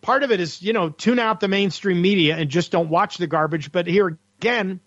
Part 0.00 0.22
of 0.22 0.32
it 0.32 0.40
is, 0.40 0.60
you 0.62 0.72
know, 0.72 0.90
tune 0.90 1.18
out 1.18 1.40
the 1.40 1.48
mainstream 1.48 2.02
media 2.02 2.36
and 2.36 2.50
just 2.50 2.70
don't 2.70 2.90
watch 2.90 3.16
the 3.16 3.26
garbage. 3.26 3.72
But 3.72 3.86
here 3.86 4.18
again, 4.38 4.80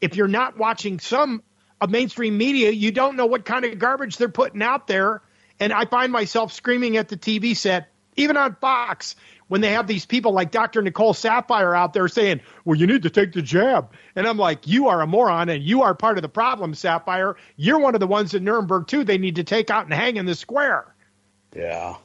if 0.00 0.16
you're 0.16 0.28
not 0.28 0.58
watching 0.58 1.00
some 1.00 1.42
of 1.80 1.90
mainstream 1.90 2.38
media, 2.38 2.70
you 2.70 2.92
don't 2.92 3.16
know 3.16 3.26
what 3.26 3.44
kind 3.44 3.64
of 3.64 3.78
garbage 3.78 4.16
they're 4.16 4.28
putting 4.28 4.62
out 4.62 4.86
there. 4.86 5.22
And 5.60 5.72
I 5.72 5.84
find 5.84 6.10
myself 6.12 6.52
screaming 6.52 6.96
at 6.96 7.08
the 7.08 7.16
TV 7.16 7.56
set, 7.56 7.88
even 8.16 8.36
on 8.36 8.56
Fox, 8.60 9.16
when 9.48 9.60
they 9.60 9.72
have 9.72 9.86
these 9.86 10.06
people 10.06 10.32
like 10.32 10.50
Dr. 10.50 10.82
Nicole 10.82 11.12
Saphier 11.12 11.76
out 11.76 11.92
there 11.92 12.08
saying, 12.08 12.40
well, 12.64 12.78
you 12.78 12.86
need 12.86 13.02
to 13.02 13.10
take 13.10 13.32
the 13.32 13.42
jab. 13.42 13.92
And 14.16 14.26
I'm 14.26 14.38
like, 14.38 14.66
you 14.66 14.88
are 14.88 15.00
a 15.00 15.06
moron 15.06 15.48
and 15.48 15.62
you 15.62 15.82
are 15.82 15.94
part 15.94 16.16
of 16.16 16.22
the 16.22 16.28
problem, 16.28 16.72
Saphier. 16.72 17.34
You're 17.56 17.78
one 17.78 17.94
of 17.94 18.00
the 18.00 18.06
ones 18.06 18.34
in 18.34 18.44
Nuremberg, 18.44 18.86
too, 18.86 19.04
they 19.04 19.18
need 19.18 19.36
to 19.36 19.44
take 19.44 19.70
out 19.70 19.84
and 19.84 19.92
hang 19.92 20.16
in 20.16 20.26
the 20.26 20.34
square. 20.34 20.93
Yeah. 21.54 21.96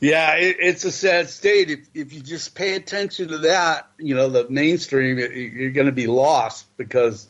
Yeah, 0.00 0.36
it, 0.36 0.56
it's 0.58 0.84
a 0.84 0.92
sad 0.92 1.28
state. 1.28 1.70
If, 1.70 1.80
if 1.94 2.12
you 2.14 2.20
just 2.20 2.54
pay 2.54 2.74
attention 2.74 3.28
to 3.28 3.38
that, 3.38 3.88
you 3.98 4.14
know, 4.14 4.30
the 4.30 4.48
mainstream, 4.48 5.18
you're 5.18 5.72
going 5.72 5.86
to 5.86 5.92
be 5.92 6.06
lost 6.06 6.66
because 6.78 7.28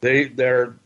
they 0.00 0.26
they're 0.26 0.76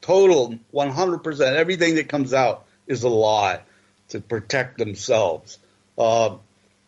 total 0.00 0.58
100%. 0.74 1.40
Everything 1.40 1.94
that 1.94 2.08
comes 2.08 2.34
out 2.34 2.64
is 2.88 3.04
a 3.04 3.08
lie 3.08 3.60
to 4.08 4.20
protect 4.20 4.78
themselves. 4.78 5.58
Uh, 5.96 6.36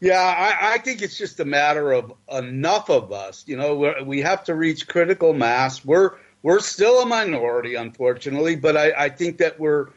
yeah, 0.01 0.21
I, 0.21 0.75
I, 0.75 0.79
think 0.79 1.01
it's 1.01 1.17
just 1.17 1.41
a 1.41 1.45
matter 1.45 1.93
of 1.93 2.13
enough 2.31 2.91
of 2.91 3.13
us. 3.13 3.45
You 3.47 3.57
know, 3.57 4.03
we 4.05 4.21
have 4.23 4.45
to 4.45 4.55
reach 4.55 4.89
critical 4.89 5.33
mass. 5.33 5.85
We're 5.85 6.17
we're 6.43 6.61
still 6.61 7.01
a 7.01 7.07
minority, 7.07 7.77
unfortunately, 7.77 8.57
but 8.57 8.77
I, 8.77 8.93
I 9.05 9.09
think 9.09 9.39
that 9.39 9.59
we're 9.59 9.89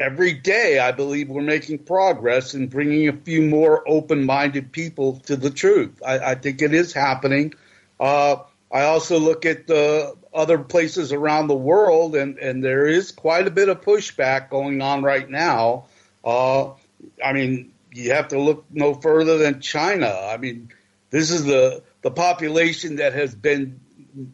every 0.00 0.32
day. 0.32 0.78
I 0.78 0.92
believe 0.92 1.28
we're 1.28 1.42
making 1.42 1.78
progress 1.80 2.54
in 2.54 2.68
bringing 2.68 3.08
a 3.08 3.12
few 3.12 3.42
more 3.42 3.86
open-minded 3.86 4.72
people 4.72 5.20
to 5.26 5.36
the 5.36 5.50
truth. 5.50 6.02
I, 6.04 6.18
I 6.18 6.34
think 6.34 6.62
it 6.62 6.72
is 6.72 6.92
happening. 6.94 7.52
Uh, 8.00 8.36
I 8.72 8.84
also 8.84 9.18
look 9.18 9.44
at 9.44 9.66
the 9.66 10.16
other 10.32 10.58
places 10.58 11.12
around 11.12 11.48
the 11.48 11.56
world, 11.56 12.16
and, 12.16 12.38
and 12.38 12.64
there 12.64 12.86
is 12.86 13.12
quite 13.12 13.46
a 13.46 13.50
bit 13.50 13.68
of 13.68 13.82
pushback 13.82 14.48
going 14.48 14.80
on 14.80 15.02
right 15.02 15.28
now. 15.28 15.86
Uh, 16.24 16.70
I 17.22 17.32
mean, 17.34 17.72
you 17.92 18.12
have 18.12 18.28
to 18.28 18.38
look 18.38 18.64
no 18.70 18.94
further 18.94 19.36
than 19.36 19.60
China. 19.60 20.06
I 20.06 20.38
mean, 20.38 20.70
this 21.10 21.30
is 21.30 21.44
the 21.44 21.82
the 22.02 22.10
population 22.10 22.96
that 22.96 23.12
has 23.12 23.34
been 23.34 23.80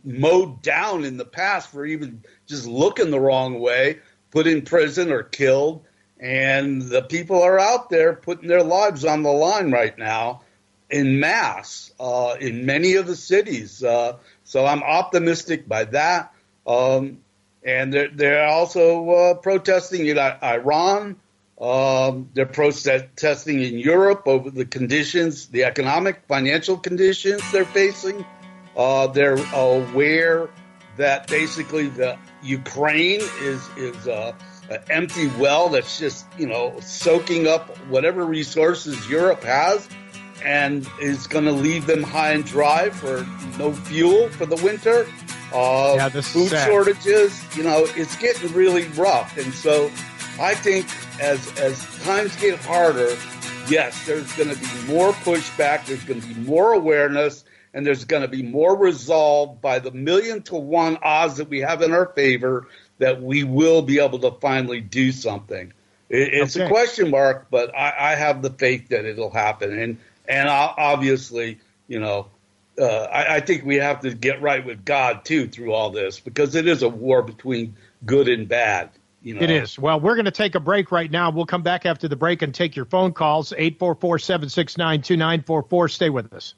mowed 0.04 0.62
down 0.62 1.04
in 1.04 1.16
the 1.16 1.24
past 1.24 1.70
for 1.70 1.84
even 1.84 2.22
just 2.46 2.66
looking 2.66 3.10
the 3.10 3.18
wrong 3.18 3.58
way, 3.58 3.98
put 4.36 4.46
in 4.46 4.60
prison 4.60 5.10
or 5.10 5.22
killed, 5.22 5.82
and 6.20 6.82
the 6.82 7.00
people 7.00 7.42
are 7.42 7.58
out 7.58 7.88
there 7.88 8.12
putting 8.12 8.48
their 8.48 8.62
lives 8.62 9.02
on 9.02 9.22
the 9.22 9.32
line 9.32 9.70
right 9.70 9.96
now 9.96 10.42
in 10.90 11.18
mass 11.20 11.90
uh, 11.98 12.36
in 12.38 12.66
many 12.66 12.96
of 12.96 13.06
the 13.06 13.16
cities. 13.16 13.82
Uh, 13.82 14.18
so 14.44 14.66
I'm 14.66 14.82
optimistic 14.82 15.66
by 15.66 15.84
that. 15.84 16.34
Um, 16.66 17.22
and 17.64 17.94
they're, 17.94 18.08
they're 18.08 18.46
also 18.46 19.08
uh, 19.08 19.34
protesting 19.36 20.04
in 20.04 20.18
Iran. 20.18 21.16
Um, 21.58 22.28
they're 22.34 22.44
protesting 22.44 23.62
in 23.62 23.78
Europe 23.78 24.24
over 24.26 24.50
the 24.50 24.66
conditions, 24.66 25.46
the 25.46 25.64
economic, 25.64 26.24
financial 26.28 26.76
conditions 26.76 27.40
they're 27.52 27.64
facing. 27.64 28.22
Uh, 28.76 29.06
they're 29.06 29.38
aware 29.54 30.50
that 30.98 31.26
basically 31.26 31.88
the 31.88 32.18
Ukraine 32.46 33.20
is 33.40 33.68
is 33.76 34.08
uh, 34.08 34.32
an 34.70 34.78
empty 34.90 35.28
well 35.38 35.68
that's 35.68 35.98
just 35.98 36.26
you 36.38 36.46
know 36.46 36.78
soaking 36.80 37.46
up 37.46 37.76
whatever 37.88 38.24
resources 38.24 39.08
Europe 39.08 39.42
has 39.42 39.88
and 40.44 40.88
is 41.00 41.26
going 41.26 41.44
to 41.44 41.52
leave 41.52 41.86
them 41.86 42.02
high 42.02 42.32
and 42.32 42.44
dry 42.44 42.90
for 42.90 43.26
no 43.58 43.72
fuel 43.72 44.28
for 44.30 44.46
the 44.46 44.56
winter. 44.56 45.06
Uh, 45.52 45.94
yeah, 45.96 46.08
food 46.08 46.50
shortages, 46.50 47.42
you 47.56 47.62
know, 47.62 47.86
it's 47.96 48.16
getting 48.16 48.52
really 48.52 48.86
rough. 48.88 49.36
And 49.38 49.52
so 49.54 49.90
I 50.38 50.54
think 50.54 50.86
as, 51.20 51.56
as 51.58 51.84
times 52.02 52.36
get 52.36 52.58
harder, 52.58 53.16
yes, 53.68 54.06
there's 54.06 54.30
going 54.34 54.50
to 54.50 54.58
be 54.58 54.92
more 54.92 55.12
pushback, 55.12 55.86
there's 55.86 56.04
going 56.04 56.20
to 56.20 56.26
be 56.26 56.34
more 56.34 56.74
awareness, 56.74 57.44
and 57.76 57.86
there's 57.86 58.06
going 58.06 58.22
to 58.22 58.28
be 58.28 58.42
more 58.42 58.74
resolve 58.74 59.60
by 59.60 59.78
the 59.78 59.90
million 59.90 60.40
to 60.40 60.56
one 60.56 60.96
odds 61.02 61.36
that 61.36 61.50
we 61.50 61.60
have 61.60 61.82
in 61.82 61.92
our 61.92 62.06
favor 62.06 62.68
that 62.98 63.22
we 63.22 63.44
will 63.44 63.82
be 63.82 64.00
able 64.00 64.18
to 64.18 64.30
finally 64.40 64.80
do 64.80 65.12
something. 65.12 65.74
It, 66.08 66.32
it's 66.32 66.56
okay. 66.56 66.64
a 66.64 66.68
question 66.70 67.10
mark, 67.10 67.48
but 67.50 67.76
I, 67.76 68.12
I 68.12 68.14
have 68.14 68.40
the 68.40 68.48
faith 68.48 68.88
that 68.88 69.04
it'll 69.04 69.30
happen. 69.30 69.78
And 69.78 69.98
and 70.26 70.48
obviously, 70.48 71.58
you 71.86 72.00
know, 72.00 72.28
uh, 72.80 72.86
I, 72.86 73.36
I, 73.36 73.40
think 73.40 73.64
we 73.64 73.76
have 73.76 74.00
to 74.00 74.12
get 74.12 74.40
right 74.40 74.64
with 74.64 74.84
God 74.84 75.24
too 75.24 75.46
through 75.46 75.72
all 75.72 75.90
this 75.90 76.18
because 76.18 76.54
it 76.54 76.66
is 76.66 76.82
a 76.82 76.88
war 76.88 77.22
between 77.22 77.76
good 78.06 78.26
and 78.26 78.48
bad. 78.48 78.88
You 79.26 79.34
know, 79.34 79.40
It 79.40 79.50
is. 79.50 79.76
Well, 79.76 79.98
we're 79.98 80.14
going 80.14 80.26
to 80.26 80.30
take 80.30 80.54
a 80.54 80.60
break 80.60 80.92
right 80.92 81.10
now. 81.10 81.30
We'll 81.30 81.46
come 81.46 81.62
back 81.62 81.84
after 81.84 82.06
the 82.06 82.14
break 82.14 82.42
and 82.42 82.54
take 82.54 82.76
your 82.76 82.84
phone 82.84 83.12
calls. 83.12 83.52
844-769-2944. 83.58 85.90
Stay 85.90 86.10
with 86.10 86.32
us. 86.32 86.54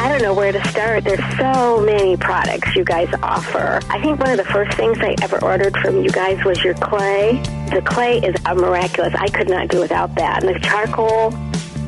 I 0.00 0.08
don't 0.08 0.22
know 0.22 0.32
where 0.32 0.52
to 0.52 0.68
start. 0.68 1.02
There's 1.02 1.36
so 1.36 1.80
many 1.80 2.16
products 2.16 2.74
you 2.76 2.84
guys 2.84 3.12
offer. 3.24 3.80
I 3.90 4.00
think 4.00 4.20
one 4.20 4.30
of 4.30 4.36
the 4.36 4.44
first 4.44 4.76
things 4.76 4.96
I 5.00 5.16
ever 5.20 5.42
ordered 5.44 5.76
from 5.78 6.02
you 6.02 6.10
guys 6.10 6.42
was 6.44 6.62
your 6.62 6.74
clay. 6.74 7.42
The 7.72 7.82
clay 7.84 8.18
is 8.18 8.36
miraculous. 8.44 9.12
I 9.16 9.26
could 9.28 9.50
not 9.50 9.68
do 9.68 9.80
without 9.80 10.14
that. 10.14 10.44
And 10.44 10.54
the 10.54 10.60
charcoal, 10.60 11.32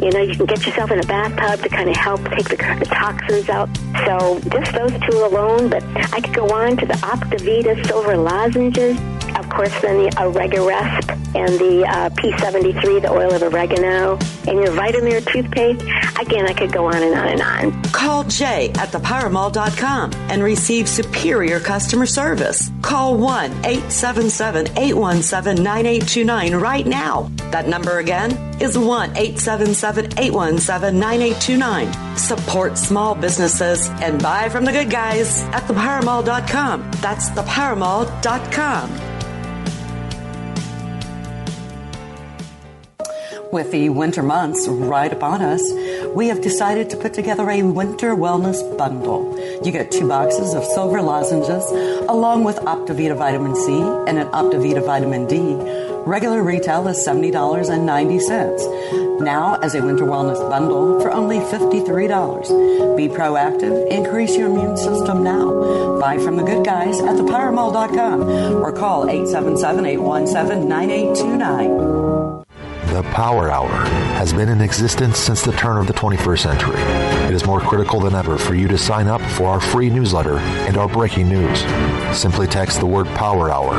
you 0.03 0.11
know, 0.11 0.21
you 0.21 0.35
can 0.35 0.47
get 0.47 0.65
yourself 0.65 0.91
in 0.91 0.99
a 0.99 1.07
bathtub 1.07 1.63
to 1.63 1.69
kind 1.69 1.89
of 1.89 1.97
help 1.97 2.21
take 2.31 2.49
the, 2.49 2.57
the 2.57 2.87
toxins 2.87 3.49
out. 3.49 3.69
So 4.07 4.41
just 4.49 4.73
those 4.73 4.93
two 5.09 5.19
alone, 5.25 5.69
but 5.69 5.83
I 6.13 6.21
could 6.21 6.35
go 6.35 6.49
on 6.49 6.77
to 6.79 6.87
the 6.87 6.95
Optavita 6.95 7.87
silver 7.87 8.17
lozenges. 8.17 8.99
Of 9.37 9.49
course, 9.49 9.73
then 9.81 10.05
the 10.05 10.11
OregaRESP 10.17 11.21
and 11.35 11.59
the 11.59 11.85
uh, 11.87 12.11
P73, 12.11 13.03
the 13.03 13.11
oil 13.11 13.33
of 13.33 13.43
oregano, 13.43 14.19
and 14.47 14.59
your 14.59 14.73
Vitamir 14.73 15.25
toothpaste. 15.27 15.83
Again, 16.21 16.47
I 16.47 16.53
could 16.53 16.73
go 16.73 16.87
on 16.87 17.03
and 17.03 17.15
on 17.15 17.29
and 17.29 17.43
on. 17.43 17.83
Call 17.93 18.25
Jay 18.25 18.71
at 18.77 18.91
thepowermall.com 18.91 20.13
and 20.31 20.43
receive 20.43 20.89
superior 20.89 21.61
customer 21.61 22.07
service. 22.07 22.71
Call 22.83 23.17
1 23.17 23.51
877 23.65 24.79
817 24.79 25.63
9829 25.63 26.55
right 26.57 26.87
now. 26.87 27.31
That 27.51 27.69
number 27.69 27.99
again 27.99 28.33
is 28.61 28.77
1 28.77 29.11
877 29.17 30.19
817 30.19 30.99
9829. 30.99 32.17
Support 32.17 32.77
small 32.79 33.15
businesses 33.15 33.89
and 34.03 34.23
buy 34.23 34.49
from 34.49 34.65
the 34.65 34.73
good 34.73 34.91
guys 34.91 35.43
at 35.45 35.63
thepowermall.com. 35.63 36.91
That's 37.01 37.31
thepowermall.com. 37.31 39.20
With 43.53 43.71
the 43.73 43.89
winter 43.89 44.23
months 44.23 44.69
right 44.69 45.13
upon 45.13 45.43
us, 45.43 45.73
we 46.15 46.29
have 46.29 46.41
decided 46.41 46.89
to 46.91 46.97
put 46.97 47.15
together 47.15 47.51
a 47.51 47.65
winter 47.65 48.15
wellness 48.15 48.63
bundle. 48.79 49.37
You 49.65 49.73
get 49.73 49.91
two 49.91 50.07
boxes 50.07 50.55
of 50.55 50.63
silver 50.65 51.03
lozenges 51.03 51.65
along 52.09 52.45
with 52.45 52.59
Optavita 52.59 53.17
vitamin 53.17 53.57
C 53.57 53.73
and 53.73 54.19
an 54.19 54.29
Optavita 54.29 54.87
vitamin 54.87 55.27
D. 55.27 55.57
Regular 56.07 56.45
retail 56.45 56.87
is 56.87 57.05
$70.90. 57.05 59.21
Now, 59.21 59.57
as 59.57 59.75
a 59.75 59.85
winter 59.85 60.05
wellness 60.05 60.39
bundle 60.49 61.01
for 61.01 61.11
only 61.11 61.41
$53. 61.41 62.97
Be 62.97 63.09
proactive, 63.09 63.91
increase 63.91 64.37
your 64.37 64.49
immune 64.49 64.77
system 64.77 65.25
now. 65.25 65.99
Buy 65.99 66.19
from 66.19 66.37
the 66.37 66.45
good 66.45 66.65
guys 66.65 67.01
at 67.01 67.17
thepowermall.com 67.17 68.23
or 68.63 68.71
call 68.73 69.11
877 69.11 69.87
817 69.87 70.69
9829. 70.69 72.20
The 73.01 73.09
Power 73.15 73.51
Hour 73.51 73.73
has 74.19 74.35
been 74.35 74.51
in 74.51 74.61
existence 74.61 75.17
since 75.17 75.41
the 75.41 75.53
turn 75.53 75.79
of 75.79 75.87
the 75.87 75.95
21st 75.95 76.39
century. 76.39 76.79
It 77.29 77.33
is 77.33 77.47
more 77.47 77.59
critical 77.59 77.99
than 77.99 78.15
ever 78.15 78.37
for 78.37 78.55
you 78.55 78.69
to 78.69 78.77
sign 78.77 79.09
up 79.09 79.23
for 79.23 79.47
our 79.47 79.59
free 79.59 79.89
newsletter 79.89 80.37
and 80.37 80.77
our 80.77 80.87
breaking 80.87 81.31
news. 81.31 81.61
Simply 82.15 82.47
text 82.47 82.79
the 82.79 82.85
word 82.85 83.07
Power 83.07 83.51
Hour 83.51 83.73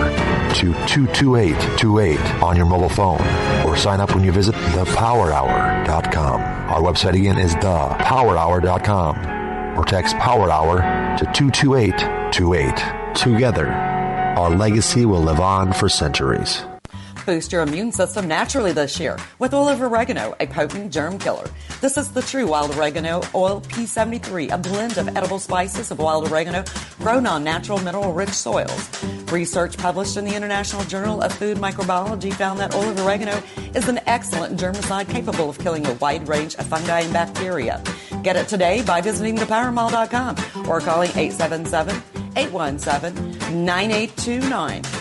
to 0.55 0.73
22828 0.87 2.19
on 2.41 2.57
your 2.57 2.65
mobile 2.65 2.89
phone 2.89 3.21
or 3.63 3.77
sign 3.77 4.01
up 4.01 4.15
when 4.15 4.23
you 4.23 4.31
visit 4.31 4.55
thepowerhour.com. 4.55 6.41
Our 6.41 6.81
website 6.81 7.13
again 7.13 7.37
is 7.37 7.53
thepowerhour.com 7.57 9.77
or 9.77 9.85
text 9.85 10.17
Power 10.17 10.49
Hour 10.49 10.77
to 11.19 11.31
22828. 11.31 13.15
Together, 13.15 13.69
our 13.69 14.49
legacy 14.49 15.05
will 15.05 15.21
live 15.21 15.39
on 15.39 15.73
for 15.73 15.89
centuries. 15.89 16.63
Boost 17.31 17.53
your 17.53 17.61
immune 17.61 17.93
system 17.93 18.27
naturally 18.27 18.73
this 18.73 18.99
year 18.99 19.17
with 19.39 19.53
of 19.53 19.81
oregano, 19.81 20.35
a 20.41 20.47
potent 20.47 20.91
germ 20.91 21.17
killer. 21.17 21.49
This 21.79 21.95
is 21.95 22.11
the 22.11 22.21
true 22.21 22.45
wild 22.45 22.75
oregano 22.75 23.21
oil 23.33 23.61
P73, 23.61 24.51
a 24.51 24.57
blend 24.57 24.97
of 24.97 25.07
edible 25.15 25.39
spices 25.39 25.91
of 25.91 25.99
wild 25.99 26.29
oregano 26.29 26.65
grown 26.99 27.25
on 27.25 27.41
natural 27.41 27.79
mineral 27.79 28.11
rich 28.11 28.31
soils. 28.31 28.89
Research 29.31 29.77
published 29.77 30.17
in 30.17 30.25
the 30.25 30.35
International 30.35 30.83
Journal 30.83 31.21
of 31.21 31.31
Food 31.31 31.55
Microbiology 31.55 32.33
found 32.33 32.59
that 32.59 32.75
of 32.75 32.99
oregano 32.99 33.41
is 33.75 33.87
an 33.87 34.01
excellent 34.07 34.59
germicide 34.59 35.09
capable 35.09 35.49
of 35.49 35.57
killing 35.57 35.87
a 35.87 35.93
wide 35.93 36.27
range 36.27 36.55
of 36.55 36.67
fungi 36.67 36.99
and 36.99 37.13
bacteria. 37.13 37.81
Get 38.23 38.35
it 38.35 38.49
today 38.49 38.83
by 38.83 38.99
visiting 38.99 39.37
thepowermall.com 39.37 40.67
or 40.69 40.81
calling 40.81 41.11
877 41.11 41.95
817 42.35 43.63
9829. 43.65 45.00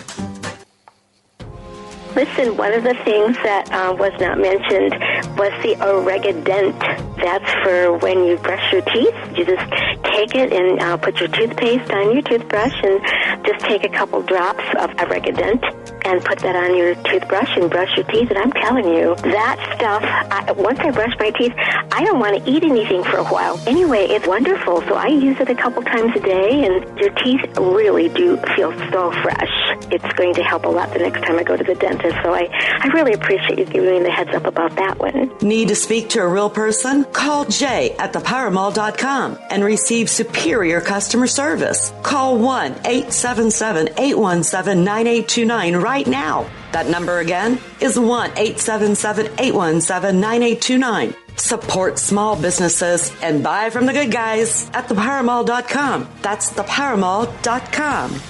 Listen, 2.15 2.57
one 2.57 2.73
of 2.73 2.83
the 2.83 2.93
things 3.05 3.37
that 3.37 3.71
uh, 3.71 3.93
was 3.93 4.11
not 4.19 4.37
mentioned 4.37 4.91
was 5.39 5.53
the 5.63 5.75
Oregadent. 5.79 6.77
That's 7.15 7.49
for 7.63 7.97
when 7.99 8.25
you 8.25 8.35
brush 8.37 8.71
your 8.73 8.81
teeth. 8.81 9.15
You 9.37 9.45
just 9.45 9.71
take 10.03 10.35
it 10.35 10.51
and 10.51 10.81
uh, 10.81 10.97
put 10.97 11.21
your 11.21 11.29
toothpaste 11.29 11.89
on 11.89 12.11
your 12.11 12.21
toothbrush 12.21 12.73
and 12.83 13.45
just 13.45 13.63
take 13.63 13.85
a 13.85 13.89
couple 13.89 14.21
drops 14.23 14.63
of 14.77 14.89
Oregadent 14.97 15.63
and 16.03 16.23
put 16.25 16.39
that 16.39 16.55
on 16.55 16.75
your 16.75 16.95
toothbrush 16.95 17.55
and 17.55 17.69
brush 17.69 17.95
your 17.95 18.05
teeth. 18.07 18.29
And 18.29 18.39
I'm 18.39 18.51
telling 18.51 18.85
you, 18.93 19.15
that 19.15 19.57
stuff, 19.77 20.03
I, 20.03 20.51
once 20.51 20.79
I 20.79 20.91
brush 20.91 21.13
my 21.17 21.29
teeth, 21.31 21.53
I 21.91 22.03
don't 22.03 22.19
want 22.19 22.43
to 22.43 22.51
eat 22.51 22.63
anything 22.63 23.03
for 23.03 23.17
a 23.17 23.25
while. 23.25 23.57
Anyway, 23.67 24.07
it's 24.09 24.27
wonderful. 24.27 24.81
So 24.81 24.95
I 24.95 25.07
use 25.07 25.39
it 25.39 25.49
a 25.49 25.55
couple 25.55 25.81
times 25.83 26.11
a 26.15 26.19
day, 26.19 26.65
and 26.65 26.99
your 26.99 27.11
teeth 27.11 27.57
really 27.57 28.09
do 28.09 28.35
feel 28.55 28.73
so 28.91 29.11
fresh. 29.21 29.53
It's 29.91 30.11
going 30.13 30.33
to 30.33 30.43
help 30.43 30.65
a 30.65 30.69
lot 30.69 30.91
the 30.91 30.99
next 30.99 31.21
time 31.21 31.37
I 31.37 31.43
go 31.43 31.55
to 31.55 31.63
the 31.63 31.75
dentist. 31.75 32.00
So 32.01 32.33
I, 32.33 32.49
I 32.79 32.87
really 32.87 33.13
appreciate 33.13 33.59
you 33.59 33.65
giving 33.65 33.93
me 33.93 34.03
the 34.03 34.11
heads 34.11 34.33
up 34.33 34.45
about 34.45 34.75
that 34.77 34.99
one. 34.99 35.31
Need 35.41 35.67
to 35.69 35.75
speak 35.75 36.09
to 36.09 36.21
a 36.21 36.27
real 36.27 36.49
person? 36.49 37.03
Call 37.05 37.45
Jay 37.45 37.95
at 37.97 38.13
thepowermall.com 38.13 39.37
and 39.49 39.63
receive 39.63 40.09
superior 40.09 40.81
customer 40.81 41.27
service. 41.27 41.93
Call 42.03 42.37
1 42.37 42.71
877 42.85 43.89
817 43.97 44.83
9829 44.83 45.75
right 45.77 46.07
now. 46.07 46.49
That 46.71 46.87
number 46.87 47.19
again 47.19 47.59
is 47.79 47.99
1 47.99 48.31
877 48.31 49.25
817 49.37 50.19
9829. 50.19 51.15
Support 51.37 51.97
small 51.97 52.35
businesses 52.35 53.11
and 53.21 53.43
buy 53.43 53.69
from 53.69 53.85
the 53.85 53.93
good 53.93 54.11
guys 54.11 54.69
at 54.73 54.87
thepowermall.com. 54.87 56.07
That's 56.21 56.51
thepowermall.com. 56.53 58.21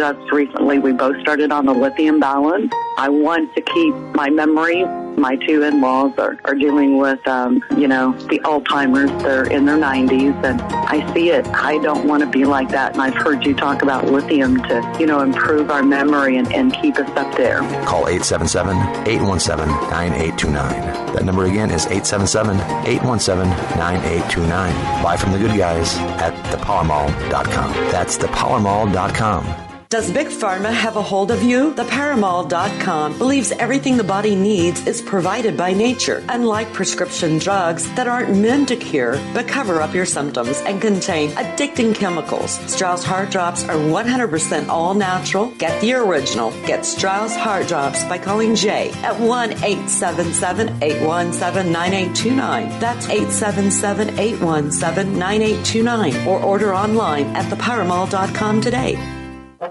Just 0.00 0.32
recently, 0.32 0.78
we 0.78 0.92
both 0.92 1.20
started 1.20 1.52
on 1.52 1.66
the 1.66 1.74
lithium 1.74 2.20
balance. 2.20 2.72
I 2.96 3.10
want 3.10 3.54
to 3.54 3.60
keep 3.60 3.94
my 4.14 4.30
memory. 4.30 4.86
My 5.18 5.36
two 5.36 5.62
in-laws 5.62 6.18
are, 6.18 6.38
are 6.46 6.54
dealing 6.54 6.96
with, 6.96 7.28
um, 7.28 7.62
you 7.76 7.86
know, 7.86 8.12
the 8.28 8.38
Alzheimer's. 8.38 9.10
They're 9.22 9.44
in 9.44 9.66
their 9.66 9.76
90s, 9.76 10.42
and 10.42 10.58
I 10.62 11.12
see 11.12 11.28
it. 11.28 11.46
I 11.48 11.76
don't 11.82 12.08
want 12.08 12.22
to 12.22 12.30
be 12.30 12.46
like 12.46 12.70
that. 12.70 12.94
And 12.94 13.02
I've 13.02 13.12
heard 13.12 13.44
you 13.44 13.54
talk 13.54 13.82
about 13.82 14.06
lithium 14.06 14.62
to, 14.62 14.96
you 14.98 15.04
know, 15.04 15.20
improve 15.20 15.70
our 15.70 15.82
memory 15.82 16.38
and, 16.38 16.50
and 16.50 16.72
keep 16.72 16.96
us 16.96 17.10
up 17.10 17.36
there. 17.36 17.58
Call 17.84 18.08
877 18.08 18.74
817 19.06 19.68
9829. 19.90 21.12
That 21.12 21.26
number 21.26 21.44
again 21.44 21.70
is 21.70 21.84
877 21.84 22.56
817 22.86 23.50
9829. 23.78 25.02
Buy 25.02 25.18
from 25.18 25.32
the 25.32 25.38
good 25.38 25.58
guys 25.58 25.94
at 26.22 26.32
thepowermall.com. 26.46 27.72
That's 27.92 28.16
thepowermall.com. 28.16 29.69
Does 29.90 30.08
Big 30.12 30.28
Pharma 30.28 30.72
have 30.72 30.94
a 30.94 31.02
hold 31.02 31.32
of 31.32 31.42
you? 31.42 31.74
ThePowerMall.com 31.74 33.18
believes 33.18 33.50
everything 33.50 33.96
the 33.96 34.04
body 34.04 34.36
needs 34.36 34.86
is 34.86 35.02
provided 35.02 35.56
by 35.56 35.72
nature, 35.72 36.22
unlike 36.28 36.72
prescription 36.72 37.38
drugs 37.38 37.92
that 37.94 38.06
aren't 38.06 38.36
meant 38.36 38.68
to 38.68 38.76
cure 38.76 39.18
but 39.34 39.48
cover 39.48 39.82
up 39.82 39.92
your 39.92 40.06
symptoms 40.06 40.58
and 40.60 40.80
contain 40.80 41.30
addicting 41.30 41.92
chemicals. 41.92 42.52
Strauss 42.72 43.02
Heart 43.02 43.32
Drops 43.32 43.64
are 43.64 43.74
100% 43.74 44.68
all 44.68 44.94
natural. 44.94 45.50
Get 45.58 45.80
the 45.80 45.94
original. 45.94 46.52
Get 46.68 46.86
Strauss 46.86 47.34
Heart 47.34 47.66
Drops 47.66 48.04
by 48.04 48.18
calling 48.18 48.54
Jay 48.54 48.92
at 49.02 49.18
1 49.18 49.50
877 49.54 50.84
817 50.84 51.72
9829. 51.72 52.78
That's 52.78 53.08
877 53.08 54.20
817 54.20 55.18
9829. 55.18 56.28
Or 56.28 56.40
order 56.40 56.72
online 56.76 57.26
at 57.34 57.46
thepowermall.com 57.46 58.60
today. 58.60 59.19
And 59.62 59.68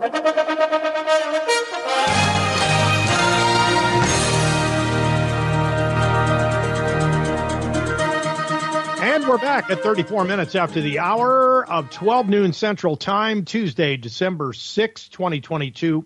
we're 9.27 9.39
back 9.39 9.71
at 9.71 9.81
34 9.81 10.25
minutes 10.25 10.53
after 10.53 10.79
the 10.79 10.99
hour 10.99 11.67
of 11.67 11.89
12 11.89 12.29
noon 12.29 12.53
Central 12.53 12.97
Time, 12.97 13.45
Tuesday, 13.45 13.97
December 13.97 14.53
6, 14.53 15.09
2022. 15.09 16.05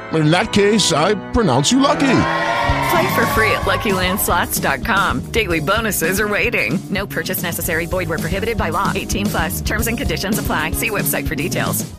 In 0.13 0.29
that 0.31 0.51
case, 0.51 0.91
I 0.91 1.15
pronounce 1.31 1.71
you 1.71 1.79
lucky. 1.79 2.17
Play 2.91 3.15
for 3.15 3.25
free 3.27 3.51
at 3.51 3.61
LuckyLandSlots.com. 3.61 5.31
Daily 5.31 5.61
bonuses 5.61 6.19
are 6.19 6.27
waiting. 6.27 6.77
No 6.89 7.07
purchase 7.07 7.41
necessary. 7.41 7.85
Void 7.85 8.09
were 8.09 8.17
prohibited 8.17 8.57
by 8.57 8.69
law. 8.69 8.91
18 8.93 9.25
plus. 9.27 9.61
Terms 9.61 9.87
and 9.87 9.97
conditions 9.97 10.37
apply. 10.39 10.71
See 10.71 10.89
website 10.89 11.27
for 11.27 11.35
details. 11.35 11.89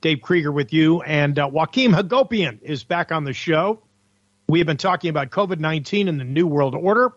Dave 0.00 0.20
Krieger 0.20 0.52
with 0.52 0.72
you, 0.72 1.00
and 1.02 1.38
uh, 1.38 1.48
Joaquim 1.48 1.92
Hagopian 1.92 2.60
is 2.62 2.84
back 2.84 3.12
on 3.12 3.24
the 3.24 3.32
show. 3.32 3.82
We 4.48 4.58
have 4.60 4.66
been 4.66 4.76
talking 4.76 5.10
about 5.10 5.30
COVID 5.30 5.58
19 5.58 6.08
and 6.08 6.20
the 6.20 6.24
New 6.24 6.46
World 6.46 6.74
Order. 6.74 7.12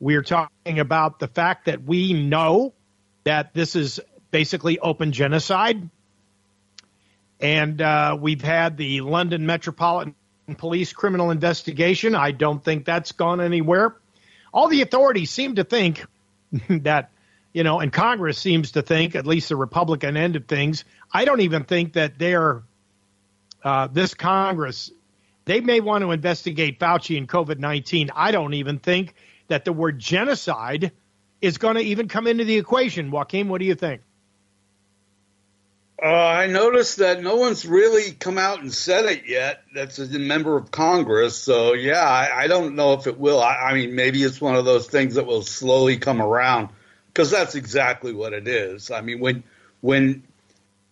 We 0.00 0.16
are 0.16 0.22
talking 0.22 0.80
about 0.80 1.20
the 1.20 1.28
fact 1.28 1.66
that 1.66 1.84
we 1.84 2.12
know 2.12 2.74
that 3.24 3.54
this 3.54 3.76
is 3.76 4.00
basically 4.30 4.78
open 4.78 5.12
genocide. 5.12 5.88
And 7.42 7.82
uh, 7.82 8.16
we've 8.18 8.40
had 8.40 8.76
the 8.76 9.00
London 9.00 9.44
Metropolitan 9.44 10.14
Police 10.56 10.92
criminal 10.92 11.30
investigation. 11.30 12.14
I 12.14 12.30
don't 12.30 12.62
think 12.64 12.84
that's 12.84 13.12
gone 13.12 13.40
anywhere. 13.40 13.96
All 14.54 14.68
the 14.68 14.82
authorities 14.82 15.30
seem 15.30 15.56
to 15.56 15.64
think 15.64 16.04
that, 16.68 17.10
you 17.52 17.64
know, 17.64 17.80
and 17.80 17.92
Congress 17.92 18.38
seems 18.38 18.72
to 18.72 18.82
think, 18.82 19.16
at 19.16 19.26
least 19.26 19.48
the 19.48 19.56
Republican 19.56 20.16
end 20.16 20.36
of 20.36 20.46
things, 20.46 20.84
I 21.12 21.24
don't 21.24 21.40
even 21.40 21.64
think 21.64 21.94
that 21.94 22.18
they're, 22.18 22.62
uh, 23.64 23.88
this 23.88 24.14
Congress, 24.14 24.90
they 25.44 25.60
may 25.60 25.80
want 25.80 26.02
to 26.02 26.12
investigate 26.12 26.78
Fauci 26.78 27.18
and 27.18 27.28
COVID 27.28 27.58
19. 27.58 28.10
I 28.14 28.30
don't 28.30 28.54
even 28.54 28.78
think 28.78 29.14
that 29.48 29.64
the 29.64 29.72
word 29.72 29.98
genocide 29.98 30.92
is 31.40 31.58
going 31.58 31.74
to 31.74 31.82
even 31.82 32.06
come 32.06 32.28
into 32.28 32.44
the 32.44 32.56
equation. 32.56 33.10
Joaquin, 33.10 33.48
what 33.48 33.58
do 33.58 33.64
you 33.64 33.74
think? 33.74 34.02
Uh, 36.02 36.08
I 36.08 36.48
noticed 36.48 36.96
that 36.96 37.22
no 37.22 37.36
one's 37.36 37.64
really 37.64 38.10
come 38.10 38.36
out 38.36 38.60
and 38.60 38.74
said 38.74 39.04
it 39.04 39.28
yet. 39.28 39.62
That's 39.72 40.00
a 40.00 40.18
member 40.18 40.56
of 40.56 40.72
Congress. 40.72 41.36
So, 41.36 41.74
yeah, 41.74 42.02
I, 42.02 42.42
I 42.42 42.46
don't 42.48 42.74
know 42.74 42.94
if 42.94 43.06
it 43.06 43.20
will. 43.20 43.40
I, 43.40 43.54
I 43.54 43.74
mean, 43.74 43.94
maybe 43.94 44.20
it's 44.24 44.40
one 44.40 44.56
of 44.56 44.64
those 44.64 44.88
things 44.88 45.14
that 45.14 45.26
will 45.26 45.42
slowly 45.42 45.98
come 45.98 46.20
around 46.20 46.70
because 47.06 47.30
that's 47.30 47.54
exactly 47.54 48.12
what 48.12 48.32
it 48.32 48.48
is. 48.48 48.90
I 48.90 49.00
mean, 49.00 49.20
when 49.20 49.44
when 49.80 50.24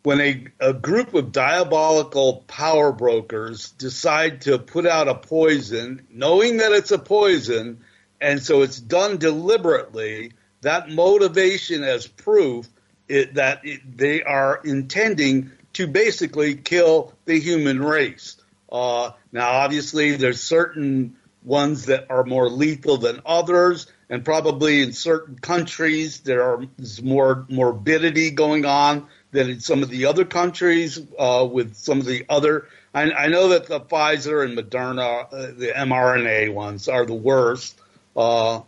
when 0.05 0.21
a, 0.21 0.47
a 0.61 0.73
group 0.73 1.13
of 1.15 1.33
diabolical 1.33 2.45
power 2.47 2.93
brokers 2.93 3.71
decide 3.73 4.43
to 4.43 4.61
put 4.61 4.87
out 4.87 5.09
a 5.09 5.15
poison, 5.17 6.07
knowing 6.11 6.59
that 6.59 6.71
it's 6.71 6.93
a 6.93 6.99
poison, 6.99 7.81
and 8.21 8.41
so 8.41 8.63
it's 8.63 8.79
done 8.79 9.19
deliberately, 9.19 10.35
that 10.61 10.89
motivation 10.89 11.83
as 11.83 12.07
proof 12.07 12.69
it, 13.11 13.35
that 13.35 13.65
it, 13.65 13.81
they 13.97 14.23
are 14.23 14.61
intending 14.65 15.51
to 15.75 15.87
basically 15.87 16.55
kill 16.55 17.13
the 17.25 17.39
human 17.39 17.83
race. 17.83 18.37
Uh, 18.71 19.11
now, 19.33 19.51
obviously, 19.51 20.17
there's 20.17 20.43
certain 20.43 21.17
ones 21.43 21.87
that 21.87 22.07
are 22.11 22.25
more 22.25 22.49
lethal 22.49 22.99
than 22.99 23.21
others, 23.27 23.87
and 24.09 24.25
probably 24.25 24.83
in 24.83 24.93
certain 24.93 25.39
countries 25.39 26.21
there's 26.21 27.03
more 27.03 27.47
morbidity 27.49 28.31
going 28.31 28.65
on 28.65 29.07
than 29.33 29.51
in 29.51 29.61
some 29.61 29.83
of 29.83 29.89
the 29.89 30.07
other 30.07 30.25
countries 30.25 31.01
uh, 31.19 31.47
with 31.51 31.75
some 31.75 31.99
of 31.99 32.07
the 32.07 32.25
other. 32.29 32.67
I, 32.95 33.11
I 33.13 33.27
know 33.29 33.49
that 33.49 33.67
the 33.67 33.81
Pfizer 33.81 34.45
and 34.45 34.57
Moderna, 34.59 35.27
uh, 35.33 35.53
the 35.57 35.73
mRNA 35.77 36.53
ones, 36.53 36.89
are 36.89 37.07
the 37.07 37.15
worst. 37.15 37.79
Uh, 38.17 38.63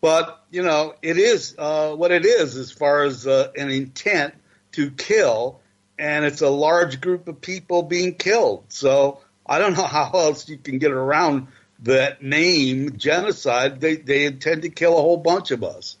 but 0.00 0.44
you 0.56 0.62
know, 0.62 0.94
it 1.02 1.18
is 1.18 1.54
uh, 1.58 1.94
what 1.94 2.12
it 2.12 2.24
is 2.24 2.56
as 2.56 2.72
far 2.72 3.02
as 3.02 3.26
uh, 3.26 3.52
an 3.58 3.68
intent 3.70 4.32
to 4.72 4.90
kill, 4.90 5.60
and 5.98 6.24
it's 6.24 6.40
a 6.40 6.48
large 6.48 7.02
group 7.02 7.28
of 7.28 7.42
people 7.42 7.82
being 7.82 8.14
killed. 8.14 8.64
So 8.70 9.20
I 9.44 9.58
don't 9.58 9.76
know 9.76 9.82
how 9.98 10.12
else 10.14 10.48
you 10.48 10.56
can 10.56 10.78
get 10.78 10.92
around 10.92 11.48
that 11.80 12.22
name 12.22 12.96
genocide. 12.96 13.82
They 13.82 13.96
they 13.96 14.24
intend 14.24 14.62
to 14.62 14.70
kill 14.70 14.96
a 14.96 15.02
whole 15.02 15.18
bunch 15.18 15.50
of 15.50 15.62
us. 15.62 15.98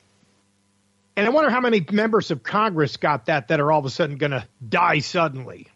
And 1.16 1.26
I 1.26 1.28
wonder 1.28 1.50
how 1.50 1.60
many 1.60 1.84
members 1.92 2.30
of 2.30 2.42
Congress 2.42 2.96
got 2.96 3.26
that 3.26 3.48
that 3.48 3.60
are 3.60 3.70
all 3.70 3.80
of 3.80 3.84
a 3.84 3.90
sudden 3.90 4.16
going 4.16 4.30
to 4.30 4.48
die 4.66 5.00
suddenly. 5.00 5.66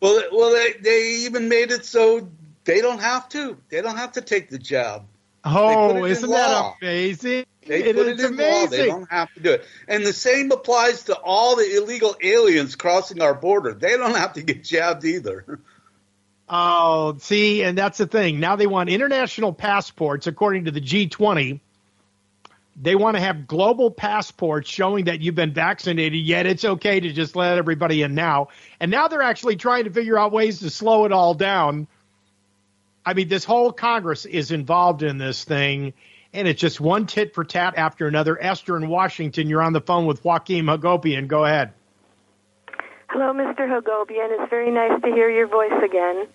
Well, 0.00 0.22
well, 0.30 0.52
they 0.52 0.74
they 0.80 1.06
even 1.26 1.48
made 1.48 1.72
it 1.72 1.84
so 1.84 2.28
they 2.62 2.80
don't 2.82 3.00
have 3.00 3.28
to. 3.30 3.56
They 3.68 3.82
don't 3.82 3.96
have 3.96 4.12
to 4.12 4.20
take 4.20 4.48
the 4.48 4.60
jab. 4.60 5.06
Oh, 5.48 6.04
isn't 6.04 6.30
that 6.30 6.74
amazing? 6.82 7.46
They 7.66 7.84
it 7.84 7.96
put 7.96 8.08
it 8.08 8.20
in 8.20 8.26
amazing. 8.26 8.60
law. 8.60 8.66
They 8.66 8.86
don't 8.86 9.10
have 9.10 9.32
to 9.34 9.40
do 9.40 9.52
it. 9.52 9.64
And 9.86 10.04
the 10.04 10.12
same 10.12 10.50
applies 10.50 11.04
to 11.04 11.14
all 11.14 11.56
the 11.56 11.76
illegal 11.76 12.16
aliens 12.22 12.76
crossing 12.76 13.20
our 13.20 13.34
border. 13.34 13.74
They 13.74 13.96
don't 13.96 14.16
have 14.16 14.34
to 14.34 14.42
get 14.42 14.64
jabbed 14.64 15.04
either. 15.04 15.60
Oh, 16.48 17.16
see, 17.18 17.62
and 17.62 17.76
that's 17.76 17.98
the 17.98 18.06
thing. 18.06 18.40
Now 18.40 18.56
they 18.56 18.66
want 18.66 18.88
international 18.88 19.52
passports, 19.52 20.26
according 20.26 20.64
to 20.64 20.70
the 20.70 20.80
G20. 20.80 21.60
They 22.80 22.94
want 22.94 23.16
to 23.16 23.20
have 23.20 23.46
global 23.46 23.90
passports 23.90 24.70
showing 24.70 25.06
that 25.06 25.20
you've 25.20 25.34
been 25.34 25.52
vaccinated, 25.52 26.20
yet 26.20 26.46
it's 26.46 26.64
okay 26.64 27.00
to 27.00 27.12
just 27.12 27.36
let 27.36 27.58
everybody 27.58 28.02
in 28.02 28.14
now. 28.14 28.48
And 28.80 28.90
now 28.90 29.08
they're 29.08 29.20
actually 29.20 29.56
trying 29.56 29.84
to 29.84 29.90
figure 29.90 30.16
out 30.16 30.32
ways 30.32 30.60
to 30.60 30.70
slow 30.70 31.04
it 31.04 31.12
all 31.12 31.34
down. 31.34 31.88
I 33.08 33.14
mean, 33.14 33.28
this 33.28 33.42
whole 33.42 33.72
Congress 33.72 34.26
is 34.26 34.50
involved 34.50 35.02
in 35.02 35.16
this 35.16 35.42
thing, 35.42 35.94
and 36.34 36.46
it's 36.46 36.60
just 36.60 36.78
one 36.78 37.06
tit 37.06 37.34
for 37.34 37.42
tat 37.42 37.72
after 37.78 38.06
another. 38.06 38.38
Esther 38.38 38.76
in 38.76 38.86
Washington, 38.86 39.48
you're 39.48 39.62
on 39.62 39.72
the 39.72 39.80
phone 39.80 40.04
with 40.04 40.22
Joaquim 40.22 40.66
Hagopian. 40.66 41.26
Go 41.26 41.46
ahead. 41.46 41.72
Hello, 43.08 43.32
Mr. 43.32 43.60
Hagopian. 43.60 44.38
It's 44.38 44.50
very 44.50 44.70
nice 44.70 45.00
to 45.00 45.06
hear 45.06 45.30
your 45.30 45.46
voice 45.46 45.82
again. 45.82 46.26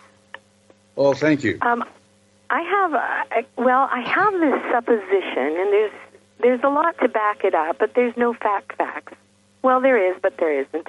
Oh, 0.97 1.13
thank 1.13 1.43
you. 1.43 1.59
Um, 1.61 1.83
I 2.49 2.61
have, 2.63 2.93
a, 2.95 3.61
well, 3.61 3.87
I 3.91 4.01
have 4.01 4.33
this 4.33 4.71
supposition, 4.71 5.55
and 5.55 5.71
there's 5.71 5.91
there's 6.39 6.63
a 6.63 6.69
lot 6.69 6.97
to 7.01 7.07
back 7.07 7.43
it 7.43 7.53
up, 7.53 7.77
but 7.77 7.93
there's 7.93 8.17
no 8.17 8.33
fact 8.33 8.75
facts. 8.77 9.13
Well, 9.61 9.79
there 9.79 10.11
is, 10.11 10.17
but 10.23 10.37
there 10.37 10.61
isn't. 10.61 10.87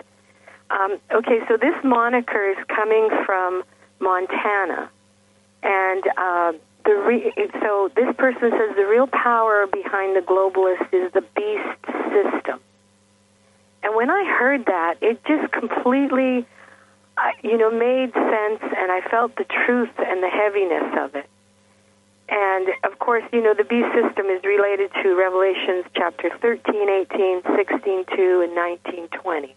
Um, 0.71 0.97
okay, 1.13 1.41
so 1.47 1.59
this 1.59 1.75
moniker 1.85 2.53
is 2.53 2.65
coming 2.69 3.11
from 3.27 3.65
Montana, 4.01 4.89
and 5.65 6.05
uh, 6.17 6.53
the 6.85 6.95
re- 6.95 7.33
so 7.61 7.91
this 7.97 8.15
person 8.17 8.51
says 8.51 8.77
the 8.77 8.87
real 8.87 9.07
power 9.07 9.67
behind 9.67 10.15
the 10.15 10.21
globalist 10.21 10.93
is 10.93 11.11
the 11.13 11.25
beast 11.35 11.81
system. 12.13 12.61
And 13.83 13.95
when 13.95 14.11
I 14.11 14.25
heard 14.39 14.67
that, 14.67 14.97
it 15.01 15.25
just 15.25 15.51
completely, 15.53 16.47
uh, 17.17 17.31
you 17.43 17.57
know, 17.57 17.71
made 17.71 18.13
sense, 18.13 18.61
and 18.77 18.93
I 18.93 19.01
felt 19.11 19.37
the 19.37 19.45
truth 19.45 19.91
and 19.99 20.23
the 20.23 20.29
heaviness 20.29 20.95
of 20.99 21.15
it. 21.15 21.29
And 22.29 22.69
of 22.85 22.99
course, 22.99 23.25
you 23.33 23.43
know, 23.43 23.55
the 23.55 23.65
beast 23.65 23.89
system 23.93 24.27
is 24.27 24.43
related 24.45 24.91
to 25.03 25.15
Revelations 25.15 25.85
chapter 25.95 26.31
13, 26.41 26.89
18, 27.13 27.43
16, 27.57 28.05
2, 28.17 28.41
and 28.45 28.55
19, 28.55 29.09
20. 29.09 29.55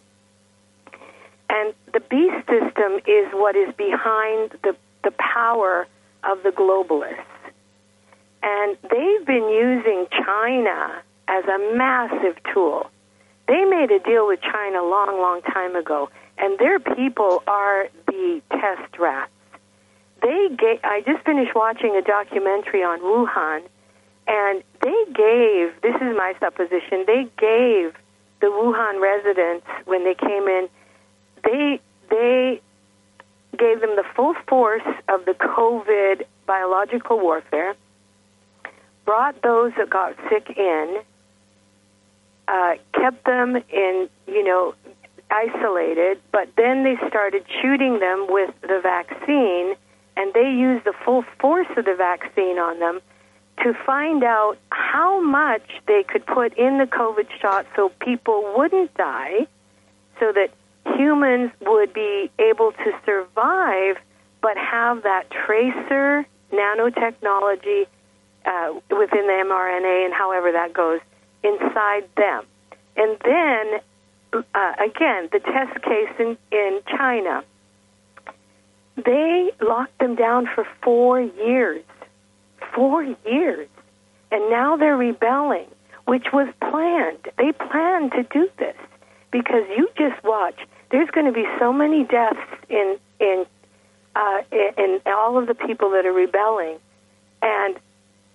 And 1.49 1.73
the 1.93 2.01
beast 2.01 2.45
system 2.47 2.99
is 3.07 3.31
what 3.31 3.55
is 3.55 3.73
behind 3.75 4.51
the, 4.63 4.75
the 5.03 5.11
power 5.11 5.87
of 6.23 6.43
the 6.43 6.49
globalists. 6.49 7.23
And 8.43 8.77
they've 8.83 9.25
been 9.25 9.49
using 9.49 10.07
China 10.11 11.01
as 11.27 11.43
a 11.45 11.75
massive 11.75 12.37
tool 12.53 12.89
they 13.47 13.63
made 13.63 13.91
a 13.91 13.99
deal 13.99 14.27
with 14.27 14.41
China 14.41 14.81
a 14.81 14.87
long, 14.87 15.19
long 15.19 15.41
time 15.41 15.75
ago, 15.75 16.09
and 16.37 16.59
their 16.59 16.79
people 16.79 17.43
are 17.47 17.87
the 18.05 18.41
test 18.51 18.99
rats. 18.99 19.31
They 20.21 20.49
gave, 20.49 20.79
I 20.83 21.01
just 21.05 21.23
finished 21.23 21.55
watching 21.55 21.95
a 21.95 22.01
documentary 22.01 22.83
on 22.83 22.99
Wuhan, 22.99 23.63
and 24.27 24.63
they 24.81 25.05
gave, 25.13 25.81
this 25.81 25.95
is 25.95 26.15
my 26.17 26.35
supposition, 26.39 27.05
they 27.07 27.27
gave 27.39 27.95
the 28.41 28.47
Wuhan 28.47 29.01
residents, 29.01 29.65
when 29.85 30.03
they 30.03 30.13
came 30.13 30.47
in, 30.47 30.67
they, 31.43 31.79
they 32.09 32.61
gave 33.57 33.81
them 33.81 33.95
the 33.95 34.05
full 34.15 34.33
force 34.47 34.87
of 35.07 35.25
the 35.25 35.33
COVID 35.33 36.23
biological 36.45 37.19
warfare, 37.19 37.75
brought 39.05 39.41
those 39.41 39.71
that 39.77 39.89
got 39.89 40.15
sick 40.29 40.57
in, 40.57 40.99
uh, 42.47 42.75
kept 42.93 43.25
them 43.25 43.55
in, 43.55 44.09
you 44.27 44.43
know, 44.43 44.73
isolated, 45.29 46.19
but 46.31 46.47
then 46.55 46.83
they 46.83 46.95
started 47.07 47.45
shooting 47.61 47.99
them 47.99 48.27
with 48.29 48.53
the 48.61 48.79
vaccine, 48.81 49.75
and 50.15 50.33
they 50.33 50.49
used 50.49 50.85
the 50.85 50.93
full 51.03 51.23
force 51.39 51.67
of 51.75 51.85
the 51.85 51.95
vaccine 51.95 52.57
on 52.57 52.79
them 52.79 53.01
to 53.63 53.73
find 53.85 54.23
out 54.23 54.57
how 54.69 55.19
much 55.21 55.67
they 55.87 56.03
could 56.03 56.25
put 56.25 56.57
in 56.57 56.77
the 56.77 56.85
COVID 56.85 57.27
shot 57.41 57.65
so 57.75 57.89
people 57.99 58.53
wouldn't 58.55 58.93
die, 58.95 59.47
so 60.19 60.31
that 60.31 60.51
humans 60.95 61.51
would 61.61 61.93
be 61.93 62.29
able 62.39 62.71
to 62.71 62.91
survive 63.05 63.97
but 64.41 64.57
have 64.57 65.03
that 65.03 65.29
tracer 65.29 66.25
nanotechnology 66.51 67.87
uh, 68.45 68.73
within 68.89 69.27
the 69.27 69.43
mRNA 69.45 70.05
and 70.05 70.13
however 70.13 70.51
that 70.51 70.73
goes 70.73 70.99
inside 71.43 72.07
them. 72.15 72.45
And 72.95 73.17
then, 73.23 73.79
uh, 74.33 74.73
again, 74.79 75.29
the 75.31 75.39
test 75.39 75.81
case 75.83 76.09
in, 76.19 76.37
in 76.51 76.81
China, 76.87 77.43
they 78.95 79.51
locked 79.61 79.99
them 79.99 80.15
down 80.15 80.47
for 80.53 80.65
four 80.81 81.21
years. 81.21 81.83
Four 82.73 83.03
years. 83.03 83.67
And 84.31 84.49
now 84.49 84.77
they're 84.77 84.97
rebelling, 84.97 85.67
which 86.05 86.27
was 86.33 86.47
planned. 86.59 87.29
They 87.37 87.51
planned 87.51 88.11
to 88.13 88.23
do 88.23 88.49
this 88.57 88.75
because 89.31 89.63
you 89.75 89.89
just 89.97 90.21
watch. 90.23 90.59
There's 90.89 91.09
going 91.11 91.25
to 91.25 91.31
be 91.33 91.45
so 91.59 91.73
many 91.73 92.03
deaths 92.03 92.39
in 92.69 92.97
in 93.19 93.45
uh, 94.15 94.41
in, 94.51 94.71
in 94.77 95.01
all 95.05 95.37
of 95.37 95.47
the 95.47 95.55
people 95.55 95.91
that 95.91 96.05
are 96.05 96.13
rebelling, 96.13 96.77
and 97.41 97.77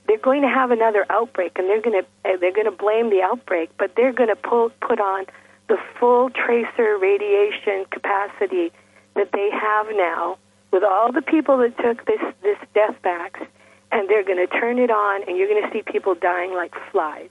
they're 0.07 0.19
going 0.19 0.43
to 0.43 0.49
have 0.49 0.71
another 0.71 1.07
outbreak, 1.11 1.53
and 1.57 1.69
they're 1.69 1.81
going 1.81 2.03
to 2.03 2.31
uh, 2.31 2.37
they're 2.39 2.53
going 2.53 2.67
to 2.71 2.77
blame 2.77 3.11
the 3.11 3.23
outbreak, 3.23 3.71
but 3.79 3.95
they're 3.97 4.13
going 4.13 4.29
to 4.29 4.37
pull, 4.37 4.71
put 4.81 5.01
on 5.01 5.25
the 5.69 5.79
full 5.99 6.29
tracer 6.31 6.99
radiation 6.99 7.87
capacity 7.91 8.71
that 9.15 9.31
they 9.33 9.51
have 9.51 9.87
now 9.93 10.37
with 10.71 10.83
all 10.83 11.13
the 11.13 11.23
people 11.23 11.57
that 11.59 11.77
took 11.79 12.05
this 12.07 12.21
this 12.43 12.59
death 12.75 12.97
vax, 13.03 13.47
and 13.91 14.09
they're 14.09 14.25
going 14.25 14.39
to 14.39 14.47
turn 14.47 14.79
it 14.79 14.91
on, 14.91 15.23
and 15.27 15.37
you're 15.37 15.49
going 15.49 15.63
to 15.63 15.71
see 15.73 15.83
people 15.83 16.15
dying 16.15 16.53
like 16.53 16.75
flies. 16.91 17.31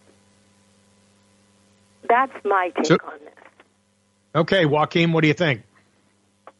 That's 2.09 2.33
my 2.43 2.71
take 2.75 2.85
So- 2.87 2.97
on 3.05 3.19
this. 3.23 3.33
Okay, 4.33 4.65
Joaquin, 4.65 5.11
what 5.11 5.21
do 5.21 5.27
you 5.27 5.33
think? 5.33 5.63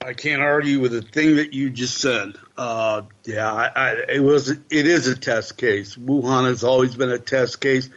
I 0.03 0.13
can't 0.13 0.41
argue 0.41 0.79
with 0.79 0.91
the 0.91 1.03
thing 1.03 1.35
that 1.35 1.53
you 1.53 1.69
just 1.69 1.99
said. 1.99 2.33
Uh, 2.57 3.03
yeah, 3.23 3.53
I, 3.53 3.71
I, 3.75 3.91
it 4.09 4.23
was 4.23 4.49
it 4.49 4.59
is 4.69 5.07
a 5.07 5.15
test 5.15 5.57
case. 5.57 5.95
Wuhan 5.95 6.45
has 6.45 6.63
always 6.63 6.95
been 6.95 7.11
a 7.11 7.19
test 7.19 7.61
case. 7.61 7.89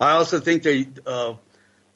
I 0.00 0.12
also 0.12 0.40
think 0.40 0.64
they 0.64 0.88
uh, 1.06 1.34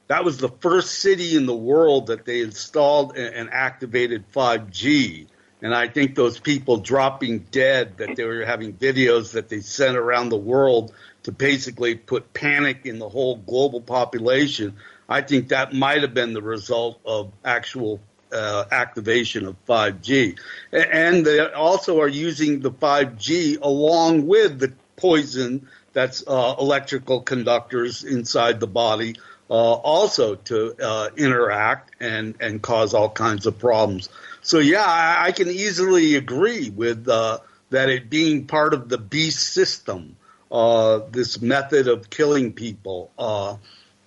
that 0.07 0.23
was 0.23 0.37
the 0.37 0.49
first 0.49 0.99
city 0.99 1.35
in 1.35 1.45
the 1.45 1.55
world 1.55 2.07
that 2.07 2.25
they 2.25 2.41
installed 2.41 3.17
and, 3.17 3.35
and 3.35 3.49
activated 3.51 4.31
5G. 4.31 5.27
And 5.61 5.75
I 5.75 5.87
think 5.87 6.15
those 6.15 6.39
people 6.39 6.77
dropping 6.77 7.39
dead 7.39 7.97
that 7.97 8.15
they 8.15 8.23
were 8.23 8.45
having 8.45 8.73
videos 8.73 9.33
that 9.33 9.49
they 9.49 9.59
sent 9.59 9.97
around 9.97 10.29
the 10.29 10.37
world 10.37 10.93
to 11.23 11.31
basically 11.31 11.95
put 11.95 12.33
panic 12.33 12.85
in 12.85 12.99
the 12.99 13.09
whole 13.09 13.35
global 13.35 13.81
population. 13.81 14.77
I 15.09 15.21
think 15.21 15.49
that 15.49 15.73
might 15.73 16.01
have 16.01 16.13
been 16.13 16.33
the 16.33 16.41
result 16.41 16.99
of 17.05 17.31
actual 17.45 18.01
uh, 18.31 18.65
activation 18.71 19.45
of 19.45 19.55
5G. 19.65 20.37
And 20.71 21.25
they 21.25 21.39
also 21.39 22.01
are 22.01 22.07
using 22.07 22.59
the 22.59 22.71
5G 22.71 23.61
along 23.61 24.27
with 24.27 24.59
the 24.59 24.73
poison 24.97 25.67
that's 25.93 26.23
uh, 26.27 26.55
electrical 26.59 27.21
conductors 27.21 28.03
inside 28.03 28.59
the 28.59 28.67
body 28.67 29.15
uh, 29.49 29.53
also 29.53 30.35
to 30.35 30.75
uh, 30.81 31.09
interact 31.15 31.95
and, 32.01 32.35
and 32.39 32.61
cause 32.61 32.93
all 32.93 33.09
kinds 33.09 33.45
of 33.45 33.57
problems. 33.57 34.09
So, 34.41 34.59
yeah, 34.59 34.83
I, 34.85 35.27
I 35.27 35.31
can 35.31 35.47
easily 35.47 36.15
agree 36.15 36.69
with 36.69 37.07
uh, 37.07 37.39
that 37.69 37.89
it 37.89 38.09
being 38.09 38.45
part 38.45 38.73
of 38.73 38.89
the 38.89 38.97
beast 38.97 39.53
system, 39.53 40.17
uh, 40.51 40.99
this 41.11 41.41
method 41.41 41.87
of 41.87 42.09
killing 42.09 42.53
people. 42.53 43.11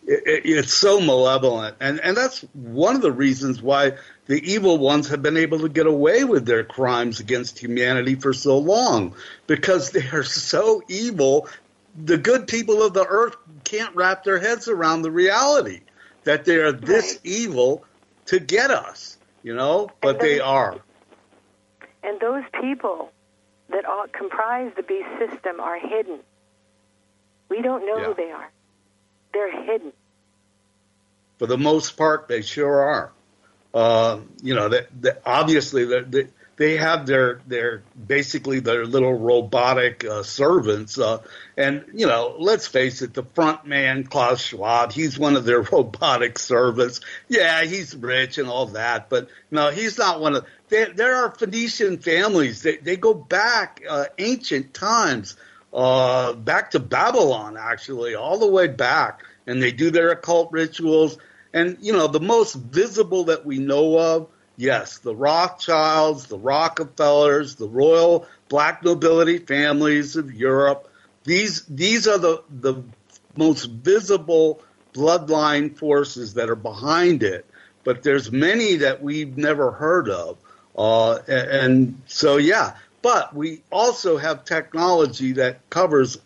It, 0.06 0.22
it- 0.26 0.46
it's 0.58 0.72
so 0.72 1.00
malevolent, 1.00 1.76
and 1.80 2.00
and 2.00 2.16
that's 2.16 2.40
one 2.52 2.96
of 2.96 3.02
the 3.02 3.12
reasons 3.12 3.62
why 3.62 3.92
the 4.26 4.40
evil 4.52 4.78
ones 4.78 5.08
have 5.08 5.22
been 5.22 5.36
able 5.36 5.60
to 5.60 5.68
get 5.68 5.86
away 5.86 6.24
with 6.24 6.46
their 6.46 6.64
crimes 6.64 7.20
against 7.20 7.58
humanity 7.58 8.14
for 8.14 8.32
so 8.32 8.58
long, 8.58 9.14
because 9.46 9.90
they 9.90 10.08
are 10.08 10.22
so 10.24 10.82
evil. 10.88 11.48
The 11.94 12.18
good 12.18 12.46
people 12.46 12.82
of 12.82 12.94
the 12.94 13.04
earth 13.04 13.36
can't 13.64 13.94
wrap 13.96 14.24
their 14.24 14.38
heads 14.38 14.68
around 14.68 15.02
the 15.02 15.10
reality 15.10 15.80
that 16.24 16.44
they 16.44 16.56
are 16.56 16.72
this 16.72 17.18
evil 17.24 17.84
to 18.26 18.38
get 18.38 18.70
us, 18.70 19.18
you 19.42 19.54
know. 19.54 19.90
But 20.00 20.20
they 20.20 20.40
are. 20.40 20.76
And 22.02 22.20
those 22.20 22.44
people 22.60 23.10
that 23.70 23.84
comprise 24.12 24.72
the 24.76 24.82
beast 24.82 25.08
system 25.18 25.60
are 25.60 25.78
hidden. 25.78 26.20
We 27.48 27.62
don't 27.62 27.84
know 27.86 28.04
who 28.04 28.14
they 28.14 28.30
are. 28.30 28.50
They're 29.32 29.64
hidden. 29.64 29.92
for 31.38 31.46
the 31.46 31.58
most 31.58 31.96
part, 31.96 32.28
they 32.28 32.42
sure 32.42 32.80
are. 32.80 33.12
Uh, 33.72 34.20
you 34.42 34.54
know, 34.54 34.68
that, 34.68 34.88
that 35.02 35.22
obviously 35.24 35.84
they, 35.84 36.00
they 36.02 36.26
they 36.60 36.76
have 36.76 37.06
their 37.06 37.40
their 37.46 37.82
basically 38.06 38.60
their 38.60 38.84
little 38.84 39.14
robotic 39.14 40.04
uh, 40.04 40.22
servants, 40.22 40.98
uh, 40.98 41.22
and 41.56 41.86
you 41.94 42.06
know, 42.06 42.34
let's 42.38 42.66
face 42.66 43.00
it, 43.00 43.14
the 43.14 43.22
front 43.22 43.64
man 43.64 44.04
Klaus 44.04 44.42
Schwab, 44.42 44.92
he's 44.92 45.18
one 45.18 45.36
of 45.36 45.46
their 45.46 45.62
robotic 45.72 46.38
servants. 46.38 47.00
Yeah, 47.28 47.62
he's 47.64 47.96
rich 47.96 48.36
and 48.36 48.46
all 48.46 48.66
that, 48.66 49.08
but 49.08 49.30
no, 49.50 49.70
he's 49.70 49.96
not 49.96 50.20
one 50.20 50.36
of. 50.36 50.44
There, 50.68 50.92
there 50.92 51.24
are 51.24 51.30
Phoenician 51.30 51.96
families. 51.96 52.60
They 52.60 52.76
they 52.76 52.96
go 52.98 53.14
back 53.14 53.82
uh, 53.88 54.04
ancient 54.18 54.74
times, 54.74 55.38
uh, 55.72 56.32
back 56.32 56.72
to 56.72 56.80
Babylon, 56.80 57.56
actually, 57.56 58.14
all 58.14 58.38
the 58.38 58.46
way 58.46 58.66
back, 58.66 59.22
and 59.46 59.62
they 59.62 59.72
do 59.72 59.90
their 59.90 60.10
occult 60.10 60.50
rituals. 60.52 61.18
And 61.52 61.78
you 61.80 61.92
know, 61.92 62.06
the 62.06 62.20
most 62.20 62.54
visible 62.54 63.24
that 63.24 63.44
we 63.44 63.58
know 63.58 63.98
of, 63.98 64.28
yes, 64.56 64.98
the 64.98 65.14
Rothschilds, 65.14 66.26
the 66.26 66.38
Rockefellers, 66.38 67.54
the 67.56 67.68
royal 67.68 68.26
black 68.48 68.84
nobility 68.84 69.38
families 69.38 70.16
of 70.16 70.32
Europe. 70.32 70.90
These 71.24 71.64
these 71.66 72.08
are 72.08 72.18
the 72.18 72.42
the 72.50 72.82
most 73.36 73.66
visible 73.66 74.62
bloodline 74.92 75.76
forces 75.76 76.34
that 76.34 76.50
are 76.50 76.56
behind 76.56 77.22
it. 77.22 77.46
But 77.84 78.02
there's 78.02 78.30
many 78.30 78.76
that 78.76 79.02
we've 79.02 79.38
never 79.38 79.70
heard 79.70 80.08
of, 80.10 80.36
uh, 80.76 81.18
and, 81.28 81.50
and 81.50 82.02
so 82.06 82.36
yeah. 82.36 82.74
But 83.02 83.34
we 83.34 83.62
also 83.70 84.16
have 84.18 84.44
technology 84.44 85.32
that 85.32 85.68
covers 85.70 86.18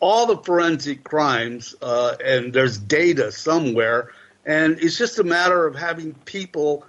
all 0.00 0.26
the 0.26 0.38
forensic 0.38 1.04
crimes, 1.04 1.74
uh, 1.80 2.16
and 2.24 2.52
there's 2.52 2.78
data 2.78 3.30
somewhere. 3.30 4.10
And 4.44 4.78
it's 4.80 4.98
just 4.98 5.18
a 5.18 5.24
matter 5.24 5.66
of 5.66 5.76
having 5.76 6.14
people 6.24 6.84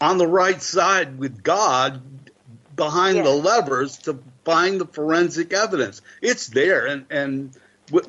on 0.00 0.18
the 0.18 0.26
right 0.26 0.60
side 0.62 1.18
with 1.18 1.42
God 1.42 2.02
behind 2.76 3.18
the 3.18 3.30
levers 3.30 3.98
to 3.98 4.18
find 4.44 4.80
the 4.80 4.86
forensic 4.86 5.52
evidence. 5.52 6.02
It's 6.20 6.48
there, 6.48 6.86
and, 6.86 7.06
and 7.10 7.56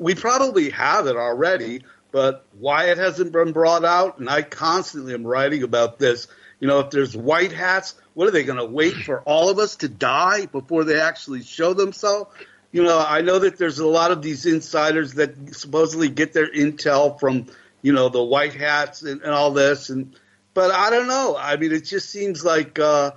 we 0.00 0.14
probably 0.14 0.70
have 0.70 1.06
it 1.06 1.16
already, 1.16 1.82
but 2.12 2.46
why 2.58 2.90
it 2.90 2.98
hasn't 2.98 3.32
been 3.32 3.52
brought 3.52 3.84
out, 3.84 4.18
and 4.18 4.30
I 4.30 4.42
constantly 4.42 5.14
am 5.14 5.26
writing 5.26 5.62
about 5.62 5.98
this. 5.98 6.26
You 6.60 6.68
know, 6.68 6.80
if 6.80 6.90
there's 6.90 7.16
white 7.16 7.52
hats, 7.52 7.94
what 8.14 8.28
are 8.28 8.30
they 8.30 8.44
going 8.44 8.58
to 8.58 8.64
wait 8.64 8.94
for 8.94 9.20
all 9.22 9.50
of 9.50 9.58
us 9.58 9.76
to 9.76 9.88
die 9.88 10.46
before 10.46 10.84
they 10.84 11.00
actually 11.00 11.42
show 11.42 11.74
themselves? 11.74 12.34
You 12.72 12.82
know, 12.82 13.04
I 13.06 13.20
know 13.20 13.38
that 13.40 13.58
there's 13.58 13.78
a 13.78 13.86
lot 13.86 14.10
of 14.10 14.22
these 14.22 14.46
insiders 14.46 15.14
that 15.14 15.54
supposedly 15.54 16.08
get 16.08 16.32
their 16.32 16.50
intel 16.50 17.18
from, 17.20 17.46
you 17.82 17.92
know, 17.92 18.08
the 18.08 18.22
white 18.22 18.54
hats 18.54 19.02
and, 19.02 19.22
and 19.22 19.30
all 19.30 19.52
this, 19.52 19.90
and 19.90 20.16
but 20.54 20.70
I 20.70 20.90
don't 20.90 21.08
know. 21.08 21.36
I 21.38 21.56
mean, 21.56 21.72
it 21.72 21.84
just 21.84 22.10
seems 22.10 22.44
like 22.44 22.78
uh, 22.78 23.12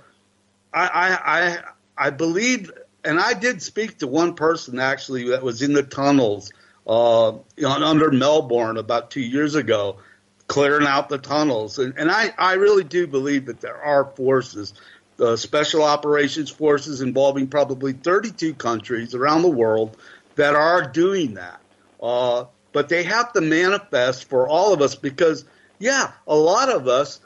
I, 0.72 0.86
I 0.86 1.18
I 1.24 1.58
I 2.06 2.10
believe, 2.10 2.70
and 3.04 3.18
I 3.18 3.32
did 3.32 3.62
speak 3.62 3.98
to 3.98 4.06
one 4.06 4.34
person 4.34 4.78
actually 4.78 5.30
that 5.30 5.42
was 5.42 5.62
in 5.62 5.72
the 5.72 5.82
tunnels 5.82 6.52
uh, 6.86 7.32
under 7.64 8.10
Melbourne 8.10 8.76
about 8.76 9.10
two 9.10 9.20
years 9.20 9.54
ago. 9.54 9.98
Clearing 10.48 10.86
out 10.86 11.08
the 11.08 11.18
tunnels. 11.18 11.78
And, 11.78 11.94
and 11.96 12.10
I, 12.10 12.32
I 12.36 12.54
really 12.54 12.84
do 12.84 13.06
believe 13.06 13.46
that 13.46 13.60
there 13.60 13.80
are 13.80 14.04
forces, 14.04 14.74
the 15.16 15.36
special 15.36 15.84
operations 15.84 16.50
forces 16.50 17.00
involving 17.00 17.46
probably 17.46 17.92
32 17.92 18.54
countries 18.54 19.14
around 19.14 19.42
the 19.42 19.48
world 19.48 19.96
that 20.34 20.54
are 20.54 20.90
doing 20.90 21.34
that. 21.34 21.60
Uh, 22.02 22.44
but 22.72 22.88
they 22.88 23.04
have 23.04 23.32
to 23.34 23.40
manifest 23.40 24.28
for 24.28 24.48
all 24.48 24.72
of 24.72 24.80
us 24.80 24.94
because, 24.94 25.44
yeah, 25.78 26.12
a 26.26 26.34
lot 26.34 26.70
of 26.70 26.88
us 26.88 27.20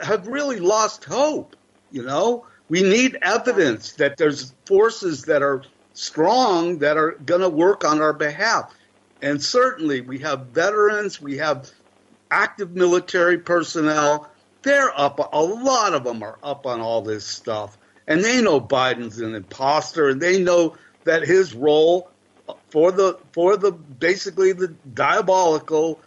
have 0.00 0.26
really 0.26 0.58
lost 0.58 1.04
hope. 1.04 1.56
You 1.90 2.02
know, 2.04 2.46
we 2.68 2.82
need 2.82 3.18
evidence 3.20 3.92
that 3.94 4.16
there's 4.16 4.54
forces 4.64 5.24
that 5.24 5.42
are 5.42 5.62
strong 5.92 6.78
that 6.78 6.96
are 6.96 7.12
going 7.12 7.42
to 7.42 7.48
work 7.50 7.84
on 7.84 8.00
our 8.00 8.14
behalf. 8.14 8.74
And 9.20 9.42
certainly 9.42 10.00
we 10.00 10.20
have 10.20 10.46
veterans, 10.46 11.20
we 11.20 11.36
have 11.36 11.70
active 12.32 12.74
military 12.74 13.38
personnel. 13.38 14.30
They're 14.62 14.98
up, 14.98 15.18
a 15.32 15.42
lot 15.42 15.92
of 15.92 16.04
them 16.04 16.22
are 16.22 16.38
up 16.42 16.66
on 16.66 16.80
all 16.80 17.02
this 17.02 17.26
stuff. 17.26 17.76
And 18.06 18.24
they 18.24 18.40
know 18.40 18.60
Biden's 18.60 19.20
an 19.20 19.34
imposter 19.34 20.08
and 20.08 20.20
they 20.20 20.42
know 20.42 20.76
that 21.04 21.22
his 21.22 21.54
role 21.54 22.10
for 22.70 22.90
the, 22.90 23.18
for 23.32 23.56
the, 23.56 23.70
basically 23.72 24.52
the 24.52 24.68
diabolical 24.94 26.00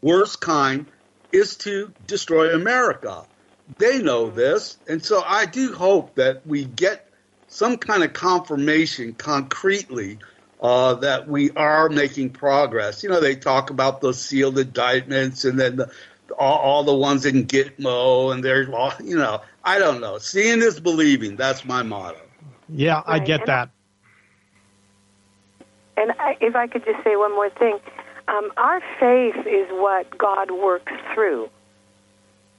worst 0.00 0.40
kind 0.40 0.86
is 1.32 1.56
to 1.56 1.92
destroy 2.06 2.54
America. 2.54 3.24
They 3.78 4.00
know 4.00 4.30
this. 4.30 4.76
And 4.88 5.04
so 5.04 5.22
I 5.26 5.46
do 5.46 5.74
hope 5.74 6.14
that 6.14 6.46
we 6.46 6.64
get 6.64 7.08
some 7.48 7.76
kind 7.76 8.02
of 8.02 8.12
confirmation 8.12 9.14
concretely 9.14 10.18
uh, 10.64 10.94
that 10.94 11.28
we 11.28 11.50
are 11.50 11.90
making 11.90 12.30
progress. 12.30 13.02
You 13.02 13.10
know, 13.10 13.20
they 13.20 13.36
talk 13.36 13.68
about 13.68 14.00
those 14.00 14.18
sealed 14.18 14.58
indictments 14.58 15.44
and 15.44 15.60
then 15.60 15.76
the, 15.76 15.90
all, 16.38 16.58
all, 16.58 16.84
the 16.84 16.94
ones 16.94 17.26
in 17.26 17.46
Gitmo, 17.46 18.32
and 18.32 18.42
there's, 18.42 18.66
you 19.04 19.16
know, 19.18 19.42
I 19.62 19.78
don't 19.78 20.00
know. 20.00 20.16
Seeing 20.16 20.62
is 20.62 20.80
believing. 20.80 21.36
That's 21.36 21.66
my 21.66 21.82
motto. 21.82 22.18
Yeah, 22.70 23.02
I 23.04 23.18
get 23.18 23.44
that. 23.44 23.68
And 25.98 26.12
I, 26.18 26.38
if 26.40 26.56
I 26.56 26.66
could 26.66 26.82
just 26.86 27.04
say 27.04 27.14
one 27.14 27.32
more 27.32 27.50
thing, 27.50 27.78
um, 28.26 28.50
our 28.56 28.80
faith 28.98 29.46
is 29.46 29.68
what 29.70 30.16
God 30.16 30.50
works 30.50 30.92
through. 31.12 31.50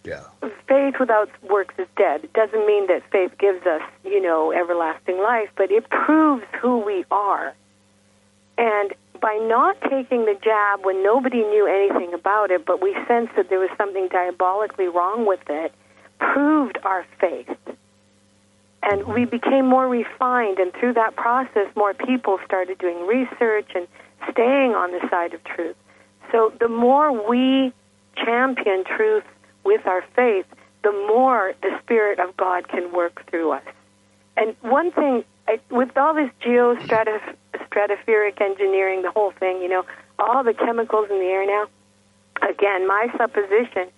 Yeah. 0.04 0.26
Faith 0.68 1.00
without 1.00 1.30
works 1.50 1.74
is 1.80 1.88
dead. 1.98 2.26
It 2.26 2.34
doesn't 2.34 2.68
mean 2.68 2.86
that 2.86 3.02
faith 3.12 3.32
gives 3.40 3.66
us, 3.66 3.82
you 4.04 4.22
know, 4.22 4.52
everlasting 4.52 5.18
life, 5.18 5.50
but 5.58 5.72
it 5.72 5.90
proves 5.90 6.44
who 6.62 6.78
we 6.86 7.04
are. 7.10 7.56
And 8.58 8.94
by 9.22 9.38
not 9.42 9.80
taking 9.90 10.26
the 10.26 10.38
jab 10.44 10.86
when 10.86 11.04
nobody 11.04 11.40
knew 11.40 11.68
anything 11.68 12.14
about 12.14 12.52
it, 12.52 12.66
but 12.66 12.82
we 12.82 12.96
sensed 13.08 13.36
that 13.36 13.50
there 13.50 13.60
was 13.60 13.70
something 13.78 14.08
diabolically 14.10 14.88
wrong 14.88 15.26
with 15.26 15.42
it, 15.50 15.74
proved 16.20 16.78
our 16.84 17.06
faith. 17.20 17.58
And 18.84 19.06
we 19.08 19.26
became 19.26 19.66
more 19.66 19.88
refined, 19.88 20.60
and 20.60 20.72
through 20.74 20.94
that 20.94 21.16
process, 21.16 21.68
more 21.76 21.94
people 21.94 22.40
started 22.46 22.78
doing 22.78 23.08
research 23.08 23.72
and 23.74 23.88
staying 24.32 24.76
on 24.76 24.92
the 24.92 25.02
side 25.10 25.34
of 25.34 25.44
truth. 25.44 25.76
So 26.32 26.54
the 26.60 26.70
more 26.70 27.12
we 27.28 27.74
champion 28.16 28.84
truth 28.84 29.24
with 29.64 29.86
our 29.88 30.04
faith, 30.16 30.46
the 30.84 30.92
more 30.92 31.54
the 31.64 31.78
Spirit 31.82 32.20
of 32.20 32.38
God 32.38 32.68
can 32.68 32.92
work 32.94 33.26
through 33.30 33.54
us. 33.54 33.64
And 34.38 34.56
one 34.62 34.92
thing, 34.92 35.24
I, 35.48 35.60
with 35.70 35.96
all 35.98 36.14
this 36.14 36.30
geostratospheric 36.42 38.42
engineering, 38.42 39.04
the 39.04 39.12
whole 39.12 39.32
thing, 39.32 39.62
you 39.62 39.70
know, 39.70 39.86
all 40.18 40.44
the 40.44 40.54
chemicals 40.54 41.08
in 41.10 41.20
the 41.20 41.26
air 41.26 41.46
now, 41.46 41.68
again, 42.48 42.88
my 42.88 43.14
supposition, 43.18 43.90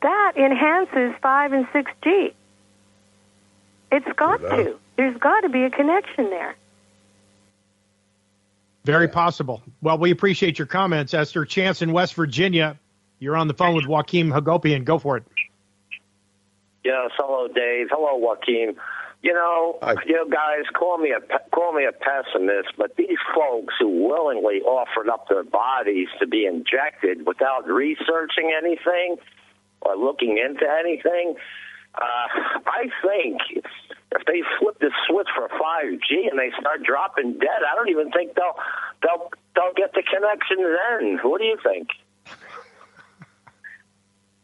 that 0.00 0.32
enhances 0.36 1.14
5 1.20 1.52
and 1.52 1.66
6G. 1.66 2.32
It's 3.90 4.12
got 4.16 4.38
to. 4.38 4.78
There's 4.96 5.16
got 5.18 5.40
to 5.40 5.48
be 5.48 5.64
a 5.64 5.70
connection 5.70 6.30
there. 6.30 6.54
Very 8.84 9.08
possible. 9.08 9.62
Well, 9.80 9.98
we 9.98 10.10
appreciate 10.10 10.58
your 10.58 10.66
comments, 10.66 11.14
Esther. 11.14 11.44
Chance 11.44 11.82
in 11.82 11.92
West 11.92 12.14
Virginia 12.14 12.78
you're 13.22 13.36
on 13.36 13.46
the 13.46 13.54
phone 13.54 13.76
with 13.76 13.86
Joaquin 13.86 14.30
Hagopian. 14.30 14.84
Go 14.84 14.98
for 14.98 15.16
it. 15.16 15.22
Yes. 16.84 17.12
Hello, 17.16 17.46
Dave. 17.46 17.86
Hello, 17.88 18.16
Joaquin. 18.16 18.74
You 19.22 19.32
know, 19.32 19.78
Hi. 19.82 19.94
you 20.04 20.14
know, 20.14 20.26
guys, 20.28 20.64
call 20.74 20.98
me 20.98 21.12
a 21.12 21.20
call 21.54 21.72
me 21.72 21.84
a 21.84 21.92
pessimist, 21.92 22.74
but 22.76 22.96
these 22.96 23.18
folks 23.32 23.72
who 23.78 24.08
willingly 24.08 24.60
offered 24.62 25.08
up 25.08 25.28
their 25.28 25.44
bodies 25.44 26.08
to 26.18 26.26
be 26.26 26.44
injected 26.44 27.24
without 27.24 27.68
researching 27.68 28.52
anything 28.56 29.16
or 29.80 29.96
looking 29.96 30.38
into 30.38 30.66
anything, 30.68 31.36
uh, 31.94 32.26
I 32.66 32.90
think 33.00 33.62
if 34.10 34.26
they 34.26 34.42
flip 34.58 34.80
the 34.80 34.90
switch 35.06 35.28
for 35.36 35.48
5G 35.48 36.28
and 36.28 36.36
they 36.36 36.50
start 36.58 36.82
dropping 36.82 37.34
dead, 37.38 37.62
I 37.70 37.76
don't 37.76 37.90
even 37.90 38.10
think 38.10 38.34
they'll 38.34 38.58
they'll 39.02 39.30
they'll 39.54 39.74
get 39.76 39.92
the 39.94 40.02
connection 40.02 40.58
then. 40.58 41.18
What 41.22 41.40
do 41.40 41.46
you 41.46 41.58
think? 41.62 41.88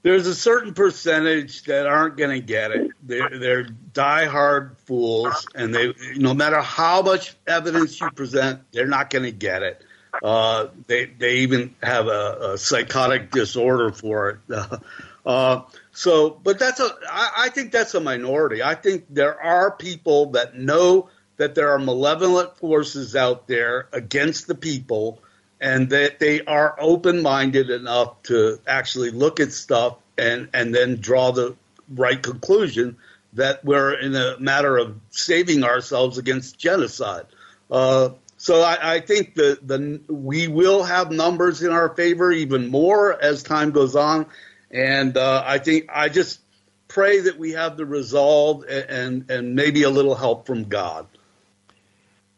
There's 0.02 0.26
a 0.26 0.34
certain 0.34 0.74
percentage 0.74 1.64
that 1.64 1.86
aren't 1.86 2.16
going 2.16 2.30
to 2.30 2.44
get 2.44 2.70
it. 2.70 2.92
They're, 3.02 3.38
they're 3.38 3.64
diehard 3.64 4.76
fools, 4.78 5.46
and 5.54 5.74
they, 5.74 5.92
no 6.16 6.34
matter 6.34 6.60
how 6.60 7.02
much 7.02 7.34
evidence 7.46 8.00
you 8.00 8.10
present, 8.10 8.62
they're 8.72 8.86
not 8.86 9.10
going 9.10 9.24
to 9.24 9.32
get 9.32 9.62
it. 9.62 9.82
Uh, 10.22 10.68
they 10.86 11.04
they 11.04 11.38
even 11.38 11.74
have 11.82 12.06
a, 12.06 12.52
a 12.54 12.58
psychotic 12.58 13.30
disorder 13.30 13.92
for 13.92 14.40
it. 14.48 14.58
Uh, 15.26 15.62
so, 15.92 16.30
but 16.30 16.58
that's 16.58 16.80
a. 16.80 16.88
I, 17.06 17.32
I 17.36 17.48
think 17.50 17.70
that's 17.70 17.92
a 17.94 18.00
minority. 18.00 18.62
I 18.62 18.74
think 18.74 19.04
there 19.10 19.38
are 19.38 19.70
people 19.70 20.30
that 20.30 20.56
know 20.56 21.10
that 21.36 21.54
there 21.54 21.70
are 21.72 21.78
malevolent 21.78 22.56
forces 22.56 23.14
out 23.14 23.46
there 23.46 23.88
against 23.92 24.46
the 24.46 24.54
people 24.54 25.20
and 25.60 25.90
that 25.90 26.18
they 26.18 26.44
are 26.44 26.76
open 26.78 27.22
minded 27.22 27.70
enough 27.70 28.22
to 28.24 28.60
actually 28.66 29.10
look 29.10 29.40
at 29.40 29.52
stuff 29.52 29.96
and, 30.16 30.48
and 30.54 30.74
then 30.74 30.96
draw 30.96 31.32
the 31.32 31.56
right 31.88 32.22
conclusion 32.22 32.96
that 33.34 33.64
we're 33.64 33.92
in 33.92 34.14
a 34.14 34.38
matter 34.38 34.76
of 34.76 34.98
saving 35.10 35.64
ourselves 35.64 36.18
against 36.18 36.58
genocide. 36.58 37.26
Uh, 37.70 38.10
so 38.36 38.62
I, 38.62 38.94
I, 38.94 39.00
think 39.00 39.34
that 39.34 39.66
the 39.66 40.00
we 40.08 40.48
will 40.48 40.84
have 40.84 41.10
numbers 41.10 41.62
in 41.62 41.72
our 41.72 41.88
favor 41.90 42.30
even 42.32 42.68
more 42.68 43.20
as 43.20 43.42
time 43.42 43.72
goes 43.72 43.96
on, 43.96 44.26
and 44.70 45.16
uh, 45.16 45.42
I 45.44 45.58
think 45.58 45.90
I 45.92 46.08
just 46.08 46.40
pray 46.86 47.20
that 47.20 47.38
we 47.38 47.52
have 47.52 47.76
the 47.76 47.84
resolve 47.84 48.64
and 48.68 48.88
and, 48.88 49.30
and 49.30 49.54
maybe 49.54 49.82
a 49.82 49.90
little 49.90 50.14
help 50.14 50.46
from 50.46 50.64
God. 50.64 51.06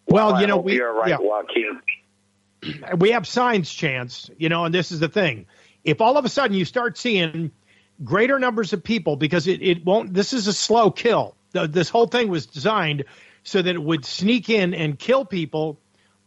Well, 0.06 0.32
well 0.32 0.40
you 0.40 0.46
know, 0.46 0.56
we 0.56 0.80
are 0.80 0.92
right, 0.92 1.10
yeah. 1.10 1.18
Joaquin 1.20 1.80
we 2.96 3.12
have 3.12 3.26
signs 3.26 3.72
chance, 3.72 4.30
you 4.38 4.48
know, 4.48 4.64
and 4.64 4.74
this 4.74 4.92
is 4.92 5.00
the 5.00 5.08
thing. 5.08 5.46
If 5.84 6.00
all 6.00 6.16
of 6.16 6.24
a 6.24 6.28
sudden 6.28 6.56
you 6.56 6.64
start 6.64 6.98
seeing 6.98 7.50
greater 8.04 8.38
numbers 8.38 8.72
of 8.72 8.82
people, 8.82 9.16
because 9.16 9.46
it, 9.46 9.62
it 9.62 9.84
won't, 9.84 10.12
this 10.14 10.32
is 10.32 10.46
a 10.46 10.52
slow 10.52 10.90
kill. 10.90 11.34
This 11.52 11.88
whole 11.88 12.06
thing 12.06 12.28
was 12.28 12.46
designed 12.46 13.04
so 13.42 13.60
that 13.60 13.74
it 13.74 13.82
would 13.82 14.04
sneak 14.04 14.50
in 14.50 14.74
and 14.74 14.98
kill 14.98 15.24
people. 15.24 15.78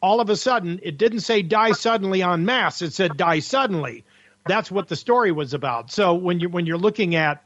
All 0.02 0.20
of 0.20 0.30
a 0.30 0.36
sudden, 0.36 0.80
it 0.84 0.98
didn't 0.98 1.22
say 1.22 1.42
die 1.42 1.72
suddenly 1.72 2.22
on 2.22 2.46
mass. 2.46 2.82
It 2.82 2.94
said 2.94 3.16
die 3.16 3.40
suddenly. 3.40 4.04
That's 4.46 4.70
what 4.70 4.90
the 4.90 4.96
story 4.98 5.32
was 5.32 5.54
about. 5.54 5.92
So 5.92 6.16
when 6.16 6.42
you 6.42 6.50
when 6.50 6.66
you're 6.66 6.78
looking 6.78 7.16
at 7.16 7.44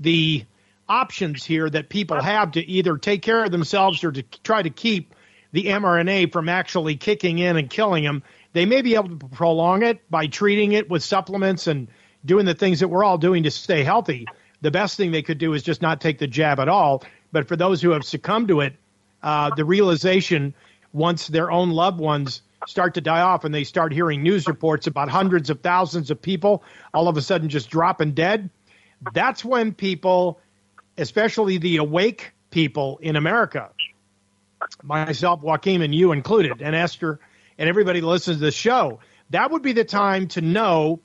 the 0.00 0.44
options 0.88 1.44
here 1.44 1.70
that 1.70 1.88
people 1.88 2.20
have 2.20 2.52
to 2.52 2.66
either 2.66 2.96
take 2.96 3.22
care 3.22 3.44
of 3.44 3.52
themselves 3.52 4.02
or 4.02 4.10
to 4.10 4.22
try 4.42 4.62
to 4.62 4.70
keep 4.70 5.14
the 5.52 5.64
mRNA 5.64 6.32
from 6.32 6.48
actually 6.48 6.96
kicking 6.96 7.38
in 7.38 7.56
and 7.56 7.70
killing 7.70 8.04
them. 8.04 8.22
They 8.52 8.66
may 8.66 8.82
be 8.82 8.94
able 8.94 9.18
to 9.18 9.28
prolong 9.28 9.82
it 9.82 10.08
by 10.10 10.26
treating 10.26 10.72
it 10.72 10.90
with 10.90 11.02
supplements 11.02 11.66
and 11.66 11.88
doing 12.24 12.46
the 12.46 12.54
things 12.54 12.80
that 12.80 12.88
we're 12.88 13.04
all 13.04 13.18
doing 13.18 13.44
to 13.44 13.50
stay 13.50 13.84
healthy. 13.84 14.26
The 14.60 14.70
best 14.70 14.96
thing 14.96 15.12
they 15.12 15.22
could 15.22 15.38
do 15.38 15.54
is 15.54 15.62
just 15.62 15.82
not 15.82 16.00
take 16.00 16.18
the 16.18 16.26
jab 16.26 16.58
at 16.58 16.68
all. 16.68 17.04
But 17.30 17.46
for 17.46 17.56
those 17.56 17.80
who 17.80 17.90
have 17.90 18.04
succumbed 18.04 18.48
to 18.48 18.60
it, 18.60 18.74
uh, 19.22 19.54
the 19.54 19.64
realization 19.64 20.54
once 20.92 21.26
their 21.26 21.50
own 21.50 21.70
loved 21.70 22.00
ones 22.00 22.42
start 22.66 22.94
to 22.94 23.00
die 23.00 23.20
off 23.20 23.44
and 23.44 23.54
they 23.54 23.64
start 23.64 23.92
hearing 23.92 24.22
news 24.22 24.46
reports 24.46 24.86
about 24.86 25.08
hundreds 25.08 25.50
of 25.50 25.60
thousands 25.60 26.10
of 26.10 26.20
people 26.20 26.62
all 26.92 27.08
of 27.08 27.16
a 27.16 27.22
sudden 27.22 27.48
just 27.48 27.70
dropping 27.70 28.12
dead, 28.12 28.50
that's 29.12 29.44
when 29.44 29.72
people, 29.72 30.40
especially 30.96 31.58
the 31.58 31.76
awake 31.76 32.32
people 32.50 32.98
in 33.02 33.16
America, 33.16 33.70
myself, 34.82 35.42
Joaquin, 35.42 35.82
and 35.82 35.94
you 35.94 36.12
included, 36.12 36.62
and 36.62 36.74
Esther, 36.74 37.20
and 37.58 37.68
everybody 37.68 38.00
listens 38.00 38.38
to 38.38 38.44
the 38.44 38.50
show, 38.50 39.00
that 39.30 39.50
would 39.50 39.62
be 39.62 39.72
the 39.72 39.84
time 39.84 40.28
to 40.28 40.40
know 40.40 41.00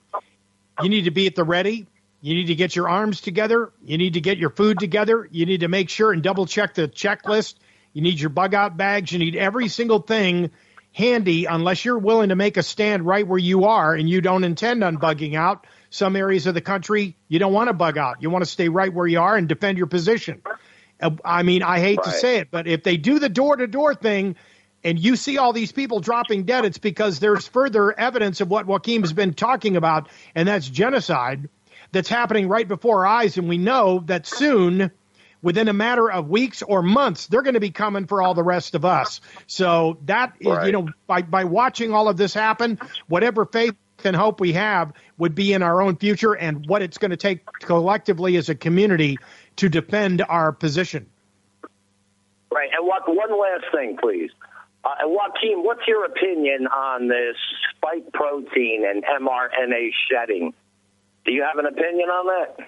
you 0.82 0.90
need 0.90 1.06
to 1.06 1.12
be 1.12 1.28
at 1.28 1.36
the 1.36 1.44
ready. 1.44 1.88
You 2.22 2.36
need 2.36 2.48
to 2.48 2.56
get 2.56 2.76
your 2.76 2.88
arms 2.88 3.20
together. 3.20 3.74
You 3.84 3.98
need 3.98 4.14
to 4.14 4.22
get 4.22 4.38
your 4.38 4.50
food 4.50 4.80
together. 4.80 5.28
You 5.30 5.46
need 5.46 5.60
to 5.60 5.68
make 5.68 5.90
sure 5.90 6.14
and 6.14 6.24
double 6.24 6.46
check 6.46 6.74
the 6.74 6.88
checklist. 6.88 7.56
You 7.92 8.02
need 8.02 8.20
your 8.20 8.30
bug 8.30 8.54
out 8.54 8.78
bags. 8.78 9.12
You 9.12 9.20
need 9.20 9.36
every 9.36 9.68
single 9.68 10.00
thing 10.00 10.52
handy 10.94 11.46
unless 11.46 11.84
you're 11.84 11.98
willing 11.98 12.30
to 12.30 12.36
make 12.36 12.56
a 12.56 12.64
stand 12.64 13.06
right 13.06 13.28
where 13.28 13.40
you 13.40 13.66
are 13.66 13.94
and 13.94 14.10
you 14.10 14.22
don't 14.22 14.44
intend 14.44 14.84
on 14.84 14.98
bugging 14.98 15.36
out. 15.36 15.68
Some 15.90 16.16
areas 16.16 16.48
of 16.48 16.54
the 16.54 16.62
country 16.62 17.18
you 17.28 17.40
don't 17.40 17.54
want 17.54 17.68
to 17.68 17.74
bug 17.74 17.98
out. 17.98 18.22
You 18.22 18.30
want 18.30 18.44
to 18.44 18.50
stay 18.50 18.70
right 18.70 18.94
where 18.94 19.06
you 19.06 19.20
are 19.20 19.36
and 19.36 19.48
defend 19.48 19.78
your 19.78 19.88
position. 19.88 20.42
I 21.24 21.44
mean, 21.44 21.64
I 21.64 21.80
hate 21.80 21.98
right. 21.98 22.06
to 22.06 22.12
say 22.12 22.38
it, 22.38 22.50
but 22.52 22.68
if 22.68 22.84
they 22.84 22.98
do 22.98 23.20
the 23.20 23.30
door 23.30 23.56
to 23.56 23.68
door 23.68 23.96
thing 23.96 24.36
and 24.84 25.00
you 25.00 25.16
see 25.16 25.38
all 25.38 25.54
these 25.54 25.72
people 25.72 26.00
dropping 26.00 26.44
dead, 26.44 26.66
it's 26.66 26.78
because 26.78 27.20
there's 27.20 27.48
further 27.48 27.98
evidence 27.98 28.42
of 28.42 28.50
what 28.50 28.66
Joaquin 28.66 29.02
has 29.02 29.14
been 29.14 29.34
talking 29.34 29.78
about, 29.78 30.10
and 30.36 30.48
that's 30.48 30.68
genocide 30.68 31.50
that's 31.92 32.10
happening 32.10 32.48
right 32.48 32.68
before 32.68 33.06
our 33.06 33.06
eyes. 33.06 33.38
And 33.38 33.48
we 33.48 33.58
know 33.58 34.04
that 34.08 34.26
soon, 34.26 34.92
within 35.42 35.70
a 35.70 35.74
matter 35.74 36.12
of 36.12 36.28
weeks 36.28 36.62
or 36.62 36.82
months, 36.82 37.28
they're 37.28 37.44
going 37.44 37.54
to 37.54 37.60
be 37.60 37.72
coming 37.72 38.08
for 38.08 38.22
all 38.22 38.34
the 38.34 38.44
rest 38.44 38.76
of 38.76 38.84
us. 38.84 39.22
So 39.48 40.00
that 40.06 40.34
is, 40.40 40.48
right. 40.48 40.66
you 40.66 40.72
know, 40.72 40.90
by, 41.08 41.22
by 41.22 41.46
watching 41.46 41.94
all 41.94 42.10
of 42.10 42.18
this 42.18 42.34
happen, 42.34 42.80
whatever 43.08 43.46
faith 43.46 43.76
and 44.04 44.16
hope 44.16 44.42
we 44.42 44.54
have 44.54 44.92
would 45.18 45.36
be 45.36 45.54
in 45.54 45.64
our 45.64 45.82
own 45.82 45.96
future 45.96 46.34
and 46.34 46.66
what 46.68 46.82
it's 46.82 46.98
going 46.98 47.12
to 47.12 47.18
take 47.18 47.46
collectively 47.62 48.36
as 48.36 48.50
a 48.50 48.56
community 48.56 49.18
to 49.58 49.70
defend 49.70 50.22
our 50.28 50.52
position. 50.52 51.08
Right. 52.52 52.70
And 52.76 52.86
what, 52.86 53.04
one 53.08 53.32
last 53.32 53.66
thing, 53.74 53.98
please. 54.00 54.32
Uh, 54.84 54.90
Joaquin, 55.04 55.64
what's 55.64 55.88
your 55.88 56.06
opinion 56.06 56.68
on 56.68 57.08
this 57.08 57.36
spike 57.76 58.12
protein 58.14 58.84
and 58.86 59.04
mRNA 59.04 59.90
shedding? 60.10 60.54
Do 61.26 61.32
you 61.32 61.44
have 61.44 61.58
an 61.58 61.66
opinion 61.66 62.10
on 62.10 62.28
that? 62.28 62.68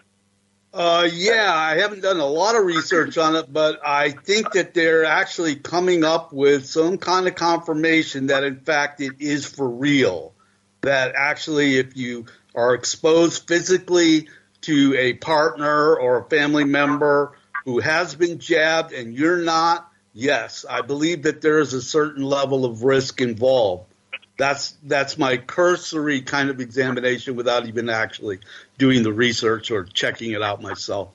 Uh, 0.73 1.07
yeah, 1.13 1.53
I 1.53 1.77
haven't 1.77 2.01
done 2.01 2.19
a 2.19 2.25
lot 2.25 2.55
of 2.55 2.65
research 2.65 3.17
on 3.17 3.35
it, 3.35 3.51
but 3.51 3.79
I 3.85 4.11
think 4.11 4.51
that 4.53 4.73
they're 4.73 5.05
actually 5.05 5.55
coming 5.55 6.03
up 6.03 6.33
with 6.33 6.65
some 6.65 6.97
kind 6.97 7.27
of 7.27 7.35
confirmation 7.35 8.27
that, 8.27 8.43
in 8.43 8.59
fact, 8.59 8.99
it 8.99 9.13
is 9.19 9.45
for 9.45 9.69
real. 9.69 10.33
That 10.81 11.13
actually, 11.15 11.77
if 11.77 11.95
you 11.95 12.25
are 12.53 12.73
exposed 12.73 13.47
physically 13.47 14.27
to 14.65 14.95
a 14.97 15.13
partner 15.13 15.95
or 15.95 16.19
a 16.19 16.23
family 16.25 16.63
member 16.63 17.33
who 17.65 17.79
has 17.79 18.15
been 18.15 18.39
jabbed 18.39 18.93
and 18.93 19.13
you're 19.13 19.41
not, 19.41 19.91
yes, 20.13 20.65
I 20.69 20.81
believe 20.81 21.23
that 21.23 21.41
there 21.41 21.59
is 21.59 21.73
a 21.73 21.81
certain 21.81 22.23
level 22.23 22.65
of 22.65 22.83
risk 22.83 23.21
involved. 23.21 23.91
That's 24.37 24.75
that's 24.83 25.17
my 25.17 25.37
cursory 25.37 26.21
kind 26.21 26.49
of 26.49 26.59
examination 26.59 27.35
without 27.35 27.67
even 27.67 27.89
actually 27.89 28.39
doing 28.77 29.01
the 29.01 29.13
research 29.13 29.71
or 29.71 29.85
checking 29.85 30.31
it 30.31 30.41
out 30.41 30.61
myself. 30.61 31.09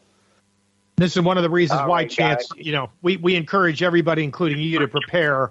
This 0.97 1.17
is 1.17 1.23
one 1.23 1.37
of 1.37 1.43
the 1.43 1.51
reasons 1.51 1.81
All 1.81 1.89
why, 1.89 2.03
right, 2.03 2.11
Chance, 2.11 2.49
guys. 2.49 2.67
you 2.67 2.73
know, 2.73 2.91
we, 3.01 3.17
we 3.17 3.35
encourage 3.35 3.83
everybody, 3.83 4.23
including 4.23 4.59
you, 4.59 4.81
to 4.81 4.89
prepare. 4.89 5.51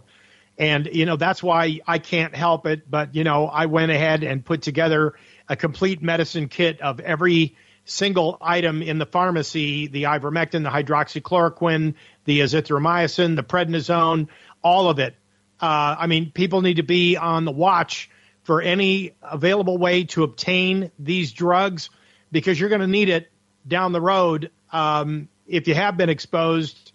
And, 0.59 0.87
you 0.91 1.05
know, 1.05 1.15
that's 1.15 1.41
why 1.41 1.79
I 1.87 1.97
can't 1.97 2.35
help 2.35 2.67
it. 2.67 2.89
But, 2.89 3.15
you 3.15 3.23
know, 3.23 3.47
I 3.47 3.65
went 3.65 3.91
ahead 3.91 4.23
and 4.23 4.45
put 4.45 4.61
together 4.61 5.13
a 5.47 5.55
complete 5.55 6.03
medicine 6.03 6.49
kit 6.49 6.81
of 6.81 6.99
every 6.99 7.55
single 7.89 8.37
item 8.41 8.81
in 8.81 8.99
the 8.99 9.05
pharmacy 9.05 9.87
the 9.87 10.03
ivermectin, 10.03 10.63
the 10.63 10.69
hydroxychloroquine, 10.69 11.95
the 12.25 12.41
azithromycin, 12.41 13.35
the 13.35 13.43
prednisone, 13.43 14.27
all 14.63 14.89
of 14.89 14.99
it. 14.99 15.15
Uh, 15.61 15.95
I 15.99 16.07
mean, 16.07 16.31
people 16.31 16.61
need 16.61 16.75
to 16.75 16.83
be 16.83 17.17
on 17.17 17.45
the 17.45 17.51
watch 17.51 18.09
for 18.43 18.61
any 18.61 19.13
available 19.21 19.77
way 19.77 20.05
to 20.05 20.23
obtain 20.23 20.91
these 20.97 21.33
drugs 21.33 21.89
because 22.31 22.59
you're 22.59 22.69
going 22.69 22.81
to 22.81 22.87
need 22.87 23.09
it 23.09 23.29
down 23.67 23.91
the 23.91 24.01
road 24.01 24.51
um, 24.71 25.27
if 25.47 25.67
you 25.67 25.75
have 25.75 25.97
been 25.97 26.09
exposed. 26.09 26.91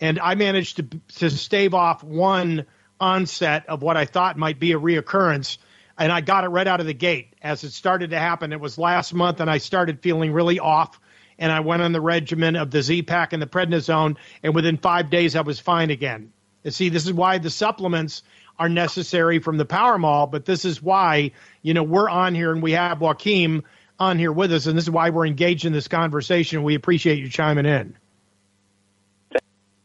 And 0.00 0.20
I 0.20 0.34
managed 0.34 0.76
to 0.76 1.00
to 1.18 1.30
stave 1.30 1.74
off 1.74 2.04
one 2.04 2.66
onset 3.00 3.66
of 3.68 3.82
what 3.82 3.96
I 3.96 4.04
thought 4.04 4.36
might 4.36 4.58
be 4.58 4.72
a 4.72 4.78
reoccurrence, 4.78 5.58
and 5.98 6.12
I 6.12 6.20
got 6.20 6.44
it 6.44 6.48
right 6.48 6.66
out 6.66 6.80
of 6.80 6.86
the 6.86 6.94
gate 6.94 7.34
as 7.42 7.64
it 7.64 7.72
started 7.72 8.10
to 8.10 8.18
happen. 8.18 8.52
It 8.52 8.60
was 8.60 8.78
last 8.78 9.14
month, 9.14 9.40
and 9.40 9.50
I 9.50 9.58
started 9.58 10.00
feeling 10.00 10.32
really 10.32 10.58
off. 10.58 11.00
And 11.38 11.52
I 11.52 11.60
went 11.60 11.82
on 11.82 11.92
the 11.92 12.00
regimen 12.00 12.56
of 12.56 12.70
the 12.70 12.82
Z 12.82 13.02
Pack 13.02 13.34
and 13.34 13.42
the 13.42 13.46
prednisone, 13.46 14.16
and 14.42 14.54
within 14.54 14.78
five 14.78 15.10
days 15.10 15.36
I 15.36 15.42
was 15.42 15.60
fine 15.60 15.90
again. 15.90 16.32
And 16.64 16.72
see, 16.72 16.88
this 16.88 17.06
is 17.06 17.12
why 17.12 17.38
the 17.38 17.50
supplements 17.50 18.22
are 18.58 18.68
necessary 18.70 19.38
from 19.38 19.58
the 19.58 19.66
Power 19.66 19.98
Mall, 19.98 20.26
but 20.26 20.46
this 20.46 20.64
is 20.64 20.82
why, 20.82 21.32
you 21.60 21.74
know, 21.74 21.82
we're 21.82 22.08
on 22.08 22.34
here 22.34 22.52
and 22.52 22.62
we 22.62 22.72
have 22.72 23.00
Joaquin 23.00 23.64
on 23.98 24.18
here 24.18 24.32
with 24.32 24.52
us, 24.52 24.66
and 24.66 24.76
this 24.76 24.84
is 24.84 24.90
why 24.90 25.10
we're 25.10 25.26
engaged 25.26 25.66
in 25.66 25.72
this 25.72 25.88
conversation. 25.88 26.62
We 26.62 26.74
appreciate 26.74 27.18
you 27.18 27.28
chiming 27.28 27.66
in. 27.66 27.96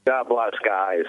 God 0.07 0.29
bless, 0.29 0.53
guys. 0.65 1.05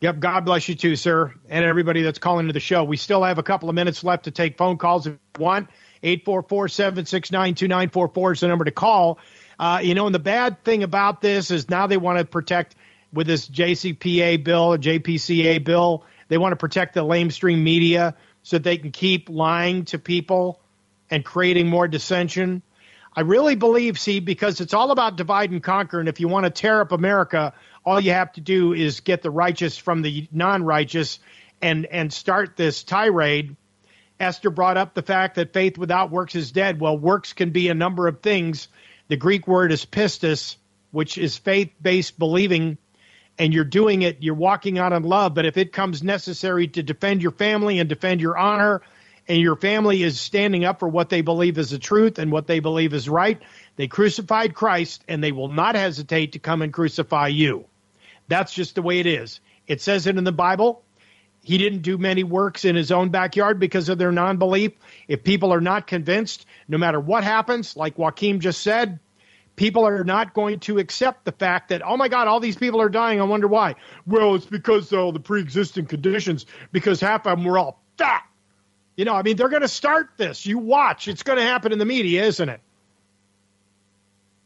Yep, 0.00 0.18
God 0.18 0.46
bless 0.46 0.66
you 0.66 0.74
too, 0.74 0.96
sir, 0.96 1.34
and 1.50 1.62
everybody 1.62 2.00
that's 2.00 2.18
calling 2.18 2.46
to 2.46 2.54
the 2.54 2.60
show. 2.60 2.84
We 2.84 2.96
still 2.96 3.22
have 3.22 3.36
a 3.36 3.42
couple 3.42 3.68
of 3.68 3.74
minutes 3.74 4.02
left 4.02 4.24
to 4.24 4.30
take 4.30 4.56
phone 4.56 4.78
calls 4.78 5.06
if 5.06 5.12
you 5.12 5.18
want. 5.44 5.68
844-769-2944 6.02 8.32
is 8.32 8.40
the 8.40 8.48
number 8.48 8.64
to 8.64 8.70
call. 8.70 9.18
Uh, 9.58 9.80
you 9.82 9.94
know, 9.94 10.06
and 10.06 10.14
the 10.14 10.18
bad 10.18 10.64
thing 10.64 10.82
about 10.82 11.20
this 11.20 11.50
is 11.50 11.68
now 11.68 11.86
they 11.86 11.98
want 11.98 12.18
to 12.18 12.24
protect 12.24 12.76
with 13.12 13.26
this 13.26 13.46
JCPA 13.46 14.42
bill 14.42 14.78
JPCA 14.78 15.62
bill, 15.62 16.06
they 16.28 16.38
want 16.38 16.52
to 16.52 16.56
protect 16.56 16.94
the 16.94 17.04
lamestream 17.04 17.60
media 17.60 18.16
so 18.42 18.56
they 18.56 18.78
can 18.78 18.92
keep 18.92 19.28
lying 19.28 19.84
to 19.86 19.98
people 19.98 20.60
and 21.10 21.26
creating 21.26 21.68
more 21.68 21.88
dissension. 21.88 22.62
I 23.14 23.20
really 23.22 23.56
believe, 23.56 23.98
see, 23.98 24.20
because 24.20 24.60
it's 24.60 24.72
all 24.72 24.92
about 24.92 25.16
divide 25.16 25.50
and 25.50 25.60
conquer. 25.62 25.98
And 25.98 26.08
if 26.08 26.20
you 26.20 26.28
want 26.28 26.44
to 26.44 26.50
tear 26.50 26.80
up 26.80 26.92
America, 26.92 27.52
all 27.84 28.00
you 28.00 28.12
have 28.12 28.32
to 28.32 28.40
do 28.40 28.72
is 28.72 29.00
get 29.00 29.22
the 29.22 29.30
righteous 29.30 29.78
from 29.78 30.02
the 30.02 30.28
non 30.32 30.62
righteous 30.62 31.18
and, 31.62 31.86
and 31.86 32.12
start 32.12 32.56
this 32.56 32.82
tirade. 32.82 33.56
Esther 34.18 34.50
brought 34.50 34.76
up 34.76 34.92
the 34.94 35.02
fact 35.02 35.36
that 35.36 35.52
faith 35.52 35.78
without 35.78 36.10
works 36.10 36.34
is 36.34 36.52
dead. 36.52 36.80
Well, 36.80 36.98
works 36.98 37.32
can 37.32 37.50
be 37.50 37.68
a 37.68 37.74
number 37.74 38.06
of 38.06 38.20
things. 38.20 38.68
The 39.08 39.16
Greek 39.16 39.48
word 39.48 39.72
is 39.72 39.86
pistis, 39.86 40.56
which 40.90 41.16
is 41.16 41.38
faith 41.38 41.72
based 41.80 42.18
believing, 42.18 42.76
and 43.38 43.54
you're 43.54 43.64
doing 43.64 44.02
it, 44.02 44.18
you're 44.20 44.34
walking 44.34 44.78
out 44.78 44.92
in 44.92 45.02
love. 45.02 45.34
But 45.34 45.46
if 45.46 45.56
it 45.56 45.72
comes 45.72 46.02
necessary 46.02 46.68
to 46.68 46.82
defend 46.82 47.22
your 47.22 47.32
family 47.32 47.78
and 47.78 47.88
defend 47.88 48.20
your 48.20 48.36
honor, 48.36 48.82
and 49.30 49.40
your 49.40 49.56
family 49.56 50.02
is 50.02 50.20
standing 50.20 50.64
up 50.64 50.80
for 50.80 50.88
what 50.88 51.08
they 51.08 51.20
believe 51.20 51.56
is 51.56 51.70
the 51.70 51.78
truth 51.78 52.18
and 52.18 52.32
what 52.32 52.48
they 52.48 52.58
believe 52.58 52.92
is 52.92 53.08
right. 53.08 53.40
They 53.76 53.86
crucified 53.86 54.54
Christ 54.54 55.04
and 55.06 55.22
they 55.22 55.30
will 55.30 55.48
not 55.48 55.76
hesitate 55.76 56.32
to 56.32 56.40
come 56.40 56.62
and 56.62 56.72
crucify 56.72 57.28
you. 57.28 57.66
That's 58.30 58.54
just 58.54 58.76
the 58.76 58.82
way 58.82 59.00
it 59.00 59.06
is. 59.06 59.40
It 59.66 59.80
says 59.80 60.06
it 60.06 60.16
in 60.16 60.22
the 60.22 60.32
Bible. 60.32 60.84
He 61.42 61.58
didn't 61.58 61.82
do 61.82 61.98
many 61.98 62.22
works 62.22 62.64
in 62.64 62.76
his 62.76 62.92
own 62.92 63.08
backyard 63.08 63.58
because 63.58 63.88
of 63.88 63.98
their 63.98 64.12
non 64.12 64.36
belief. 64.36 64.72
If 65.08 65.24
people 65.24 65.52
are 65.52 65.60
not 65.60 65.88
convinced, 65.88 66.46
no 66.68 66.78
matter 66.78 67.00
what 67.00 67.24
happens, 67.24 67.76
like 67.76 67.98
Joaquin 67.98 68.40
just 68.40 68.62
said, 68.62 69.00
people 69.56 69.84
are 69.84 70.04
not 70.04 70.32
going 70.32 70.60
to 70.60 70.78
accept 70.78 71.24
the 71.24 71.32
fact 71.32 71.70
that, 71.70 71.82
oh 71.84 71.96
my 71.96 72.06
God, 72.06 72.28
all 72.28 72.38
these 72.38 72.56
people 72.56 72.80
are 72.80 72.88
dying. 72.88 73.20
I 73.20 73.24
wonder 73.24 73.48
why. 73.48 73.74
Well, 74.06 74.36
it's 74.36 74.46
because 74.46 74.92
of 74.92 75.12
the 75.12 75.20
pre 75.20 75.40
existing 75.40 75.86
conditions, 75.86 76.46
because 76.70 77.00
half 77.00 77.26
of 77.26 77.36
them 77.36 77.44
were 77.44 77.58
all 77.58 77.82
fat. 77.98 78.22
You 78.96 79.06
know, 79.06 79.14
I 79.14 79.22
mean, 79.22 79.36
they're 79.36 79.48
going 79.48 79.62
to 79.62 79.68
start 79.68 80.10
this. 80.18 80.46
You 80.46 80.58
watch. 80.58 81.08
It's 81.08 81.24
going 81.24 81.38
to 81.38 81.44
happen 81.44 81.72
in 81.72 81.80
the 81.80 81.84
media, 81.84 82.24
isn't 82.26 82.48
it? 82.48 82.60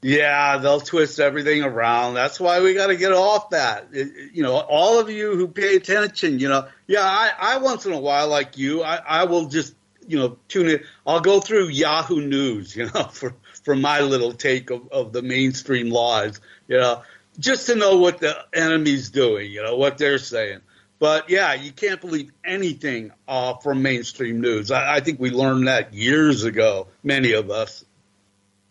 Yeah, 0.05 0.59
they'll 0.59 0.83
twist 0.83 1.19
everything 1.19 1.63
around. 1.63 2.13
That's 2.13 2.39
why 2.39 2.61
we 2.61 2.75
got 2.75 2.89
to 2.89 2.97
get 2.97 3.13
off 3.13 3.49
that. 3.51 3.89
It, 3.93 4.35
you 4.35 4.43
know, 4.43 4.53
all 4.55 5.01
of 5.01 5.09
you 5.09 5.35
who 5.35 5.49
pay 5.49 5.77
attention, 5.77 6.41
you 6.41 6.51
know, 6.51 6.69
yeah, 6.87 7.01
I, 7.01 7.31
I 7.41 7.57
once 7.57 7.87
in 7.87 7.95
a 7.95 7.99
while, 7.99 8.29
like 8.29 8.59
you, 8.59 8.83
I, 8.83 8.97
I 8.97 9.25
will 9.25 9.47
just, 9.47 9.75
you 10.07 10.19
know, 10.19 10.37
tune 10.47 10.69
in. 10.69 10.81
I'll 11.07 11.23
go 11.23 11.41
through 11.41 11.69
Yahoo 11.69 12.21
News, 12.21 12.77
you 12.77 12.85
know, 12.85 13.05
for, 13.13 13.35
for 13.63 13.75
my 13.75 14.01
little 14.01 14.35
take 14.35 14.69
of, 14.69 14.93
of 14.93 15.15
the 15.15 15.23
mainstream 15.23 15.89
lies, 15.89 16.39
you 16.69 16.77
know, 16.77 17.01
just 17.39 17.69
to 17.69 17.75
know 17.75 17.97
what 17.97 18.19
the 18.19 18.37
enemy's 18.53 19.09
doing, 19.09 19.51
you 19.51 19.63
know, 19.63 19.77
what 19.77 19.97
they're 19.97 20.19
saying. 20.19 20.61
But 20.99 21.31
yeah, 21.31 21.55
you 21.55 21.73
can't 21.73 22.03
believe 22.03 22.31
anything 22.45 23.11
uh, 23.27 23.55
from 23.55 23.81
mainstream 23.81 24.43
news. 24.43 24.71
I, 24.71 24.97
I 24.97 25.01
think 25.01 25.19
we 25.19 25.31
learned 25.31 25.67
that 25.67 25.95
years 25.95 26.45
ago, 26.45 26.89
many 27.03 27.33
of 27.33 27.51
us. 27.51 27.87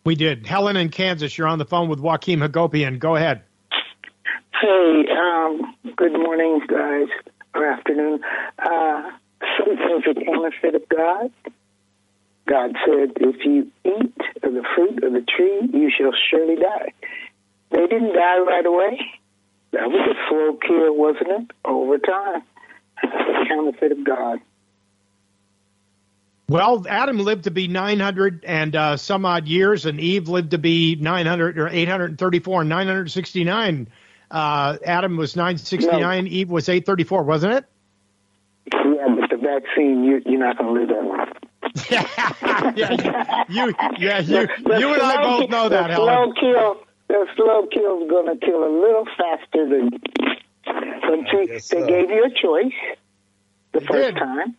We 0.06 0.16
did. 0.16 0.46
Helen 0.46 0.76
in 0.76 0.90
Kansas, 0.90 1.38
you're 1.38 1.48
on 1.48 1.60
the 1.60 1.66
phone 1.66 1.88
with 1.88 2.00
Joaquin 2.00 2.40
Hagopian. 2.40 3.00
Go 3.00 3.16
ahead. 3.16 3.44
Hey, 4.62 5.06
um, 5.18 5.76
good 5.96 6.14
morning, 6.14 6.62
guys, 6.68 7.08
or 7.56 7.66
afternoon. 7.66 8.20
Uh, 8.60 9.12
something's 9.58 10.06
a 10.10 10.26
counterfeit 10.26 10.76
of 10.76 10.90
God. 10.90 11.32
God 12.46 12.76
said, 12.86 13.14
if 13.16 13.46
you 13.46 13.72
eat 13.86 14.18
of 14.44 14.54
the 14.54 14.64
fruit 14.76 15.04
of 15.04 15.14
the 15.14 15.22
tree, 15.22 15.70
you 15.72 15.90
shall 15.90 16.12
surely 16.30 16.58
die. 16.58 16.92
They 17.72 17.88
didn't 17.88 18.14
die 18.14 18.40
right 18.40 18.66
away. 18.66 19.00
That 19.72 19.90
was 19.90 20.08
a 20.12 20.30
slow 20.30 20.58
kill, 20.62 20.96
wasn't 20.96 21.30
it? 21.30 21.52
Over 21.64 21.98
time. 21.98 22.44
the 23.02 23.46
counterfeit 23.48 23.92
of 23.94 24.04
God. 24.04 24.40
Well, 26.50 26.86
Adam 26.88 27.20
lived 27.20 27.46
to 27.46 27.52
be 27.52 27.68
900 27.68 28.44
and 28.44 28.76
uh, 28.76 28.98
some 28.98 29.26
odd 29.26 29.48
years, 29.48 29.86
and 29.86 30.00
Eve 30.00 30.28
lived 30.28 30.52
to 30.52 30.58
be 30.58 30.96
900 30.96 31.58
or 31.58 31.70
834 31.70 32.62
and 32.62 32.70
969. 32.70 33.88
Uh, 34.30 34.78
Adam 34.86 35.16
was 35.16 35.36
969, 35.36 36.02
no. 36.02 36.30
Eve 36.30 36.50
was 36.50 36.68
834, 36.68 37.24
wasn't 37.24 37.54
it? 37.54 37.66
Yeah, 38.74 39.16
but 39.20 39.30
the 39.30 39.38
vaccine, 39.38 40.04
you, 40.04 40.22
you're 40.26 40.40
not 40.40 40.58
going 40.58 40.74
to 40.74 40.82
live 40.82 40.90
that 40.90 41.04
long. 41.04 41.34
yeah, 42.76 43.46
you, 43.50 43.74
yeah, 43.98 44.20
you, 44.20 44.48
you 44.78 44.94
and 44.94 45.02
I 45.02 45.22
both 45.24 45.50
know 45.50 45.70
that, 45.70 45.88
the 45.88 45.94
Helen. 45.94 46.34
Slow 46.40 46.54
kill, 46.54 46.84
the 47.08 47.28
slow 47.36 47.68
kill 47.72 48.04
is 48.04 48.10
going 48.10 48.40
to 48.40 48.46
kill 48.46 48.64
a 48.64 48.72
little 48.82 49.06
faster 49.18 49.70
than. 49.70 49.90
But 50.66 51.32
you, 51.32 51.48
they 51.48 51.60
so. 51.60 51.86
gave 51.88 52.10
you 52.10 52.26
a 52.26 52.30
choice 52.30 52.74
the 53.72 53.82
first 53.82 54.18
time. 54.18 54.56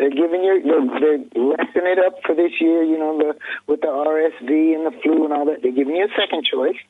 They're 0.00 0.08
giving 0.08 0.42
you, 0.42 0.62
they're, 0.64 0.80
they're 0.80 1.44
lessening 1.44 1.92
it 1.92 1.98
up 1.98 2.24
for 2.24 2.34
this 2.34 2.52
year. 2.58 2.82
You 2.82 2.98
know, 2.98 3.18
the 3.18 3.34
with 3.66 3.82
the 3.82 3.88
RSV 3.88 4.74
and 4.74 4.86
the 4.86 4.98
flu 5.02 5.24
and 5.24 5.32
all 5.34 5.44
that. 5.44 5.60
They're 5.62 5.76
giving 5.76 5.94
you 5.94 6.06
a 6.06 6.14
second 6.18 6.46
choice. 6.50 6.80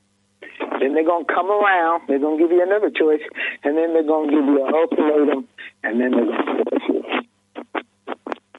Then 0.78 0.94
they're 0.94 1.04
gonna 1.04 1.24
come 1.24 1.50
around. 1.50 2.02
They're 2.06 2.20
gonna 2.20 2.38
give 2.38 2.52
you 2.52 2.62
another 2.62 2.88
choice, 2.88 3.22
and 3.64 3.76
then 3.76 3.94
they're 3.94 4.06
gonna 4.06 4.30
give 4.30 4.44
you 4.44 4.64
an 4.64 4.72
ultimatum, 4.72 5.48
and 5.82 6.00
then 6.00 6.11
they're 6.12 6.26
gonna 6.26 6.54
force 6.54 6.82
you. 6.88 7.04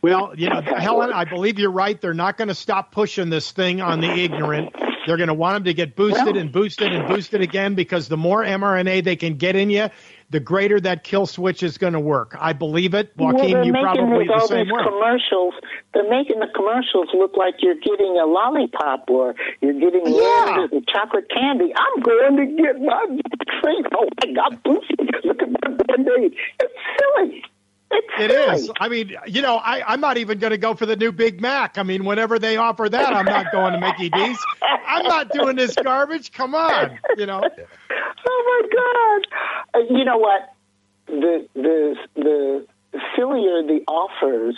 Well, 0.02 0.34
you 0.36 0.50
know, 0.50 0.62
Helen, 0.62 1.14
I 1.14 1.24
believe 1.24 1.58
you're 1.58 1.72
right. 1.72 2.00
They're 2.00 2.14
not 2.14 2.36
going 2.36 2.48
to 2.48 2.56
stop 2.56 2.92
pushing 2.92 3.30
this 3.30 3.52
thing 3.52 3.82
on 3.82 4.02
the 4.02 4.10
ignorant. 4.12 4.76
They're 5.08 5.18
going 5.18 5.28
to 5.28 5.34
want 5.34 5.56
them 5.56 5.64
to 5.66 5.74
get 5.74 5.96
boosted 5.96 6.38
and 6.38 6.52
boosted 6.52 6.94
and 6.94 7.08
boosted 7.08 7.42
again 7.42 7.76
because 7.76 8.08
the 8.08 8.18
more 8.18 8.44
mRNA 8.44 9.04
they 9.04 9.16
can 9.16 9.36
get 9.38 9.56
in 9.56 9.70
you, 9.70 9.90
the 10.30 10.40
greater 10.40 10.80
that 10.80 11.04
kill 11.04 11.26
switch 11.26 11.62
is 11.64 11.78
going 11.78 11.94
to 11.94 12.00
work. 12.00 12.36
I 12.40 12.54
believe 12.54 12.94
it. 12.94 13.12
well, 13.18 13.34
Joaquin, 13.34 13.52
they're 13.52 13.64
you 13.66 13.74
making 13.74 13.84
probably 13.86 14.28
the 14.28 14.34
all 14.34 14.48
same 14.48 14.66
these 14.68 14.74
way. 14.74 14.84
commercials. 14.84 15.54
They're 15.94 16.10
making 16.10 16.40
the 16.40 16.48
commercials 16.56 17.10
look 17.14 17.36
like 17.36 17.56
you're 17.60 17.76
getting 17.76 18.18
a 18.22 18.26
lollipop 18.26 19.10
or 19.10 19.36
you're 19.60 19.74
getting 19.74 20.08
Yeah. 20.08 20.68
chocolate 20.88 21.30
candy. 21.30 21.74
I'm 21.76 22.02
going 22.02 22.38
to 22.38 22.46
get 22.64 22.80
my 22.80 23.06
vaccine. 23.10 23.84
Oh, 23.94 24.08
I 24.24 24.32
got 24.34 24.64
boosted. 24.64 25.10
Look 25.26 25.42
at 25.42 25.50
my 25.50 25.70
band-aid. 25.84 26.34
It's 26.62 26.74
silly. 26.98 27.44
It's 27.94 28.08
It 28.20 28.32
silly. 28.32 28.56
is. 28.56 28.72
I 28.80 28.88
mean, 28.90 29.16
you 29.28 29.42
know, 29.42 29.58
I, 29.58 29.84
I'm 29.86 30.00
not 30.00 30.18
even 30.18 30.40
going 30.40 30.52
to 30.52 30.58
go 30.58 30.74
for 30.76 30.86
the 30.86 30.96
new 30.96 31.12
Big 31.12 31.42
Mac. 31.42 31.78
I 31.78 31.84
mean, 31.84 32.06
whenever 32.06 32.40
they 32.40 32.56
offer 32.58 32.88
that, 32.88 33.14
I'm 33.14 33.26
not 33.26 33.52
going 33.52 33.74
to 33.74 33.80
Mickey 33.80 34.10
D's. 34.10 34.38
I'm 34.88 35.04
not 35.06 35.30
doing 35.32 35.56
this 35.58 35.76
garbage. 35.76 36.32
Come 36.32 36.56
on, 36.56 36.98
you 37.18 37.26
know. 37.26 37.42
Oh 38.28 38.62
my 38.64 39.22
God! 39.74 39.82
Uh, 39.82 39.94
you 39.94 40.06
know 40.06 40.18
what? 40.18 40.54
The 41.08 41.48
the 41.56 41.96
the 42.16 42.66
sillier 43.16 43.64
the 43.64 43.82
offers, 43.88 44.56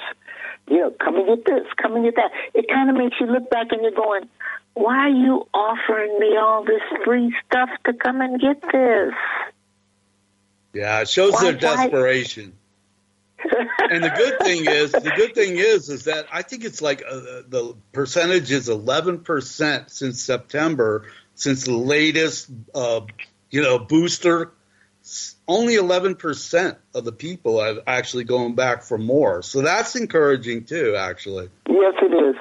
you 0.70 0.78
know, 0.80 0.92
come 0.92 1.16
and 1.16 1.26
get 1.28 1.46
this, 1.46 1.66
come 1.82 1.96
and 1.96 2.04
get 2.06 2.16
that. 2.16 2.32
It 2.54 2.68
kind 2.68 2.90
of 2.90 2.96
makes 2.96 3.16
you 3.20 3.26
look 3.28 3.50
back 3.50 3.68
and 3.72 3.82
you're 3.82 3.92
going, 3.92 4.28
"Why 4.74 4.98
are 5.08 5.10
you 5.10 5.48
offering 5.54 6.20
me 6.20 6.36
all 6.38 6.64
this 6.66 6.82
free 7.06 7.34
stuff 7.48 7.70
to 7.86 7.94
come 7.94 8.22
and 8.22 8.40
get 8.40 8.62
this?" 8.72 9.14
Yeah, 10.74 11.02
it 11.02 11.10
shows 11.10 11.34
Why- 11.34 11.52
their 11.52 11.54
why- 11.54 11.60
desperation. 11.88 12.54
And 13.90 14.04
the 14.04 14.10
good 14.10 14.40
thing 14.40 14.66
is, 14.66 14.92
the 14.92 15.14
good 15.16 15.36
thing 15.36 15.58
is, 15.58 15.90
is 15.90 16.06
that 16.06 16.28
I 16.32 16.42
think 16.42 16.64
it's 16.64 16.82
like 16.82 17.04
uh, 17.08 17.42
the 17.48 17.76
percentage 17.92 18.52
is 18.52 18.70
11% 18.70 19.90
since 19.90 20.22
September, 20.22 21.06
since 21.36 21.66
the 21.66 21.76
latest, 21.76 22.50
uh, 22.74 23.02
you 23.50 23.62
know, 23.62 23.80
booster. 23.80 24.52
Only 25.46 25.76
11% 25.76 26.78
of 26.96 27.04
the 27.04 27.12
people 27.12 27.62
have 27.62 27.80
actually 27.86 28.24
going 28.24 28.56
back 28.56 28.84
for 28.84 28.98
more. 28.98 29.42
So 29.42 29.62
that's 29.62 29.98
encouraging 29.98 30.64
too, 30.64 30.96
actually. 30.98 31.50
Yes, 31.68 31.94
it 32.02 32.14
is. 32.14 32.36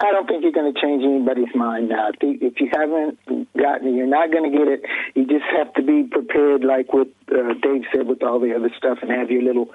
I 0.00 0.10
don't 0.12 0.26
think 0.26 0.42
you're 0.42 0.52
going 0.52 0.72
to 0.72 0.80
change 0.80 1.02
anybody's 1.04 1.54
mind 1.54 1.88
now. 1.88 2.08
If 2.08 2.22
you- 2.22 2.38
If 2.48 2.60
you 2.60 2.68
haven't 2.72 3.18
gotten 3.56 3.88
it, 3.88 3.94
you're 3.94 4.06
not 4.06 4.30
going 4.30 4.50
to 4.50 4.56
get 4.58 4.68
it. 4.68 4.82
You 5.14 5.26
just 5.26 5.44
have 5.56 5.72
to 5.74 5.82
be 5.82 6.04
prepared, 6.04 6.64
like 6.64 6.92
what 6.92 7.08
uh, 7.30 7.54
Dave 7.62 7.84
said, 7.94 8.06
with 8.06 8.22
all 8.22 8.38
the 8.40 8.54
other 8.54 8.70
stuff, 8.76 8.98
and 9.02 9.10
have 9.10 9.30
your 9.30 9.42
little, 9.42 9.70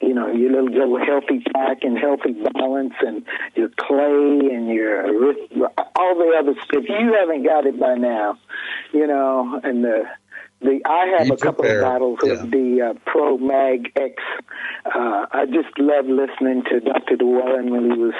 you 0.00 0.14
know, 0.14 0.28
your 0.32 0.50
little, 0.52 0.70
little 0.70 0.98
healthy 1.04 1.42
pack 1.54 1.78
and 1.82 1.98
healthy 1.98 2.32
balance, 2.54 2.94
and 3.00 3.24
your 3.54 3.68
clay 3.76 4.40
and 4.52 4.68
your 4.68 5.06
all 5.96 6.14
the 6.16 6.34
other 6.38 6.54
stuff. 6.64 6.84
If 6.84 6.88
you 6.88 7.12
haven't 7.14 7.44
got 7.44 7.66
it 7.66 7.78
by 7.78 7.94
now, 7.94 8.38
you 8.92 9.06
know, 9.06 9.60
and 9.62 9.84
the 9.84 10.04
the 10.60 10.80
I 10.84 11.14
have 11.18 11.30
a 11.30 11.36
couple 11.36 11.62
prepared. 11.62 11.82
of 11.84 11.88
bottles 11.92 12.18
Yeah. 12.24 12.32
of 12.42 12.50
the 12.50 12.82
uh, 12.82 12.94
Pro 13.06 13.38
Mag 13.38 13.92
X. 13.96 14.14
Uh, 14.84 15.26
I 15.30 15.46
just 15.46 15.78
love 15.78 16.06
listening 16.06 16.64
to 16.70 16.80
Dr. 16.80 17.16
DeWallen 17.16 17.70
when 17.70 17.90
he 17.90 17.98
was 17.98 18.14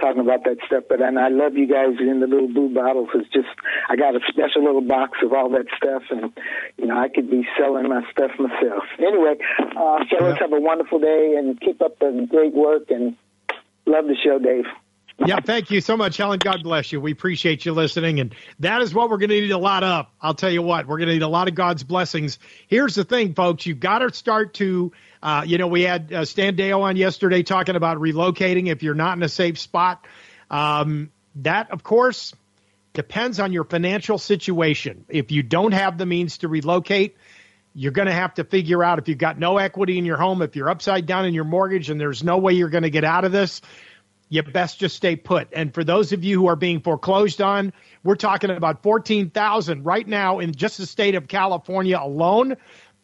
talking 0.00 0.20
about 0.20 0.44
that 0.44 0.58
stuff. 0.66 0.84
But 0.88 1.00
and 1.00 1.18
I 1.18 1.28
love 1.28 1.56
you 1.56 1.66
guys 1.66 1.96
in 2.00 2.20
the 2.20 2.26
little 2.26 2.48
blue 2.48 2.74
bottles. 2.74 3.08
It's 3.14 3.28
just 3.32 3.48
I 3.88 3.96
got 3.96 4.14
a 4.14 4.20
special 4.28 4.64
little 4.64 4.82
box 4.82 5.18
of 5.22 5.32
all 5.32 5.48
that 5.50 5.66
stuff, 5.76 6.02
and 6.10 6.32
you 6.76 6.86
know 6.86 6.98
I 6.98 7.08
could 7.08 7.30
be 7.30 7.46
selling 7.58 7.88
my 7.88 8.02
stuff 8.10 8.32
myself. 8.38 8.84
Anyway, 8.98 9.36
uh, 9.76 10.04
fellas, 10.10 10.38
have 10.40 10.52
a 10.52 10.60
wonderful 10.60 10.98
day 10.98 11.34
and 11.38 11.58
keep 11.60 11.80
up 11.80 11.98
the 11.98 12.26
great 12.28 12.52
work 12.54 12.90
and 12.90 13.16
love 13.86 14.04
the 14.06 14.16
show, 14.22 14.38
Dave. 14.38 14.66
Yeah, 15.26 15.40
thank 15.40 15.70
you 15.70 15.82
so 15.82 15.98
much, 15.98 16.16
Helen. 16.16 16.38
God 16.38 16.62
bless 16.62 16.92
you. 16.92 17.00
We 17.00 17.12
appreciate 17.12 17.66
you 17.66 17.72
listening. 17.72 18.20
And 18.20 18.34
that 18.60 18.80
is 18.80 18.94
what 18.94 19.10
we're 19.10 19.18
going 19.18 19.28
to 19.28 19.40
need 19.40 19.50
a 19.50 19.58
lot 19.58 19.84
of. 19.84 20.06
I'll 20.20 20.34
tell 20.34 20.50
you 20.50 20.62
what, 20.62 20.86
we're 20.86 20.96
going 20.96 21.08
to 21.08 21.14
need 21.14 21.22
a 21.22 21.28
lot 21.28 21.46
of 21.46 21.54
God's 21.54 21.84
blessings. 21.84 22.38
Here's 22.68 22.94
the 22.94 23.04
thing, 23.04 23.34
folks. 23.34 23.66
You've 23.66 23.80
got 23.80 23.98
to 23.98 24.12
start 24.14 24.54
to, 24.54 24.92
uh, 25.22 25.44
you 25.46 25.58
know, 25.58 25.66
we 25.66 25.82
had 25.82 26.10
uh, 26.10 26.24
Stan 26.24 26.56
Dale 26.56 26.80
on 26.80 26.96
yesterday 26.96 27.42
talking 27.42 27.76
about 27.76 27.98
relocating 27.98 28.68
if 28.68 28.82
you're 28.82 28.94
not 28.94 29.16
in 29.18 29.22
a 29.22 29.28
safe 29.28 29.58
spot. 29.58 30.06
Um, 30.50 31.10
that, 31.36 31.70
of 31.70 31.82
course, 31.82 32.34
depends 32.94 33.40
on 33.40 33.52
your 33.52 33.64
financial 33.64 34.16
situation. 34.16 35.04
If 35.10 35.30
you 35.32 35.42
don't 35.42 35.72
have 35.72 35.98
the 35.98 36.06
means 36.06 36.38
to 36.38 36.48
relocate, 36.48 37.16
you're 37.74 37.92
going 37.92 38.08
to 38.08 38.14
have 38.14 38.34
to 38.34 38.44
figure 38.44 38.82
out 38.82 38.98
if 38.98 39.06
you've 39.06 39.18
got 39.18 39.38
no 39.38 39.58
equity 39.58 39.98
in 39.98 40.04
your 40.04 40.16
home, 40.16 40.42
if 40.42 40.56
you're 40.56 40.70
upside 40.70 41.06
down 41.06 41.24
in 41.26 41.34
your 41.34 41.44
mortgage 41.44 41.90
and 41.90 42.00
there's 42.00 42.24
no 42.24 42.38
way 42.38 42.54
you're 42.54 42.70
going 42.70 42.82
to 42.82 42.90
get 42.90 43.04
out 43.04 43.24
of 43.24 43.32
this, 43.32 43.60
you 44.30 44.42
best 44.42 44.78
just 44.78 44.96
stay 44.96 45.16
put. 45.16 45.48
And 45.52 45.74
for 45.74 45.84
those 45.84 46.12
of 46.12 46.24
you 46.24 46.40
who 46.40 46.46
are 46.46 46.56
being 46.56 46.80
foreclosed 46.80 47.42
on, 47.42 47.72
we're 48.04 48.14
talking 48.14 48.50
about 48.50 48.82
14,000 48.82 49.84
right 49.84 50.06
now 50.06 50.38
in 50.38 50.54
just 50.54 50.78
the 50.78 50.86
state 50.86 51.16
of 51.16 51.28
California 51.28 51.98
alone 52.00 52.56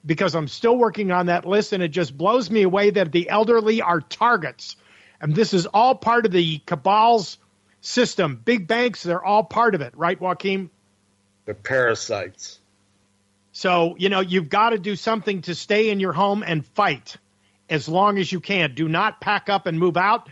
because 0.07 0.37
I'm 0.37 0.47
still 0.47 0.79
working 0.79 1.11
on 1.11 1.27
that 1.27 1.45
list 1.45 1.72
and 1.72 1.83
it 1.83 1.89
just 1.89 2.16
blows 2.16 2.49
me 2.49 2.62
away 2.62 2.91
that 2.91 3.11
the 3.11 3.29
elderly 3.29 3.83
are 3.83 4.01
targets. 4.01 4.77
And 5.20 5.35
this 5.35 5.53
is 5.53 5.66
all 5.66 5.97
part 5.97 6.27
of 6.27 6.33
the 6.33 6.59
cabal's 6.59 7.39
system. 7.81 8.41
Big 8.45 8.68
banks, 8.68 9.03
they're 9.03 9.24
all 9.24 9.43
part 9.43 9.74
of 9.74 9.81
it, 9.81 9.97
right, 9.97 10.20
Joaquin? 10.20 10.70
They're 11.45 11.55
parasites. 11.55 12.61
So, 13.51 13.97
you 13.99 14.11
know, 14.11 14.20
you've 14.20 14.49
got 14.49 14.70
to 14.70 14.79
do 14.79 14.95
something 14.95 15.43
to 15.43 15.57
stay 15.57 15.91
in 15.91 15.99
your 15.99 16.12
home 16.12 16.45
and 16.47 16.64
fight 16.64 17.16
as 17.68 17.89
long 17.89 18.18
as 18.18 18.31
you 18.31 18.39
can. 18.39 18.74
Do 18.74 18.89
not 18.89 19.20
pack 19.20 19.49
up 19.49 19.66
and 19.66 19.79
move 19.79 19.97
out. 19.97 20.29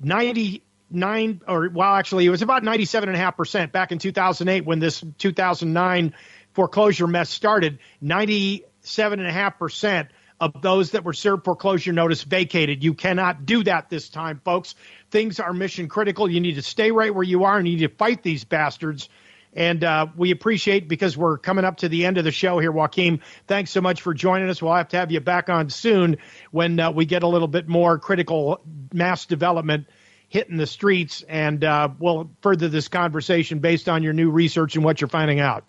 99 0.00 1.40
or 1.46 1.68
well 1.70 1.94
actually 1.94 2.26
it 2.26 2.30
was 2.30 2.42
about 2.42 2.62
97.5% 2.62 3.72
back 3.72 3.92
in 3.92 3.98
2008 3.98 4.64
when 4.64 4.78
this 4.78 5.04
2009 5.18 6.14
foreclosure 6.52 7.06
mess 7.06 7.30
started. 7.30 7.78
97.5% 8.02 10.08
of 10.40 10.62
those 10.62 10.92
that 10.92 11.04
were 11.04 11.12
served 11.12 11.44
foreclosure 11.44 11.92
notice 11.92 12.22
vacated. 12.22 12.82
You 12.82 12.94
cannot 12.94 13.46
do 13.46 13.62
that 13.64 13.88
this 13.88 14.08
time 14.08 14.40
folks. 14.44 14.74
Things 15.10 15.40
are 15.40 15.52
mission 15.52 15.88
critical. 15.88 16.30
You 16.30 16.40
need 16.40 16.56
to 16.56 16.62
stay 16.62 16.90
right 16.90 17.14
where 17.14 17.24
you 17.24 17.44
are 17.44 17.56
and 17.56 17.68
you 17.68 17.76
need 17.76 17.88
to 17.88 17.94
fight 17.94 18.22
these 18.22 18.44
bastards 18.44 19.08
and 19.54 19.82
uh, 19.84 20.06
we 20.16 20.30
appreciate 20.30 20.88
because 20.88 21.16
we're 21.16 21.38
coming 21.38 21.64
up 21.64 21.78
to 21.78 21.88
the 21.88 22.06
end 22.06 22.18
of 22.18 22.24
the 22.24 22.32
show 22.32 22.58
here, 22.58 22.72
Joaquin. 22.72 23.20
Thanks 23.46 23.70
so 23.70 23.80
much 23.80 24.02
for 24.02 24.14
joining 24.14 24.48
us. 24.48 24.60
We'll 24.60 24.74
have 24.74 24.88
to 24.88 24.96
have 24.96 25.12
you 25.12 25.20
back 25.20 25.48
on 25.48 25.70
soon 25.70 26.18
when 26.50 26.78
uh, 26.80 26.90
we 26.90 27.06
get 27.06 27.22
a 27.22 27.28
little 27.28 27.48
bit 27.48 27.68
more 27.68 27.98
critical 27.98 28.60
mass 28.92 29.26
development 29.26 29.86
hitting 30.28 30.56
the 30.56 30.66
streets, 30.66 31.22
and 31.28 31.62
uh, 31.62 31.88
we'll 31.98 32.30
further 32.42 32.68
this 32.68 32.88
conversation 32.88 33.60
based 33.60 33.88
on 33.88 34.02
your 34.02 34.12
new 34.12 34.30
research 34.30 34.74
and 34.74 34.84
what 34.84 35.00
you're 35.00 35.08
finding 35.08 35.38
out. 35.38 35.64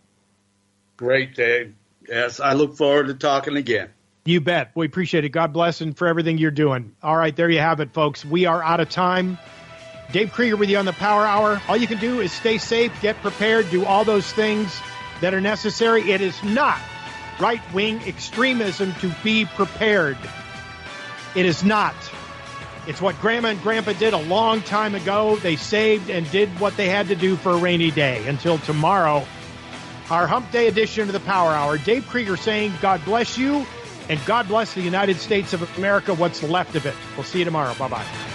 Great, 0.97 1.35
Dave. 1.35 1.75
Yes, 2.07 2.39
I 2.39 2.53
look 2.53 2.75
forward 2.75 3.07
to 3.07 3.13
talking 3.13 3.57
again. 3.57 3.89
You 4.25 4.41
bet. 4.41 4.71
We 4.73 4.87
appreciate 4.87 5.23
it. 5.23 5.29
God 5.29 5.53
bless 5.53 5.81
and 5.81 5.95
for 5.95 6.07
everything 6.07 6.39
you're 6.39 6.49
doing. 6.49 6.95
All 7.03 7.15
right, 7.15 7.35
there 7.35 7.49
you 7.49 7.59
have 7.59 7.79
it, 7.79 7.93
folks. 7.93 8.25
We 8.25 8.45
are 8.45 8.63
out 8.63 8.79
of 8.79 8.89
time. 8.89 9.37
Dave 10.11 10.31
Krieger 10.31 10.55
with 10.55 10.69
you 10.69 10.77
on 10.77 10.85
the 10.85 10.93
Power 10.93 11.25
Hour. 11.25 11.61
All 11.67 11.77
you 11.77 11.87
can 11.87 11.99
do 11.99 12.21
is 12.21 12.31
stay 12.31 12.57
safe, 12.57 12.91
get 13.01 13.21
prepared, 13.21 13.69
do 13.69 13.85
all 13.85 14.05
those 14.05 14.31
things 14.31 14.79
that 15.21 15.33
are 15.33 15.41
necessary. 15.41 16.11
It 16.11 16.21
is 16.21 16.41
not 16.43 16.79
right 17.39 17.61
wing 17.73 18.01
extremism 18.05 18.93
to 18.95 19.13
be 19.23 19.45
prepared. 19.45 20.17
It 21.35 21.45
is 21.45 21.63
not. 21.63 21.95
It's 22.87 23.01
what 23.01 23.19
Grandma 23.19 23.49
and 23.49 23.61
Grandpa 23.61 23.93
did 23.93 24.13
a 24.13 24.21
long 24.21 24.61
time 24.61 24.95
ago. 24.95 25.35
They 25.37 25.55
saved 25.55 26.09
and 26.09 26.29
did 26.31 26.49
what 26.59 26.77
they 26.77 26.87
had 26.87 27.07
to 27.07 27.15
do 27.15 27.35
for 27.35 27.51
a 27.51 27.57
rainy 27.57 27.91
day. 27.91 28.25
Until 28.27 28.59
tomorrow, 28.59 29.25
our 30.09 30.27
Hump 30.27 30.51
Day 30.51 30.67
edition 30.67 31.03
of 31.03 31.13
the 31.13 31.19
Power 31.19 31.51
Hour. 31.51 31.77
Dave 31.79 32.07
Krieger 32.07 32.37
saying, 32.37 32.73
God 32.81 33.03
bless 33.05 33.37
you 33.37 33.65
and 34.07 34.23
God 34.25 34.47
bless 34.47 34.73
the 34.75 34.81
United 34.81 35.17
States 35.17 35.53
of 35.53 35.77
America, 35.77 36.13
what's 36.13 36.43
left 36.43 36.75
of 36.75 36.85
it. 36.85 36.93
We'll 37.15 37.23
see 37.23 37.39
you 37.39 37.45
tomorrow. 37.45 37.73
Bye 37.73 37.89
bye. 37.89 38.34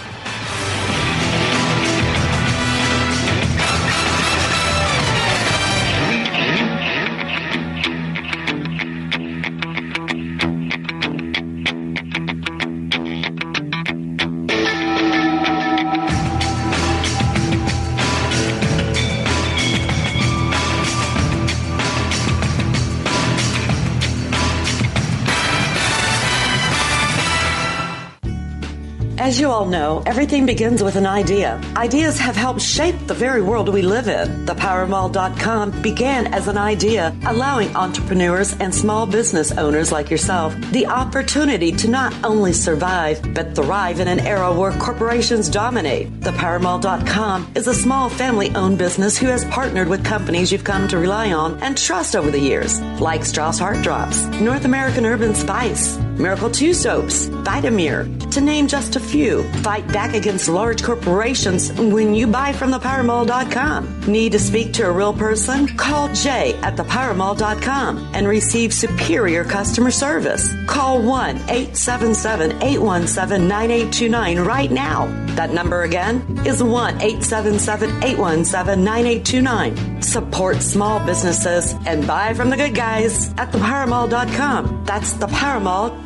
You 29.41 29.49
all 29.49 29.65
know, 29.65 30.03
everything 30.05 30.45
begins 30.45 30.83
with 30.83 30.95
an 30.95 31.07
idea. 31.07 31.59
Ideas 31.75 32.19
have 32.19 32.35
helped 32.35 32.61
shape 32.61 33.07
the 33.07 33.15
very 33.15 33.41
world 33.41 33.69
we 33.69 33.81
live 33.81 34.07
in. 34.07 34.45
ThePowerMall.com 34.45 35.81
began 35.81 36.31
as 36.31 36.47
an 36.47 36.59
idea, 36.59 37.17
allowing 37.25 37.75
entrepreneurs 37.75 38.55
and 38.59 38.71
small 38.73 39.07
business 39.07 39.51
owners 39.51 39.91
like 39.91 40.11
yourself 40.11 40.53
the 40.71 40.85
opportunity 40.85 41.71
to 41.71 41.87
not 41.87 42.13
only 42.23 42.53
survive, 42.53 43.33
but 43.33 43.55
thrive 43.55 43.99
in 43.99 44.07
an 44.07 44.19
era 44.19 44.53
where 44.53 44.73
corporations 44.73 45.49
dominate. 45.49 46.11
ThePowerMall.com 46.19 47.53
is 47.55 47.65
a 47.65 47.73
small 47.73 48.09
family 48.09 48.51
owned 48.53 48.77
business 48.77 49.17
who 49.17 49.25
has 49.25 49.43
partnered 49.45 49.87
with 49.87 50.05
companies 50.05 50.51
you've 50.51 50.63
come 50.63 50.87
to 50.87 50.99
rely 50.99 51.33
on 51.33 51.59
and 51.63 51.75
trust 51.75 52.15
over 52.15 52.29
the 52.29 52.39
years, 52.39 52.79
like 53.01 53.25
Strauss 53.25 53.57
Heart 53.57 53.81
Drops, 53.81 54.23
North 54.39 54.65
American 54.65 55.03
Herb 55.03 55.23
& 55.33 55.35
Spice, 55.35 55.97
Miracle 56.19 56.49
2 56.49 56.73
Soaps, 56.73 57.29
Vitamir, 57.29 58.31
to 58.31 58.41
name 58.41 58.67
just 58.67 58.95
a 58.95 58.99
few. 58.99 59.43
Fight 59.63 59.87
back 59.87 60.13
against 60.13 60.47
large 60.47 60.83
corporations 60.83 61.71
when 61.73 62.13
you 62.13 62.27
buy 62.27 62.53
from 62.53 62.71
thepowermall.com. 62.71 64.01
Need 64.07 64.31
to 64.33 64.39
speak 64.39 64.73
to 64.73 64.87
a 64.87 64.91
real 64.91 65.13
person? 65.13 65.67
Call 65.77 66.13
Jay 66.13 66.53
at 66.61 66.75
thepowermall.com 66.75 68.11
and 68.13 68.27
receive 68.27 68.73
superior 68.73 69.43
customer 69.43 69.91
service. 69.91 70.53
Call 70.67 71.01
1 71.01 71.37
877 71.37 72.61
817 72.61 73.47
9829 73.47 74.39
right 74.39 74.71
now. 74.71 75.05
That 75.35 75.51
number 75.53 75.83
again 75.83 76.21
is 76.45 76.61
1 76.61 77.01
877 77.01 78.03
817 78.03 78.83
9829. 78.83 80.01
Support 80.01 80.61
small 80.61 81.05
businesses 81.05 81.73
and 81.85 82.05
buy 82.05 82.33
from 82.33 82.49
the 82.49 82.57
good 82.57 82.75
guys 82.75 83.29
at 83.37 83.51
thepowermall.com. 83.51 84.83
That's 84.85 85.13
thepowermall.com. 85.13 86.00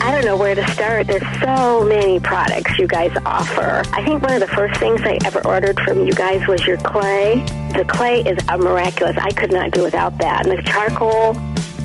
I 0.00 0.10
don't 0.10 0.24
know 0.24 0.36
where 0.36 0.56
to 0.56 0.66
start. 0.72 1.06
There's 1.06 1.22
so 1.40 1.84
many 1.84 2.18
products 2.18 2.76
you 2.76 2.88
guys 2.88 3.16
offer. 3.24 3.84
I 3.92 4.04
think 4.04 4.20
one 4.20 4.32
of 4.34 4.40
the 4.40 4.48
first 4.48 4.80
things 4.80 5.00
I 5.02 5.16
ever 5.24 5.46
ordered 5.46 5.78
from 5.78 6.04
you 6.04 6.12
guys 6.12 6.44
was 6.48 6.66
your 6.66 6.76
clay. 6.78 7.36
The 7.76 7.84
clay 7.86 8.22
is 8.22 8.36
a 8.48 8.58
miraculous. 8.58 9.16
I 9.16 9.30
could 9.30 9.52
not 9.52 9.70
do 9.70 9.84
without 9.84 10.18
that. 10.18 10.44
And 10.44 10.58
the 10.58 10.62
charcoal, 10.64 11.34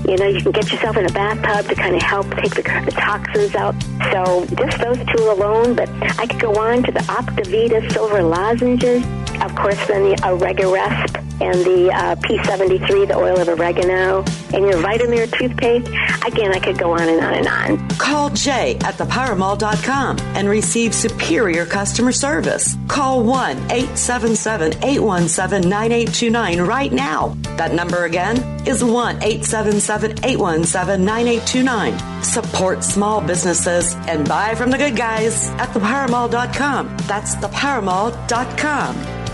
you 0.10 0.18
know, 0.18 0.28
you 0.28 0.42
can 0.42 0.52
get 0.52 0.72
yourself 0.72 0.98
in 0.98 1.06
a 1.06 1.12
bathtub 1.12 1.68
to 1.70 1.76
kind 1.76 1.96
of 1.96 2.02
help 2.02 2.26
take 2.38 2.56
the, 2.56 2.64
the 2.64 2.92
toxins 2.92 3.54
out. 3.54 3.76
So 4.12 4.48
just 4.56 4.80
those 4.80 4.98
two 5.16 5.30
alone, 5.30 5.76
but 5.76 5.88
I 6.20 6.26
could 6.26 6.40
go 6.40 6.56
on 6.56 6.82
to 6.84 6.92
the 6.92 7.02
Optavita 7.02 7.92
silver 7.92 8.24
lozenges. 8.24 9.06
Of 9.42 9.56
course, 9.56 9.88
then 9.88 10.04
the 10.04 10.16
OregaRESP 10.18 11.28
and 11.40 11.60
the 11.64 11.92
uh, 11.92 12.16
P73, 12.16 13.08
the 13.08 13.16
oil 13.16 13.40
of 13.40 13.48
oregano, 13.48 14.24
and 14.54 14.66
your 14.66 14.82
Vitamir 14.82 15.32
toothpaste. 15.32 15.88
Again, 16.26 16.52
I 16.54 16.60
could 16.60 16.78
go 16.78 16.92
on 16.94 17.08
and 17.08 17.24
on 17.24 17.34
and 17.34 17.48
on. 17.48 17.90
Call 17.98 18.30
Jay 18.32 18.76
at 18.84 18.96
thepowermall.com 18.96 20.18
and 20.36 20.50
receive 20.50 20.96
superior 20.96 21.66
customer 21.66 22.12
service. 22.12 22.76
Call 22.88 23.24
1 23.24 23.58
877 23.72 24.84
817 24.84 25.70
9829 25.70 26.62
right 26.62 26.92
now. 26.92 27.38
That 27.58 27.74
number 27.74 28.06
again 28.06 28.38
is 28.68 28.84
1 28.84 29.18
877 29.18 30.26
817 30.26 31.06
9829. 31.06 32.24
Support 32.24 32.84
small 32.84 33.22
businesses 33.22 33.96
and 34.08 34.28
buy 34.28 34.56
from 34.56 34.72
the 34.72 34.78
good 34.78 34.96
guys 34.96 35.50
at 35.52 35.70
thepowermall.com. 35.70 36.98
That's 37.08 37.36
thepowermall.com. 37.36 39.27